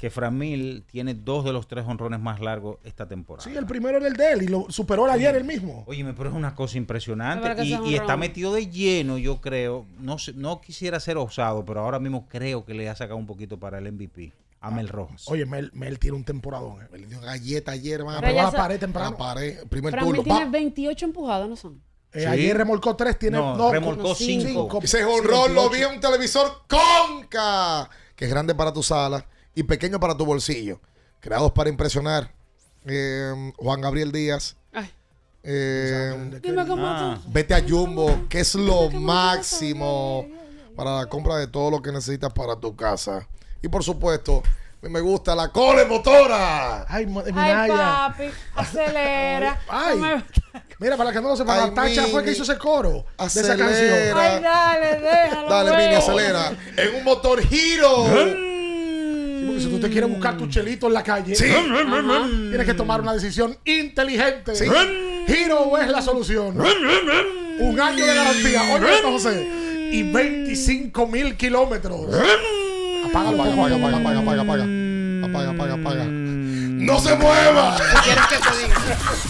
[0.05, 3.49] que Framil tiene dos de los tres honrones más largos esta temporada.
[3.49, 5.83] Sí, el primero era el de él y lo superó el ayer el mismo.
[5.87, 9.87] Óyeme, pero es una cosa Es impresionante y, está metido de lleno, yo creo.
[9.97, 13.59] No no quisiera ser osado, pero ahora mismo creo que le ha sacado un poquito
[13.59, 14.31] para el MVP.
[14.61, 15.23] A Mel Rojas.
[15.27, 16.83] Oye, Mel, Mel tiene un temporadón.
[16.83, 16.97] eh.
[16.99, 19.09] Le dio galleta ayer, Pegó a ya la pared temprano.
[19.09, 20.21] La pared, primer Fran turno.
[20.21, 20.51] tiene pa.
[20.51, 21.81] 28 empujadas, ¿no son?
[22.13, 22.25] Eh, Sí.
[22.27, 24.79] Ayer remolcó tres, tiene No, no, remolcó no, cinco.
[24.83, 29.25] Ese jonrón lo vi en un televisor Conca, que es grande para tu sala
[29.55, 30.79] y pequeño para tu bolsillo.
[31.19, 32.31] Creados para impresionar.
[32.85, 34.55] Eh, Juan Gabriel Díaz.
[34.73, 34.91] Ay.
[35.43, 37.19] Eh, Dime cómo Ah.
[37.27, 40.27] vete a Jumbo, que es lo máximo
[40.75, 43.27] para la compra de todo lo que necesitas para tu casa.
[43.61, 44.43] Y por supuesto,
[44.81, 46.85] me gusta la cole motora.
[46.87, 48.23] Ay, mo- Ay, papi,
[48.55, 49.59] acelera.
[49.67, 49.97] Ay.
[49.97, 50.23] No me-
[50.79, 53.25] Mira, para que no lo sepan, Ay, la tacha fue que hizo ese coro de
[53.25, 53.55] esa Acelera.
[53.57, 54.17] canción.
[54.17, 55.49] Ay, dale, déjalo.
[55.49, 55.77] Dale.
[55.77, 56.51] Mini, acelera.
[56.77, 58.05] En un motor giro.
[59.55, 63.01] Sí, porque si tú te quieres buscar tu chelito en la calle, tienes que tomar
[63.01, 64.55] una decisión inteligente.
[64.55, 64.65] Sí.
[65.27, 66.57] Giro es la solución.
[67.59, 68.63] Un año de garantía.
[68.73, 69.47] Oye, esto, José.
[69.91, 72.01] Y 25 mil kilómetros.
[73.07, 74.65] Apágalo, Apaga, apaga, apaga, apaga, apaga, apaga.
[75.23, 76.05] Apaga, apaga, apaga.
[76.05, 77.77] ¡No se mueva!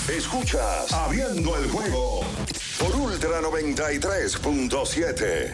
[0.09, 2.21] Escuchas Abriendo el juego
[2.79, 5.53] por Ultra 93.7.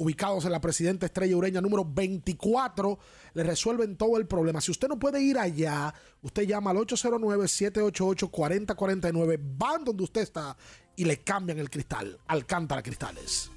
[0.00, 2.98] Ubicados en la Presidenta Estrella Ureña número 24,
[3.34, 4.62] le resuelven todo el problema.
[4.62, 10.56] Si usted no puede ir allá, usted llama al 809-788-4049, van donde usted está
[10.96, 12.18] y le cambian el cristal.
[12.28, 13.50] Alcántara Cristales.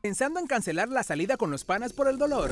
[0.00, 2.50] Pensando en cancelar la salida con los panas por el dolor.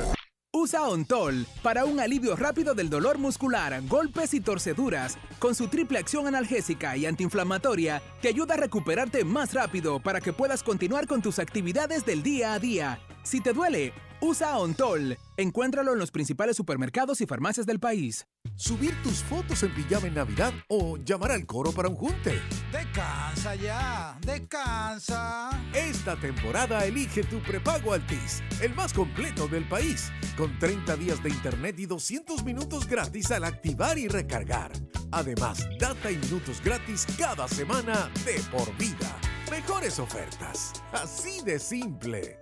[0.53, 5.17] Usa Ontol para un alivio rápido del dolor muscular, golpes y torceduras.
[5.39, 10.33] Con su triple acción analgésica y antiinflamatoria, te ayuda a recuperarte más rápido para que
[10.33, 12.99] puedas continuar con tus actividades del día a día.
[13.29, 15.15] Si te duele, usa Ontol.
[15.37, 18.25] Encuéntralo en los principales supermercados y farmacias del país.
[18.55, 22.41] Subir tus fotos en pijama en Navidad o llamar al coro para un junte.
[22.71, 25.51] Descansa ya, descansa.
[25.75, 31.29] Esta temporada elige tu prepago Altis, el más completo del país, con 30 días de
[31.29, 34.71] internet y 200 minutos gratis al activar y recargar.
[35.11, 39.15] Además, data y minutos gratis cada semana de por vida.
[39.51, 42.39] Mejores ofertas, así de simple.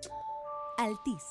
[0.77, 1.23] Altis.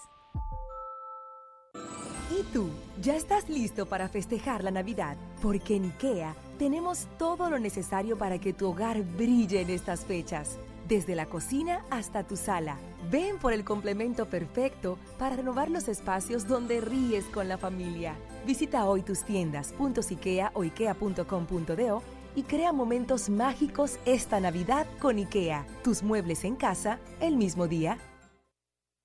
[2.36, 2.68] ¿Y tú?
[3.00, 5.16] ¿Ya estás listo para festejar la Navidad?
[5.40, 10.58] Porque en IKEA tenemos todo lo necesario para que tu hogar brille en estas fechas.
[10.88, 12.76] Desde la cocina hasta tu sala.
[13.10, 18.16] Ven por el complemento perfecto para renovar los espacios donde ríes con la familia.
[18.44, 22.02] Visita hoy tus tiendas .ikea o ikea.com.do
[22.34, 25.64] y crea momentos mágicos esta Navidad con IKEA.
[25.84, 27.98] Tus muebles en casa el mismo día.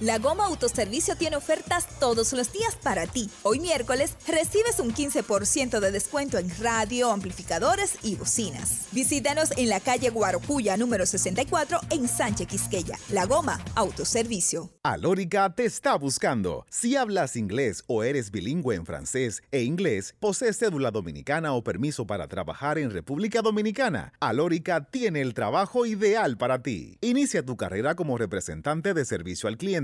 [0.00, 3.30] La Goma Autoservicio tiene ofertas todos los días para ti.
[3.44, 8.88] Hoy miércoles recibes un 15% de descuento en radio, amplificadores y bocinas.
[8.90, 12.98] Visítanos en la calle Guarocuya número 64 en Sánchez Quisqueya.
[13.10, 14.70] La Goma Autoservicio.
[14.82, 16.66] Alórica te está buscando.
[16.68, 22.04] Si hablas inglés o eres bilingüe en francés e inglés, posees cédula dominicana o permiso
[22.04, 26.98] para trabajar en República Dominicana, Alórica tiene el trabajo ideal para ti.
[27.00, 29.83] Inicia tu carrera como representante de servicio al cliente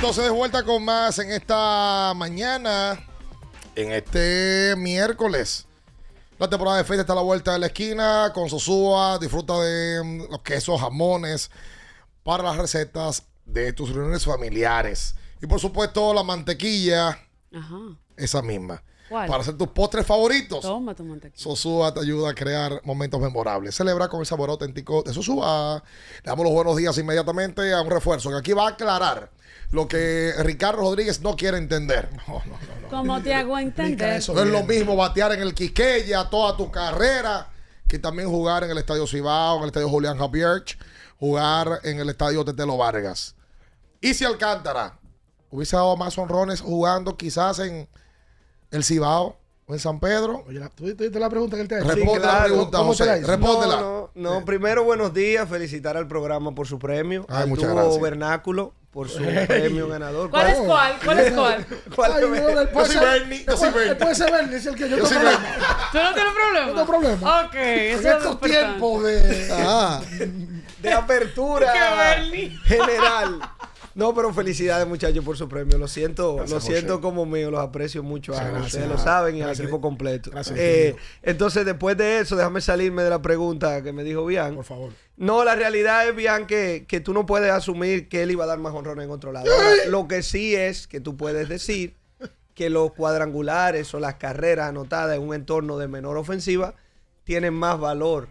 [0.00, 2.98] Entonces de vuelta con más en esta mañana,
[3.76, 5.66] en este miércoles.
[6.38, 9.18] La temporada de feria está a la vuelta de la esquina con Sosúa.
[9.18, 11.50] Disfruta de mm, los quesos, jamones
[12.22, 15.16] para las recetas de tus reuniones familiares.
[15.42, 17.08] Y por supuesto la mantequilla,
[17.54, 17.78] Ajá.
[18.16, 18.82] esa misma.
[19.10, 19.28] ¿Cuál?
[19.28, 20.60] Para hacer tus postres favoritos.
[20.60, 21.42] Toma tu mantequilla.
[21.42, 23.74] Sosúa te ayuda a crear momentos memorables.
[23.74, 25.82] Celebra con el sabor auténtico de Sosúa.
[26.22, 29.32] Le damos los buenos días inmediatamente a un refuerzo que aquí va a aclarar
[29.72, 32.08] lo que Ricardo Rodríguez no quiere entender.
[32.28, 32.88] No, no, no.
[32.88, 34.22] ¿Cómo te hago entender?
[34.28, 37.48] No es lo mismo batear en el Quiqueya toda tu carrera
[37.88, 40.62] que también jugar en el Estadio Cibao, en el Estadio Julián Javier,
[41.18, 43.34] jugar en el Estadio Tetelo Vargas.
[44.00, 45.00] Y si Alcántara
[45.50, 47.88] hubiese dado más honrones jugando quizás en
[48.70, 49.36] el Cibao
[49.66, 50.44] o en San Pedro.
[50.48, 51.88] Oye, la- ¿tú viste la pregunta que él te ha hecho?
[51.88, 52.44] Responde Sí, la claro.
[52.46, 53.22] pregunta, ¿Cómo te la José.
[53.22, 53.30] hizo?
[53.30, 53.76] Respóndela.
[53.80, 58.00] No, no, no, primero buenos días, felicitar al programa por su premio, Ay, muchas gracias.
[58.00, 60.30] Vernáculo por su premio ganador.
[60.30, 60.98] ¿Cuál es cuál?
[61.04, 61.66] ¿Cuál es cuál?
[61.94, 62.30] ¿Cuál Ay, es?
[62.30, 63.94] no, puede soy Bernie, yo soy Bernie.
[63.94, 65.56] puede ser Bernie, es el que yo, Yo tengo problema.
[65.92, 66.66] ¿Tú no tienes problema?
[66.66, 67.40] No tengo problema.
[67.44, 69.48] Ok, En es estos tiempos de...
[69.52, 70.00] Ah,
[70.82, 72.58] de apertura ¿Qué, Bernie?
[72.64, 73.40] general.
[73.94, 75.76] No, pero felicidades muchachos por su premio.
[75.78, 77.02] Lo siento, Gracias, lo siento José.
[77.02, 78.32] como mío, los aprecio mucho.
[78.32, 78.82] a Muchas ambos, gracias.
[78.82, 79.64] Ustedes lo saben y al Gracias.
[79.66, 80.30] equipo completo.
[80.30, 84.54] Gracias, Eh, entonces, después de eso, déjame salirme de la pregunta que me dijo Bian.
[84.54, 84.92] Por favor.
[85.16, 88.46] No, la realidad es, Bian, que, que tú no puedes asumir que él iba a
[88.46, 89.46] dar más honrones en otro lado.
[89.52, 91.94] Ahora, lo que sí es que tú puedes decir
[92.54, 96.74] que los cuadrangulares o las carreras anotadas en un entorno de menor ofensiva
[97.24, 98.28] tienen más valor.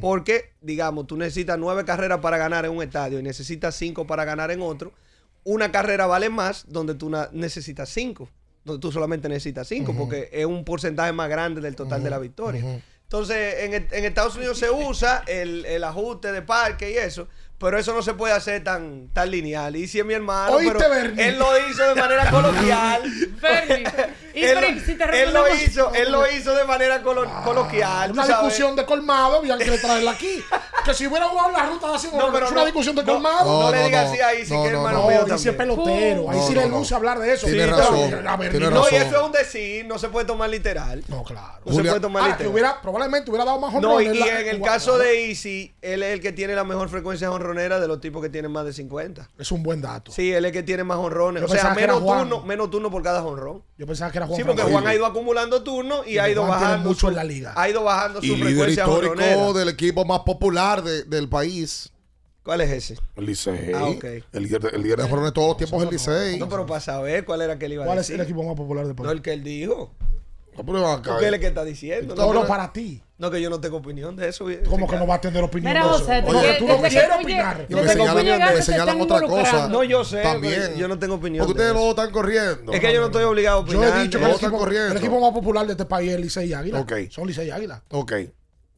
[0.00, 4.24] Porque, digamos, tú necesitas nueve carreras para ganar en un estadio y necesitas cinco para
[4.24, 4.92] ganar en otro.
[5.44, 8.28] Una carrera vale más donde tú necesitas cinco.
[8.64, 12.18] donde tú solamente necesitas 5, porque es un porcentaje más grande del total de la
[12.18, 12.82] victoria.
[13.04, 17.78] Entonces, en, en Estados Unidos se usa el, el ajuste de parque y eso, pero
[17.78, 19.76] eso no se puede hacer tan, tan lineal.
[19.76, 21.28] Y si es mi hermano, Oíste, pero Bernie.
[21.28, 23.02] él lo hizo de manera coloquial.
[24.36, 28.10] Y él, si te él lo hizo, él lo hizo de manera colo- coloquial.
[28.12, 30.42] Una discusión de colmado, habían que traerla aquí.
[30.86, 33.02] Que si hubiera jugado la ruta de así, No, pero es una no- discusión de
[33.02, 33.62] no, colmado.
[33.62, 35.56] no le digas así ahí, sí que hermano no, mío ahí sí es también.
[35.56, 36.30] pelotero.
[36.30, 37.46] Ahí sí le luce hablar de eso.
[37.48, 40.08] Tiene Sí, razón, pero la tiene verdad- No, y eso es un decir, no se
[40.10, 41.02] puede tomar literal.
[41.08, 41.58] No, claro.
[41.64, 42.52] No se puede tomar que literal.
[42.52, 46.12] hubiera, probablemente hubiera dado más No, y, y en el caso de Easy, él es
[46.12, 49.30] el que tiene la mejor frecuencia honronera de los tipos que tienen más de 50.
[49.38, 50.12] Es un buen dato.
[50.12, 51.40] Sí, él es el que tiene más honrones.
[51.42, 53.62] Yo O sea, menos turno, menos turno por cada honrón.
[53.78, 54.80] Yo pensaba que era Juan Sí, porque Francisco.
[54.80, 56.88] Juan ha ido acumulando turnos y, Y ha ido Juan bajando.
[56.88, 57.52] mucho su- en la liga.
[57.56, 59.52] Ha ido bajando su Y líder frecuencia histórico honronera.
[59.52, 61.92] del equipo más popular de- del país.
[62.42, 62.96] ¿Cuál es ese?
[63.16, 63.72] El Licey.
[63.74, 64.04] Ah, ok.
[64.04, 66.38] el, líder de, el líder de honrones de todos los tiempos es el Licey.
[66.38, 68.20] No, pero para saber cuál era que él iba a ¿Cuál es decir.
[68.20, 69.92] el equipo más popular de No, el que él dijo.
[70.56, 71.10] No, pero acá.
[71.12, 72.14] Porque él es el que está diciendo.
[72.14, 73.02] No, no, para ti.
[73.18, 74.46] No, que yo no tengo opinión de eso.
[74.68, 75.98] ¿Cómo que no va a tener opinión Mira, de eso?
[76.00, 77.66] José, Oye, desde- tú no quieres opinar.
[77.68, 79.68] Y me señalan, otra cosa.
[79.68, 80.22] No, yo sé.
[80.22, 80.76] También.
[80.76, 81.46] Yo no tengo opinión.
[81.46, 82.72] Porque de ustedes lo están corriendo.
[82.72, 83.98] Es que yo no estoy obligado a Yo opinar.
[83.98, 84.92] he dicho que el equipo, corriendo.
[84.92, 86.80] el equipo más popular de este país es Licey Águila.
[86.80, 86.92] Ok.
[87.10, 87.82] Son Licey Águila.
[87.90, 88.12] Ok.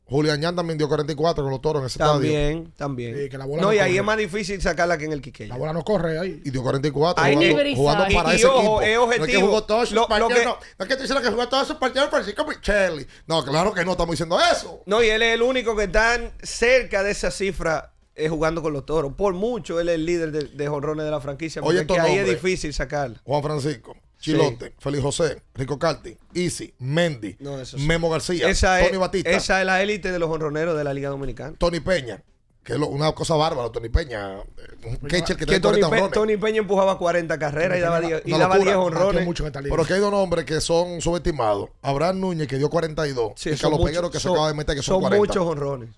[0.09, 3.15] Julián Yan también dio 44 con los toros en ese También, también.
[3.17, 5.21] Sí, que la bola no, no y ahí es más difícil sacarla que en el
[5.21, 5.49] Quiqueya.
[5.53, 6.29] La bola no corre ahí.
[6.31, 6.43] estadio.
[6.47, 8.83] Y dio 44 Ahí jugando, es- jugando y- para y ese ojo, equipo.
[8.83, 9.47] es No es que objetivo.
[9.47, 10.33] jugó todos lo partidos.
[10.35, 13.07] que- No, no es que te diciendo que jugó todos esos partidos Francisco Michelli.
[13.27, 14.83] No, claro que no estamos diciendo eso.
[14.87, 18.73] No, y él es el único que está cerca de esa cifra eh, jugando con
[18.73, 19.13] los toros.
[19.15, 21.63] Por mucho, él es el líder de, de jonrones de la franquicia.
[21.63, 23.21] Oye, Porque ahí es difícil sacarla.
[23.25, 27.77] Juan Francisco, Chilote, Félix José, Rico Carti, Easy, Mendy, No, sí.
[27.79, 30.93] Memo García, Esa Tony es, Batista, esa es la élite de los jonroneros de la
[30.93, 31.55] Liga Dominicana.
[31.59, 32.23] Tony Peña,
[32.65, 34.41] que es lo- una cosa bárbara, Tony Peña,
[34.85, 36.13] un catcher que Que tiene Tony, 40 Pe- honrones.
[36.13, 38.73] Tony Peña empujaba 40 carreras y daba 10 y Una daba locura.
[38.75, 39.25] 10 honrones.
[39.25, 39.75] mucho en esta liga.
[39.75, 41.71] Pero que hay dos nombres que son subestimados.
[41.83, 43.33] Abraham Núñez, que dio 42.
[43.37, 45.27] Sí, y son Carlos Peguero, que se son- acaba de meter, que son, son 40.
[45.27, 45.91] muchos honrones.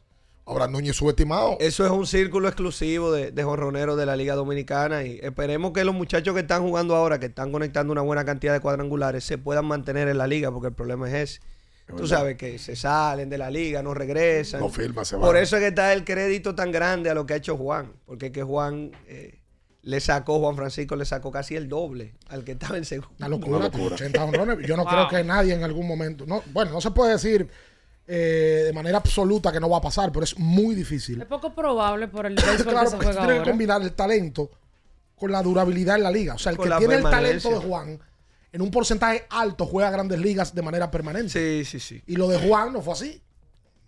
[0.50, 1.56] Abraham Núñez subestimado.
[1.60, 5.84] Eso es un círculo exclusivo de, de jonroneros de la Liga Dominicana y esperemos que
[5.84, 9.38] los muchachos que están jugando ahora, que están conectando una buena cantidad de cuadrangulares, se
[9.38, 11.40] puedan mantener en la liga, porque el problema es ese.
[11.96, 14.60] Tú sabes que se salen de la liga, no regresan.
[14.60, 15.42] No firman, se Por van.
[15.42, 18.26] eso es que está el crédito tan grande a lo que ha hecho Juan, porque
[18.26, 19.40] es que Juan eh,
[19.82, 23.12] le sacó, Juan Francisco le sacó casi el doble al que estaba en segundo.
[23.18, 24.58] Una locura, tiene 80 honrones.
[24.68, 24.92] Yo no Wow.
[24.92, 26.26] creo que nadie en algún momento.
[26.26, 27.48] No, bueno, no se puede decir
[28.12, 31.20] eh, de manera absoluta que no va a pasar, pero es muy difícil.
[31.20, 34.50] Es poco probable por el béisbol claro, que se juega tiene que combinar el talento
[35.14, 36.34] con la durabilidad en la liga.
[36.34, 38.00] O sea, el Con que tiene el talento de Juan,
[38.52, 41.30] en un porcentaje alto, juega grandes ligas de manera permanente.
[41.30, 42.02] Sí, sí, sí.
[42.08, 43.22] Y lo de Juan no fue así.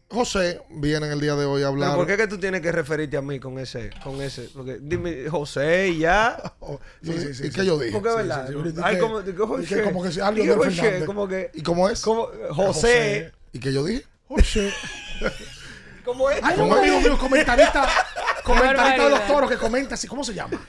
[0.09, 1.97] José viene en el día de hoy a Pero hablar.
[1.97, 4.51] ¿Por qué que tú tienes que referirte a mí con ese, con ese?
[4.55, 6.40] Porque dime, José y ya.
[7.03, 7.51] Sí, sí, sí, ¿Y sí.
[7.51, 7.93] qué yo dije?
[7.93, 8.49] Porque verdad.
[8.85, 9.82] Ay, como, José.
[9.82, 11.51] como que José, como que.
[11.55, 12.03] ¿Y cómo es?
[12.03, 13.32] Como, José.
[13.53, 14.11] ¿Y qué yo dije?
[14.35, 14.73] José.
[16.05, 16.43] ¿Cómo es?
[16.43, 17.89] Hay un amigo mío, comentarista,
[18.45, 20.07] comentarista de los toros que comenta así.
[20.09, 20.61] ¿Cómo se llama?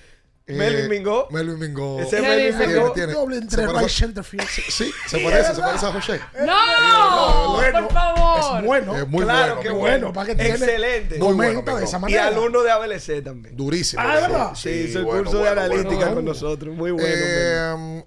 [0.46, 1.28] Melvin Mingo.
[1.32, 2.02] Melvin Mingo.
[2.02, 2.74] Ese es ¿Qué Melvin?
[2.76, 2.92] Mingo.
[2.92, 4.46] tiene- Doble entre se right parece- center field.
[4.48, 6.20] Sí, se parece, se parece a José.
[6.46, 7.54] ¡No!
[7.56, 8.60] bueno, por favor.
[8.60, 8.98] Es bueno.
[8.98, 9.62] Es muy claro, bueno.
[9.62, 10.14] qué bueno.
[10.14, 11.18] para que tiene- Excelente.
[11.18, 12.28] Muy bueno, Comenta de esa Y manera.
[12.28, 13.56] alumno de ABLC también.
[13.56, 14.02] Durísimo.
[14.06, 14.34] Ah, ¿de Mingo.
[14.34, 14.56] verdad?
[14.56, 16.16] Sí, hizo el bueno, curso de analítica bueno.
[16.16, 16.76] con nosotros.
[16.76, 17.08] Muy bueno.
[17.10, 18.04] Eh,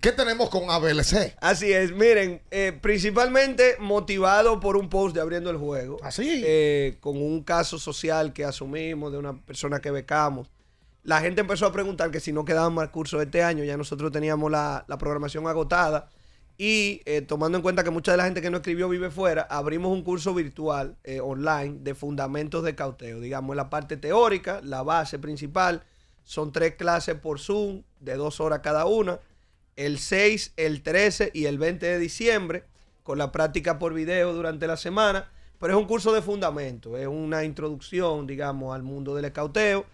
[0.00, 1.36] ¿Qué tenemos con ABLC?
[1.40, 5.98] Así es, miren, eh, principalmente motivado por un post de abriendo el juego.
[6.02, 6.42] Así.
[6.46, 10.48] Eh, con un caso social que asumimos de una persona que becamos.
[11.02, 14.10] La gente empezó a preguntar que si no quedaban más cursos este año, ya nosotros
[14.10, 16.08] teníamos la, la programación agotada.
[16.56, 19.42] Y eh, tomando en cuenta que mucha de la gente que no escribió vive fuera,
[19.42, 23.20] abrimos un curso virtual online de fundamentos de cauteo.
[23.20, 25.82] Digamos, la parte teórica, la base principal.
[26.22, 29.20] Son tres clases por Zoom de dos horas cada una
[29.86, 32.64] el 6, el 13 y el 20 de diciembre,
[33.02, 35.30] con la práctica por video durante la semana.
[35.58, 39.84] Pero es un curso de fundamento, es una introducción, digamos, al mundo del escauteo.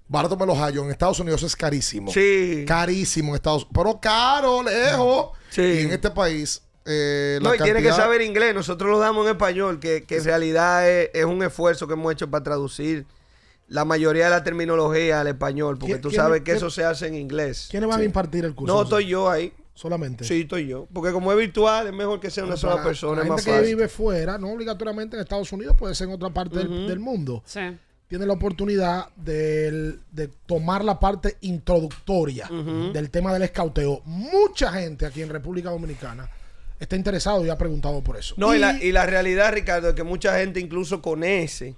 [0.07, 0.83] barato me los hallo.
[0.83, 2.11] En Estados Unidos es carísimo.
[2.11, 2.65] Sí.
[2.67, 5.29] Carísimo en Estados Pero caro, lejos.
[5.49, 5.61] Sí.
[5.61, 8.53] Y en este país, eh, la No, y tiene que saber inglés.
[8.55, 12.11] Nosotros lo damos en español, que, que en realidad es, es un esfuerzo que hemos
[12.13, 13.05] hecho para traducir
[13.67, 17.05] la mayoría de la terminología al español, porque ¿Quién- tú sabes que eso se hace
[17.07, 17.67] en inglés.
[17.69, 18.03] ¿Quiénes van Sí.
[18.03, 18.73] a impartir el curso?
[18.73, 19.53] No, estoy yo ahí.
[19.79, 20.25] Solamente.
[20.25, 20.87] Sí, estoy yo.
[20.91, 23.51] Porque como es virtual, es mejor que sea una sola persona, la es más gente
[23.51, 23.75] que fácil.
[23.77, 27.41] vive fuera, no obligatoriamente en Estados Unidos, puede ser en otra parte del- mundo.
[27.45, 27.61] Sí.
[28.09, 32.49] Tiene la oportunidad del- de, tomar la parte introductoria
[32.91, 34.01] del tema del escauteo.
[34.03, 36.29] Mucha gente aquí en República Dominicana
[36.77, 38.35] está interesado y ha preguntado por eso.
[38.37, 41.77] No, y, la, y la realidad, Ricardo, es que mucha gente incluso con ese,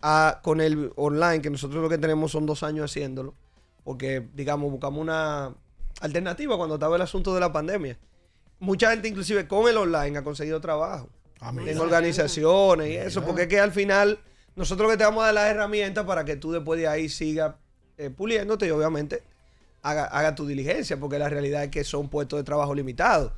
[0.00, 3.34] a- con el online, que nosotros lo que tenemos son dos años haciéndolo,
[3.82, 5.54] porque, digamos, buscamos una
[6.02, 7.98] alternativa cuando estaba el asunto de la pandemia.
[8.58, 11.08] Mucha gente, inclusive con el online, ha conseguido trabajo
[11.66, 14.18] en organizaciones y eso, porque es que al final
[14.54, 17.54] nosotros que te vamos a dar las herramientas para que tú después de ahí sigas
[17.98, 19.22] eh, puliéndote y obviamente
[19.82, 23.32] haga, haga tu diligencia, porque la realidad es que son puestos de trabajo limitados.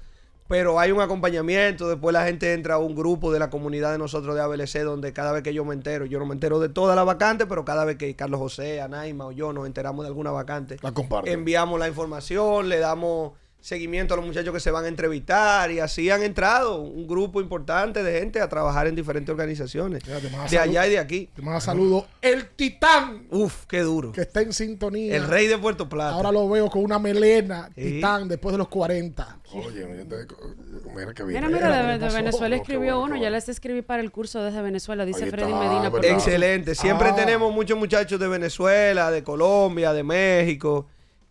[0.47, 3.99] Pero hay un acompañamiento, después la gente entra a un grupo de la comunidad de
[3.99, 6.69] nosotros de ABLC, donde cada vez que yo me entero, yo no me entero de
[6.69, 10.09] toda la vacante, pero cada vez que Carlos José, Anaima o yo nos enteramos de
[10.09, 11.31] alguna vacante, La comparto.
[11.31, 13.33] enviamos la información, le damos
[13.65, 17.41] seguimiento a los muchachos que se van a entrevistar y así han entrado un grupo
[17.41, 20.03] importante de gente a trabajar en diferentes organizaciones.
[20.51, 21.31] De allá y de aquí.
[21.35, 23.27] Te manda saludo el titán.
[23.31, 24.13] Uf, qué duro.
[24.13, 25.17] Que está en sintonía.
[25.17, 26.11] El rey de Puerto Plata.
[26.15, 27.83] Ahora lo veo con una melena, Sí.
[27.95, 29.39] titán, después de los 40.
[29.55, 31.53] Oye, mira que Mira, bien.
[31.53, 32.09] mira, de, de?
[32.15, 35.91] Venezuela escribió bueno, uno, ya les escribí para el curso desde Venezuela, dice Freddy Medina.
[36.03, 36.75] Excelente.
[36.75, 37.15] Siempre Ah.
[37.17, 40.87] tenemos muchos muchachos de Venezuela, de Colombia, de México.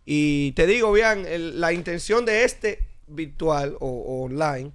[0.06, 4.72] Y te digo, bien, el- la intención de este virtual o, o online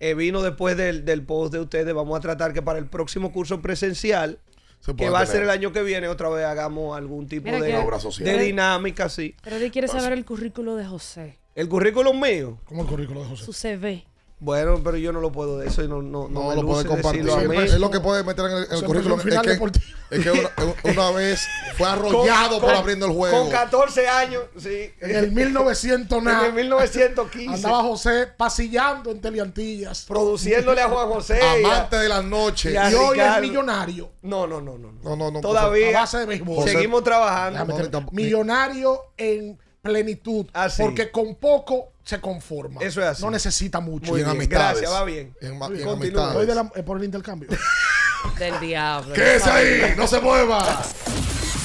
[0.00, 1.92] eh, vino después del, del post de ustedes.
[1.94, 4.38] Vamos a tratar que para el próximo curso presencial,
[4.80, 7.60] Se que va a ser el año que viene, otra vez hagamos algún tipo Mira
[7.60, 8.26] de, Obra social.
[8.26, 9.34] de dinámica, sí.
[9.42, 12.58] Freddy quiere saber el currículo de José, El currículum mío.
[12.64, 13.44] ¿Cómo el currículo de José?
[13.44, 14.06] su CV.
[14.42, 17.24] Bueno, pero yo no lo puedo, eso no, no, no, No me lo puede compartir.
[17.24, 17.56] mí.
[17.58, 19.20] Es lo que puede meter en el, en el currículum.
[19.20, 19.84] Es que, deportivo.
[20.10, 20.50] es que una,
[20.84, 21.46] una vez
[21.76, 23.38] fue arrollado Con- por con- abriendo el juego.
[23.42, 24.92] Con 14 años, sí.
[25.00, 26.46] En el 1900 En nada.
[26.46, 27.54] el 1915.
[27.54, 30.06] Andaba José pasillando en Teleantillas.
[30.08, 31.38] produciéndole a Juan José.
[31.62, 32.72] Amante de las noches.
[32.72, 34.10] y Y hoy es millonario.
[34.22, 34.92] No, no, no, no.
[35.02, 35.38] No, no, no.
[35.38, 36.66] A Todavía base de béisbol.
[36.66, 37.76] seguimos trabajando.
[38.10, 40.46] Millonario en plenitud.
[40.52, 40.82] Así.
[40.82, 42.80] Porque con poco se conforma.
[42.82, 43.22] Eso es así.
[43.22, 44.10] No necesita mucho.
[44.12, 44.80] Muy en bien, amistades.
[44.80, 45.34] gracias, va bien.
[45.40, 45.92] En, en Continúa.
[45.94, 46.46] Amistades.
[46.46, 47.48] de la- eh, por el intercambio.
[48.38, 49.14] Del diablo.
[49.14, 49.94] ¿Qué es ahí?
[49.96, 50.82] No se mueva.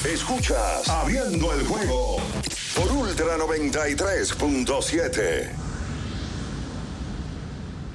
[0.04, 2.16] Escuchas Abriendo el juego
[2.74, 5.50] por Ultra 93.7.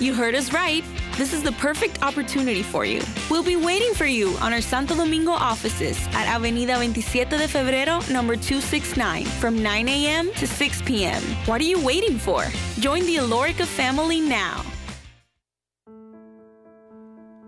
[0.00, 0.82] You heard us right.
[1.18, 3.02] This is the perfect opportunity for you.
[3.30, 8.00] We'll be waiting for you on our Santo Domingo offices at Avenida 27 de Febrero,
[8.08, 10.32] number 269, from 9 a.m.
[10.36, 11.20] to 6 p.m.
[11.44, 12.46] What are you waiting for?
[12.78, 14.64] Join the Alorica family now.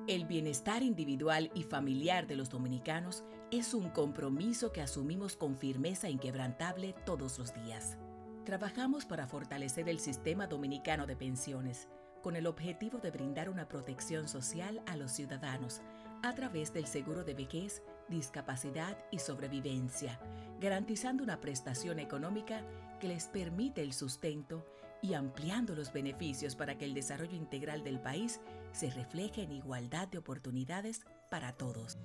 [0.07, 6.11] El bienestar individual y familiar de los dominicanos es un compromiso que asumimos con firmeza
[6.11, 7.97] inquebrantable todos los días.
[8.45, 11.89] Trabajamos para fortalecer el sistema dominicano de pensiones
[12.23, 15.83] con el objetivo de brindar una protección social a los ciudadanos
[16.23, 20.21] a través del seguro de vejez, discapacidad y sobrevivencia,
[20.61, 22.63] garantizando una prestación económica
[23.01, 24.65] que les permite el sustento
[25.03, 28.41] y ampliando los beneficios para que el desarrollo integral del país
[28.71, 31.99] se refleje en igualdad de oportunidades para todos.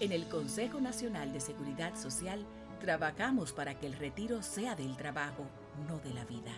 [0.00, 2.44] En el Consejo Nacional de Seguridad Social
[2.80, 5.46] trabajamos para que el retiro sea del trabajo,
[5.86, 6.52] no de la vida.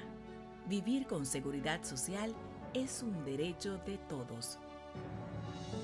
[0.66, 2.34] Vivir con seguridad social
[2.74, 4.58] es un derecho de todos.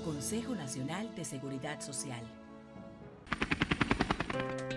[0.03, 2.21] Consejo Nacional de Seguridad Social.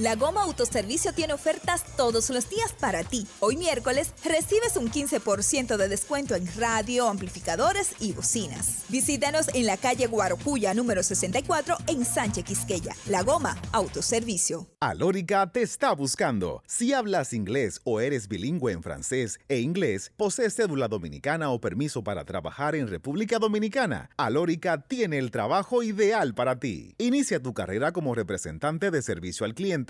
[0.00, 3.26] La Goma Autoservicio tiene ofertas todos los días para ti.
[3.38, 8.84] Hoy miércoles recibes un 15% de descuento en radio, amplificadores y bocinas.
[8.88, 12.96] Visítanos en la calle Guarocuya número 64 en Sánchez Quisqueya.
[13.08, 14.68] La Goma Autoservicio.
[14.80, 16.62] Alórica te está buscando.
[16.66, 22.02] Si hablas inglés o eres bilingüe en francés e inglés, posees cédula dominicana o permiso
[22.02, 26.94] para trabajar en República Dominicana, Alórica tiene el trabajo ideal para ti.
[26.96, 29.89] Inicia tu carrera como representante de servicio al cliente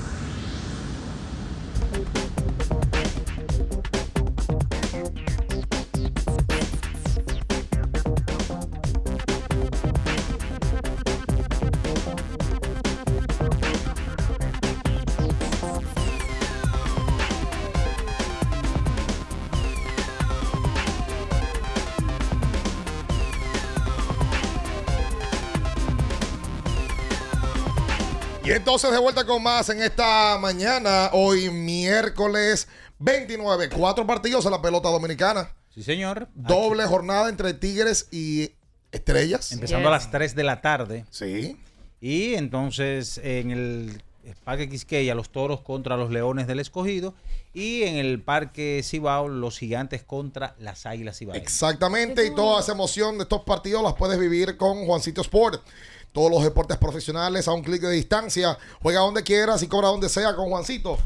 [28.51, 32.67] Y entonces de vuelta con más en esta mañana, hoy miércoles
[32.99, 35.55] 29, cuatro partidos en la pelota dominicana.
[35.73, 36.27] Sí, señor.
[36.35, 38.51] Doble jornada entre Tigres y
[38.91, 39.53] Estrellas.
[39.53, 41.05] Empezando a las 3 de la tarde.
[41.11, 41.61] Sí.
[42.01, 44.03] Y entonces en el
[44.43, 47.13] Parque Quisqueya, los toros contra los leones del escogido.
[47.53, 51.35] Y en el Parque Cibao, los gigantes contra las águilas Cibao.
[51.37, 55.63] Exactamente, y toda esa emoción de estos partidos las puedes vivir con Juancito Sport.
[56.11, 58.57] Todos los deportes profesionales a un clic de distancia.
[58.81, 60.97] Juega donde quieras y cobra donde sea con Juancito.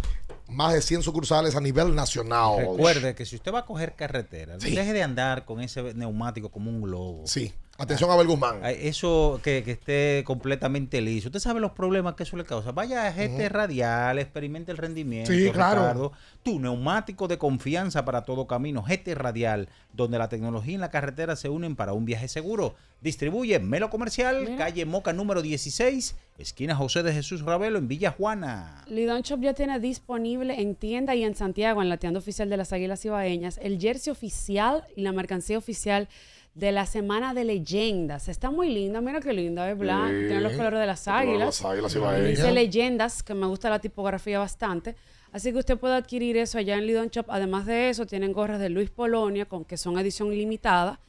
[0.48, 2.58] Más de 100 sucursales a nivel nacional.
[2.60, 4.76] Recuerde que si usted va a coger carretera, Sí.
[4.76, 7.24] deje de andar con ese neumático como un globo.
[7.26, 7.54] Sí.
[7.78, 8.62] Atención a Abel Guzmán.
[8.64, 11.28] Eso que, que esté completamente liso.
[11.28, 12.72] Usted sabe los problemas que eso le causa.
[12.72, 13.50] Vaya a GT Ujú.
[13.50, 15.34] Radial, experimente el rendimiento.
[15.34, 15.82] Sí, claro.
[15.82, 16.12] Ricardo.
[16.42, 18.82] Tu neumático de confianza para todo camino.
[18.82, 22.76] GT Radial, donde la tecnología y la carretera se unen para un viaje seguro.
[23.02, 24.58] Distribuye Melo Comercial, Mira.
[24.58, 28.86] calle Moca número 16, esquina José de Jesús Ravelo en Villa Juana.
[28.88, 32.56] Lidon Shop ya tiene disponible en tienda y en Santiago, en la tienda oficial de
[32.58, 36.08] las Águilas Ibaeñas, el jersey oficial y la mercancía oficial
[36.56, 38.30] de la Semana de Leyendas.
[38.30, 41.12] Está muy linda, mira qué linda, es blanca, Sí, tiene los colores de las de
[41.12, 41.62] águilas.
[41.62, 41.94] las águilas.
[42.26, 44.96] Dice Leyendas, que me gusta la tipografía bastante.
[45.34, 47.26] Así que usted puede adquirir eso allá en Lidon Shop.
[47.28, 51.02] Además de eso, tienen gorras de Luis Polonia, con que son edición limitada.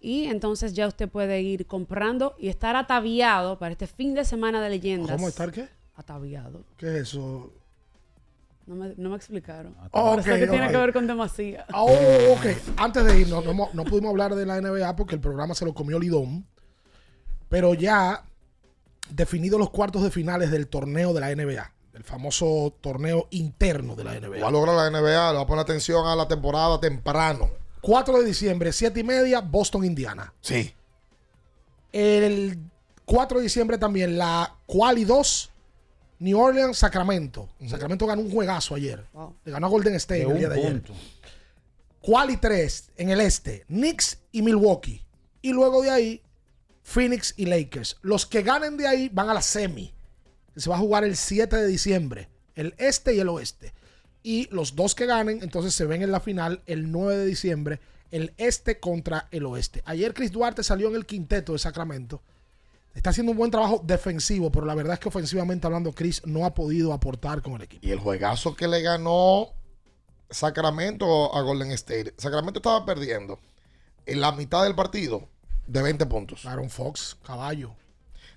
[0.00, 4.62] Y entonces ya usted puede ir comprando y estar ataviado para este fin de semana
[4.62, 5.16] de leyendas.
[5.16, 5.68] ¿Cómo estar qué?
[5.94, 6.62] Ataviado.
[6.78, 7.52] ¿Qué es eso?
[8.66, 9.76] No me, no me explicaron.
[9.78, 11.64] Ok, Parece que tiene que ver con demasía.
[11.72, 12.46] Ah, oh, ok.
[12.76, 15.72] Antes de irnos, no, no pudimos hablar de la NBA porque el programa se lo
[15.72, 16.46] comió Lidón.
[17.48, 18.24] Pero ya
[19.10, 21.72] definidos los cuartos de finales del torneo de la NBA.
[21.94, 24.50] El famoso torneo interno de la Va a NBA.
[24.50, 27.48] lograr la NBA, le va a poner atención a la temporada temprano.
[27.82, 30.34] 4 de diciembre, 7 y media, Boston, Indiana.
[30.40, 30.74] Sí.
[31.92, 32.58] El
[33.04, 35.52] 4 de diciembre también, la Quali 2,
[36.18, 37.48] New Orleans, Sacramento.
[37.68, 39.04] Sacramento ganó un juegazo ayer.
[39.44, 40.72] Le ganó a Golden State De el día de ayer.
[40.82, 40.94] punto.
[42.00, 45.02] Quali 3 en el este, Knicks y Milwaukee.
[45.42, 46.22] Y luego de ahí,
[46.82, 47.96] Phoenix y Lakers.
[48.02, 49.92] Los que ganen de ahí van a la semi.
[50.56, 52.28] Se va a jugar el 7 de diciembre.
[52.54, 53.74] El este y el oeste.
[54.22, 57.80] Y los dos que ganen, entonces se ven en la final el 9 de diciembre.
[58.10, 59.82] El este contra el oeste.
[59.84, 62.22] Ayer Chris Duarte salió en el quinteto de Sacramento.
[62.96, 66.44] Está haciendo un buen trabajo defensivo, pero la verdad es que ofensivamente hablando, Chris no
[66.44, 67.86] ha podido aportar con el equipo.
[67.86, 69.52] Y el juegazo que le ganó
[70.30, 72.14] Sacramento a Golden State.
[72.18, 73.38] Sacramento estaba perdiendo
[74.06, 75.28] en la mitad del partido
[75.66, 76.46] de 20 puntos.
[76.46, 77.74] Aaron Fox, caballo.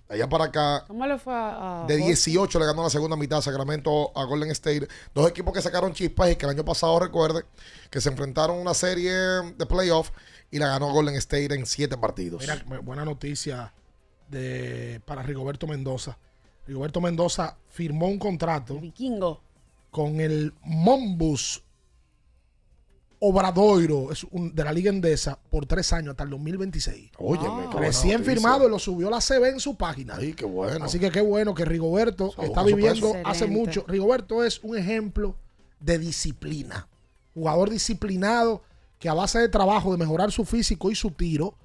[0.07, 2.07] De allá para acá, ¿Cómo le fue a, a de Boston?
[2.07, 4.87] 18 le ganó la segunda mitad Sacramento a Golden State.
[5.13, 7.43] Dos equipos que sacaron chispas y que el año pasado, recuerde,
[7.91, 10.09] que se enfrentaron a una serie de playoff
[10.51, 12.41] y la ganó Golden State en siete partidos.
[12.41, 13.71] Mira, bu- buena noticia
[14.29, 16.17] de, para Rigoberto Mendoza.
[16.67, 19.41] Rigoberto Mendoza firmó un contrato Vikingo.
[19.91, 21.63] con el Mombus
[23.21, 27.11] Obradoiro es un- de la Liga Endesa por tres años hasta el 2026.
[27.17, 30.15] Óyeme, qué buena Recién firmado y lo subió la CB en su página.
[30.17, 30.85] Ay, qué bueno.
[30.85, 33.59] Así que qué bueno que Rigoberto está viviendo hace Excelente.
[33.59, 33.85] mucho.
[33.87, 35.35] Rigoberto es un ejemplo
[35.81, 36.87] de disciplina.
[37.33, 38.61] Jugador disciplinado
[38.99, 41.55] que a base de trabajo, de mejorar su físico y su tiro,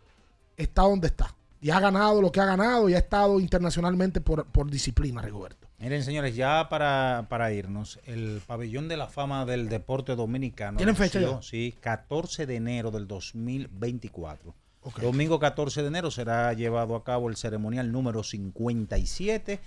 [0.56, 1.36] está donde está.
[1.64, 5.66] Y ha ganado lo que ha ganado y ha estado internacionalmente por, por disciplina, Rigoberto.
[5.78, 10.76] Miren, señores, ya para, para irnos, el pabellón de la fama del deporte dominicano.
[10.76, 11.40] ¿Tienen fecha ya?
[11.40, 14.54] Sí, 14 de enero del 2024.
[14.82, 14.98] Ok.
[14.98, 19.58] Domingo 14 de enero será llevado a cabo el ceremonial número 57,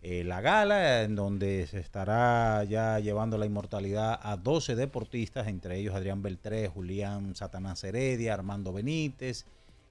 [0.00, 5.78] eh, la gala, en donde se estará ya llevando la inmortalidad a 12 deportistas, entre
[5.78, 9.44] ellos Adrián Beltré, Julián Satanás Heredia, Armando Benítez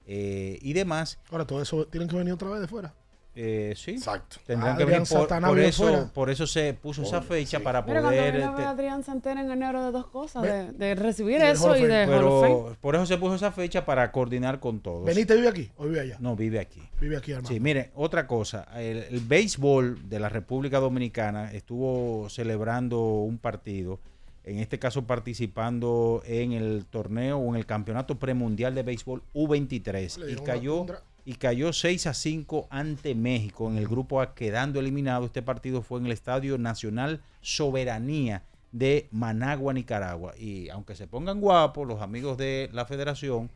[0.06, 1.18] eh, y demás.
[1.30, 2.94] Ahora, todo eso tienen que venir otra vez de fuera.
[3.34, 3.92] Eh, sí.
[3.92, 4.36] Exacto.
[4.44, 6.04] Tendrán que Adrián venir por, por eso, fuera.
[6.12, 7.64] por eso se puso esa fecha sí.
[7.64, 8.02] para poder.
[8.02, 11.40] vino a ver te- a Adrián Santana en enero de dos cosas, de, de recibir
[11.40, 15.06] eso y de pero por eso se puso esa fecha para coordinar con todos.
[15.06, 16.16] ¿Benítez vive aquí o vive allá?
[16.20, 16.82] No, vive aquí.
[17.00, 17.48] Vive aquí, hermano.
[17.48, 18.66] Sí, mire, otra cosa.
[18.76, 23.98] El, el béisbol de la República Dominicana estuvo celebrando un partido,
[24.44, 30.18] en este caso participando en el torneo o en el campeonato premundial de béisbol U23
[30.18, 30.86] Le y cayó
[31.24, 35.26] y cayó 6 a 5 ante México en el grupo A quedando eliminado.
[35.26, 38.42] Este partido fue en el Estadio Nacional Soberanía
[38.72, 40.34] de Managua, Nicaragua.
[40.36, 43.50] Y aunque se pongan guapos los amigos de la federación,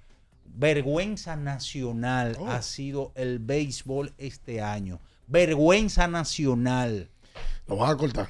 [0.44, 2.46] vergüenza nacional Oh.
[2.48, 5.00] ha sido el béisbol este año.
[5.26, 7.08] Vergüenza nacional.
[7.66, 8.28] Nos vas a cortar.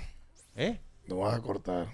[0.57, 0.81] ¿Eh?
[1.07, 1.89] Nos vas a cortar.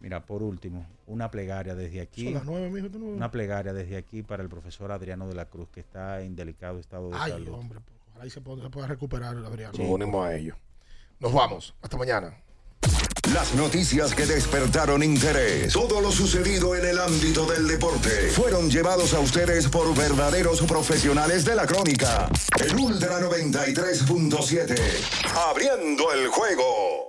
[0.00, 2.24] Mira, por último, una plegaria desde aquí.
[2.24, 2.88] Son las nueve, mijo.
[2.88, 6.20] tú no- Una plegaria desde aquí para el profesor Adriano de la Cruz, que está
[6.22, 7.54] en delicado estado de Ay, salud.
[7.54, 9.72] hombre, pues, ojalá y se pueda, se pueda recuperar, Adrián.
[9.76, 10.56] Nos unimos a ellos.
[11.18, 11.74] Nos vamos.
[11.82, 12.32] Hasta mañana.
[13.34, 19.12] Las noticias que despertaron interés, todo lo sucedido en el ámbito del deporte, fueron llevados
[19.12, 22.30] a ustedes por verdaderos profesionales de la crónica.
[22.58, 24.74] El Ultra 93.7,
[25.50, 27.07] abriendo el juego.